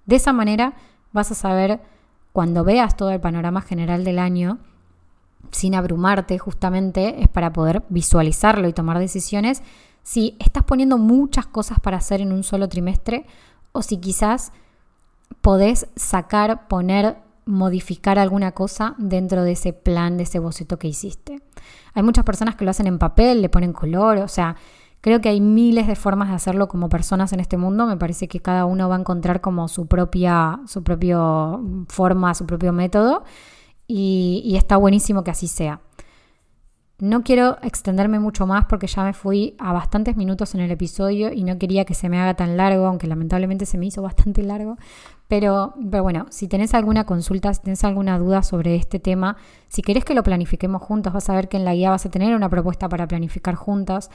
De 0.07 0.17
esa 0.17 0.33
manera 0.33 0.73
vas 1.13 1.31
a 1.33 1.35
saber, 1.35 1.81
cuando 2.33 2.65
veas 2.65 2.97
todo 2.97 3.11
el 3.11 3.21
panorama 3.21 3.61
general 3.61 4.03
del 4.03 4.19
año, 4.19 4.59
sin 5.51 5.75
abrumarte 5.75 6.39
justamente, 6.39 7.23
es 7.23 7.29
para 7.29 7.53
poder 7.53 7.83
visualizarlo 7.89 8.69
y 8.69 8.73
tomar 8.73 8.99
decisiones, 8.99 9.63
si 10.03 10.37
estás 10.39 10.65
poniendo 10.65 10.99
muchas 10.99 11.47
cosas 11.47 11.81
para 11.81 11.97
hacer 11.97 12.21
en 12.21 12.33
un 12.33 12.43
solo 12.45 12.69
trimestre 12.69 13.27
o 13.73 13.83
si 13.83 13.99
quizás 13.99 14.53
podés 15.41 15.89
sacar, 15.97 16.69
poner 16.69 17.17
modificar 17.47 18.19
alguna 18.19 18.53
cosa 18.53 18.95
dentro 18.99 19.45
de 19.45 19.53
ese 19.53 19.73
plan, 19.73 20.17
de 20.17 20.25
ese 20.25 20.41
boceto 20.41 20.79
que 20.79 20.89
hiciste. 20.89 21.41
Hay 21.95 22.03
muchas 22.03 22.25
personas 22.25 22.57
que 22.57 22.65
lo 22.65 22.73
hacen 22.73 22.89
en 22.89 22.99
papel, 22.99 23.41
le 23.41 23.49
ponen 23.49 23.73
color, 23.73 24.19
o 24.19 24.29
sea, 24.29 24.57
creo 25.01 25.21
que 25.21 25.29
hay 25.29 25.41
miles 25.41 25.87
de 25.87 25.95
formas 25.95 26.29
de 26.29 26.35
hacerlo 26.35 26.67
como 26.67 26.89
personas 26.89 27.33
en 27.33 27.39
este 27.39 27.57
mundo. 27.57 27.87
Me 27.87 27.97
parece 27.97 28.27
que 28.27 28.41
cada 28.41 28.65
uno 28.65 28.89
va 28.89 28.97
a 28.97 28.99
encontrar 28.99 29.41
como 29.41 29.69
su 29.69 29.87
propia, 29.87 30.61
su 30.67 30.83
propia 30.83 31.19
forma, 31.89 32.35
su 32.35 32.45
propio 32.45 32.73
método. 32.73 33.23
Y, 33.87 34.55
está 34.57 34.77
buenísimo 34.77 35.25
que 35.25 35.31
así 35.31 35.49
sea. 35.49 35.81
No 36.99 37.23
quiero 37.23 37.59
extenderme 37.63 38.19
mucho 38.19 38.47
más 38.47 38.65
porque 38.65 38.87
ya 38.87 39.05
me 39.05 39.13
fui 39.13 39.55
a 39.59 39.73
bastantes 39.75 40.17
minutos 40.17 40.55
en 40.55 40.63
el 40.63 40.71
episodio 40.71 41.31
y 41.31 41.45
no 41.45 41.59
quería 41.59 41.85
que 41.85 41.93
se 41.93 42.09
me 42.09 42.19
haga 42.19 42.35
tan 42.35 42.57
largo, 42.57 42.87
aunque 42.87 43.07
lamentablemente 43.07 43.67
se 43.67 43.77
me 43.77 43.87
hizo 43.87 44.01
bastante 44.01 44.43
largo. 44.43 44.77
Pero, 45.29 45.75
pero 45.91 46.03
bueno, 46.03 46.27
si 46.31 46.49
tenés 46.49 46.73
alguna 46.73 47.05
consulta, 47.05 47.53
si 47.53 47.61
tenés 47.61 47.85
alguna 47.85 48.19
duda 48.19 48.43
sobre 48.43 48.77
este 48.77 48.99
tema, 48.99 49.37
si 49.69 49.83
querés 49.83 50.05
que 50.05 50.15
lo 50.15 50.23
planifiquemos 50.23 50.81
juntos, 50.81 51.13
vas 51.13 51.29
a 51.29 51.35
ver 51.35 51.49
que 51.49 51.59
en 51.59 51.67
la 51.67 51.75
guía 51.75 51.91
vas 51.91 52.07
a 52.07 52.11
tener 52.11 52.35
una 52.35 52.49
propuesta 52.49 52.89
para 52.89 53.07
planificar 53.07 53.57
juntas. 53.57 54.11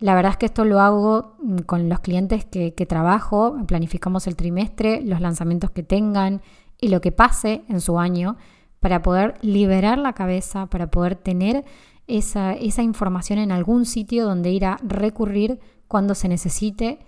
La 0.00 0.14
verdad 0.14 0.32
es 0.32 0.36
que 0.38 0.46
esto 0.46 0.64
lo 0.64 0.80
hago 0.80 1.36
mm, 1.42 1.58
con 1.58 1.88
los 1.88 2.00
clientes 2.00 2.44
que, 2.44 2.74
que 2.74 2.86
trabajo, 2.86 3.56
planificamos 3.66 4.26
el 4.26 4.34
trimestre, 4.34 5.00
los 5.02 5.20
lanzamientos 5.20 5.70
que 5.70 5.84
tengan 5.84 6.42
y 6.80 6.88
lo 6.88 7.00
que 7.00 7.12
pase 7.12 7.62
en 7.68 7.80
su 7.80 8.00
año 8.00 8.36
para 8.80 9.02
poder 9.02 9.34
liberar 9.42 9.98
la 9.98 10.12
cabeza, 10.12 10.66
para 10.66 10.90
poder 10.90 11.16
tener 11.16 11.64
esa, 12.06 12.52
esa 12.52 12.82
información 12.82 13.38
en 13.38 13.52
algún 13.52 13.84
sitio 13.84 14.24
donde 14.24 14.50
ir 14.50 14.64
a 14.64 14.78
recurrir 14.82 15.58
cuando 15.88 16.14
se 16.14 16.28
necesite 16.28 16.98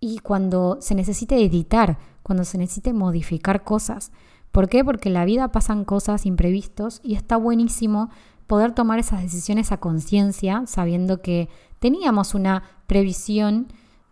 y 0.00 0.18
cuando 0.18 0.78
se 0.80 0.94
necesite 0.94 1.44
editar, 1.44 1.98
cuando 2.22 2.44
se 2.44 2.58
necesite 2.58 2.92
modificar 2.92 3.64
cosas. 3.64 4.12
¿Por 4.50 4.68
qué? 4.68 4.84
Porque 4.84 5.08
en 5.08 5.14
la 5.14 5.24
vida 5.24 5.52
pasan 5.52 5.84
cosas 5.84 6.26
imprevistos 6.26 7.00
y 7.04 7.14
está 7.14 7.36
buenísimo 7.36 8.10
poder 8.46 8.72
tomar 8.72 8.98
esas 8.98 9.22
decisiones 9.22 9.70
a 9.70 9.78
conciencia, 9.78 10.64
sabiendo 10.66 11.22
que 11.22 11.48
teníamos 11.78 12.34
una 12.34 12.64
previsión 12.88 13.68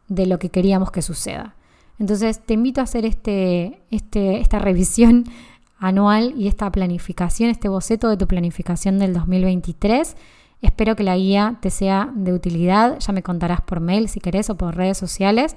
de 0.07 0.27
lo 0.27 0.39
que 0.39 0.51
queríamos 0.51 0.93
que 0.93 1.03
suceda. 1.03 1.57
Entonces 1.99 2.41
te 2.45 2.55
invito 2.55 2.81
a 2.81 2.85
hacer 2.85 3.05
este, 3.05 3.83
este, 3.91 4.41
esta 4.41 4.61
revisión 4.61 5.25
anual 5.79 6.35
y 6.37 6.49
esta 6.49 6.71
planificación, 6.71 7.51
este 7.51 7.69
boceto 7.69 8.09
de 8.09 8.17
tu 8.17 8.27
planificación 8.27 8.99
del 8.99 9.15
2023. 9.15 10.17
Espero 10.61 10.97
que 10.97 11.05
la 11.05 11.17
guía 11.17 11.59
te 11.61 11.71
sea 11.71 12.11
de 12.15 12.33
utilidad. 12.33 12.99
Ya 12.99 13.13
me 13.13 13.23
contarás 13.23 13.61
por 13.61 13.81
mail 13.81 14.09
si 14.09 14.21
querés 14.21 14.51
o 14.51 14.57
por 14.57 14.77
redes 14.77 14.99
sociales. 14.99 15.57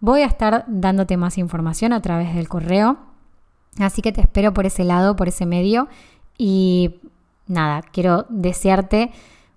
Voy 0.00 0.20
a 0.20 0.26
estar 0.26 0.64
dándote 0.68 1.16
más 1.16 1.38
información 1.38 1.92
a 1.92 2.00
través 2.00 2.34
del 2.34 2.48
correo. 2.48 2.98
Así 3.78 4.02
que 4.02 4.12
te 4.12 4.20
espero 4.20 4.54
por 4.54 4.66
ese 4.66 4.84
lado, 4.84 5.16
por 5.16 5.28
ese 5.28 5.46
medio. 5.46 5.88
Y 6.38 7.00
nada, 7.46 7.82
quiero 7.82 8.26
desearte 8.28 9.10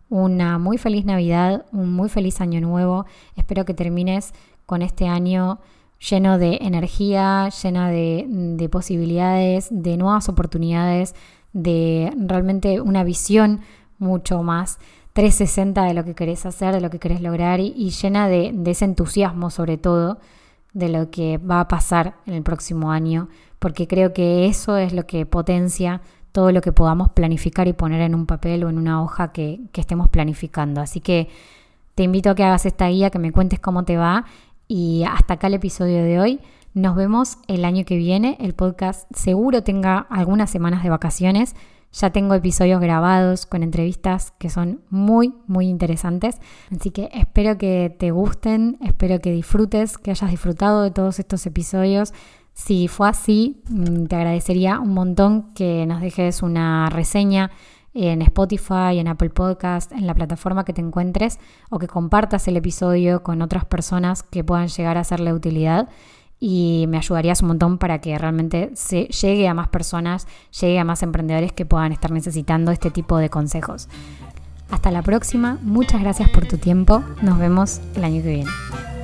una 0.09 0.57
muy 0.57 0.77
feliz 0.77 1.05
Navidad, 1.05 1.65
un 1.71 1.93
muy 1.93 2.09
feliz 2.09 2.41
año 2.41 2.59
nuevo. 2.61 3.05
Espero 3.35 3.65
que 3.65 3.75
termines 3.75 4.33
con 4.65 4.81
este 4.81 5.07
año 5.07 5.59
lleno 5.99 6.37
de 6.37 6.59
energía, 6.61 7.49
llena 7.49 7.89
de, 7.89 8.69
posibilidades, 8.71 9.67
de 9.71 9.97
nuevas 9.97 10.29
oportunidades, 10.29 11.15
de 11.53 12.13
realmente 12.17 12.79
una 12.81 13.03
visión 13.03 13.61
mucho 13.97 14.43
más 14.43 14.79
360 15.13 15.83
de 15.83 15.93
lo 15.93 16.05
que 16.05 16.15
querés 16.15 16.45
hacer, 16.45 16.73
de 16.73 16.81
lo 16.81 16.89
que 16.89 16.99
querés 16.99 17.21
lograr 17.21 17.59
y, 17.59 17.89
llena 17.89 18.27
de, 18.29 18.53
ese 18.65 18.85
entusiasmo 18.85 19.49
sobre 19.49 19.77
todo 19.77 20.19
de 20.73 20.87
lo 20.87 21.09
que 21.09 21.37
va 21.37 21.61
a 21.61 21.67
pasar 21.67 22.15
en 22.25 22.35
el 22.35 22.43
próximo 22.43 22.91
año, 22.91 23.27
porque 23.57 23.87
creo 23.87 24.13
que 24.13 24.45
eso 24.45 24.77
es 24.77 24.93
lo 24.93 25.05
que 25.05 25.25
potencia 25.25 26.01
todo 26.31 26.51
lo 26.51 26.61
que 26.61 26.71
podamos 26.71 27.09
planificar 27.09 27.67
y 27.67 27.73
poner 27.73 28.01
en 28.01 28.13
un 28.13 28.27
papel 28.27 28.63
o 28.63 28.69
en 28.69 28.77
una 28.77 29.03
hoja 29.03 29.31
que, 29.31 29.61
que 29.71 29.81
estemos 29.81 30.09
planificando. 30.09 30.79
Así 30.79 31.01
que 31.01 31.27
te 31.95 32.03
invito 32.03 32.29
a 32.29 32.35
que 32.35 32.43
hagas 32.43 32.67
esta 32.67 32.87
guía, 32.87 33.09
que 33.09 33.17
me 33.17 33.31
cuentes 33.31 33.59
cómo 33.59 33.83
te 33.83 33.97
va 33.97 34.25
y 34.69 35.03
hasta 35.03 35.33
acá 35.33 35.47
el 35.47 35.55
episodio 35.55 36.03
de 36.03 36.19
hoy. 36.19 36.39
Nos 36.75 36.95
vemos 36.95 37.39
el 37.47 37.65
año 37.65 37.83
que 37.83 37.97
viene. 37.97 38.37
El 38.39 38.53
podcast 38.53 39.09
seguro 39.13 39.63
tenga 39.63 39.97
algunas 40.09 40.51
semanas 40.51 40.83
de 40.83 40.91
vacaciones. 40.91 41.55
Ya 41.91 42.11
tengo 42.11 42.35
episodios 42.35 42.79
grabados 42.79 43.47
con 43.47 43.63
entrevistas 43.63 44.31
que 44.37 44.51
son 44.51 44.81
muy, 44.91 45.33
muy 45.47 45.67
interesantes. 45.67 46.37
Así 46.71 46.91
que 46.91 47.09
espero 47.11 47.57
que 47.57 47.93
te 47.97 48.11
gusten, 48.11 48.77
espero 48.81 49.19
que 49.19 49.31
disfrutes, 49.31 49.97
que 49.97 50.11
hayas 50.11 50.29
disfrutado 50.29 50.83
de 50.83 50.91
todos 50.91 51.17
estos 51.17 51.47
episodios. 51.47 52.13
Si 52.53 52.87
fue 52.87 53.09
así, 53.09 53.63
mm, 53.69 54.05
te 54.05 54.15
agradecería 54.17 54.79
un 54.79 54.93
montón 54.93 55.51
que 55.55 55.87
nos 55.87 55.99
dejes 55.99 56.43
una 56.43 56.91
reseña 56.91 57.49
en 57.93 58.21
Spotify, 58.21 58.99
en 58.99 59.07
Apple 59.07 59.29
Podcast, 59.29 59.91
en 59.91 60.07
la 60.07 60.13
plataforma 60.13 60.65
que 60.65 60.73
te 60.73 60.81
encuentres 60.81 61.39
o 61.69 61.79
que 61.79 61.87
compartas 61.87 62.47
el 62.47 62.57
episodio 62.57 63.23
con 63.23 63.41
otras 63.41 63.65
personas 63.65 64.23
que 64.23 64.43
puedan 64.43 64.67
llegar 64.67 64.97
a 64.97 65.01
hacerle 65.01 65.33
utilidad 65.33 65.89
y 66.39 66.85
me 66.87 66.97
ayudarías 66.97 67.41
un 67.41 67.49
montón 67.49 67.77
para 67.77 67.99
que 67.99 68.17
realmente 68.17 68.71
se 68.73 69.05
llegue 69.05 69.47
a 69.47 69.53
más 69.53 69.67
personas, 69.67 70.27
llegue 70.59 70.79
a 70.79 70.85
más 70.85 71.03
emprendedores 71.03 71.51
que 71.51 71.65
puedan 71.65 71.91
estar 71.91 72.11
necesitando 72.11 72.71
este 72.71 72.91
tipo 72.91 73.17
de 73.17 73.29
consejos. 73.29 73.89
Hasta 74.71 74.91
la 74.91 75.01
próxima, 75.01 75.57
muchas 75.63 76.01
gracias 76.01 76.29
por 76.29 76.47
tu 76.47 76.57
tiempo, 76.57 77.03
nos 77.21 77.39
vemos 77.39 77.81
el 77.95 78.03
año 78.03 78.21
que 78.21 78.29
viene. 78.29 78.98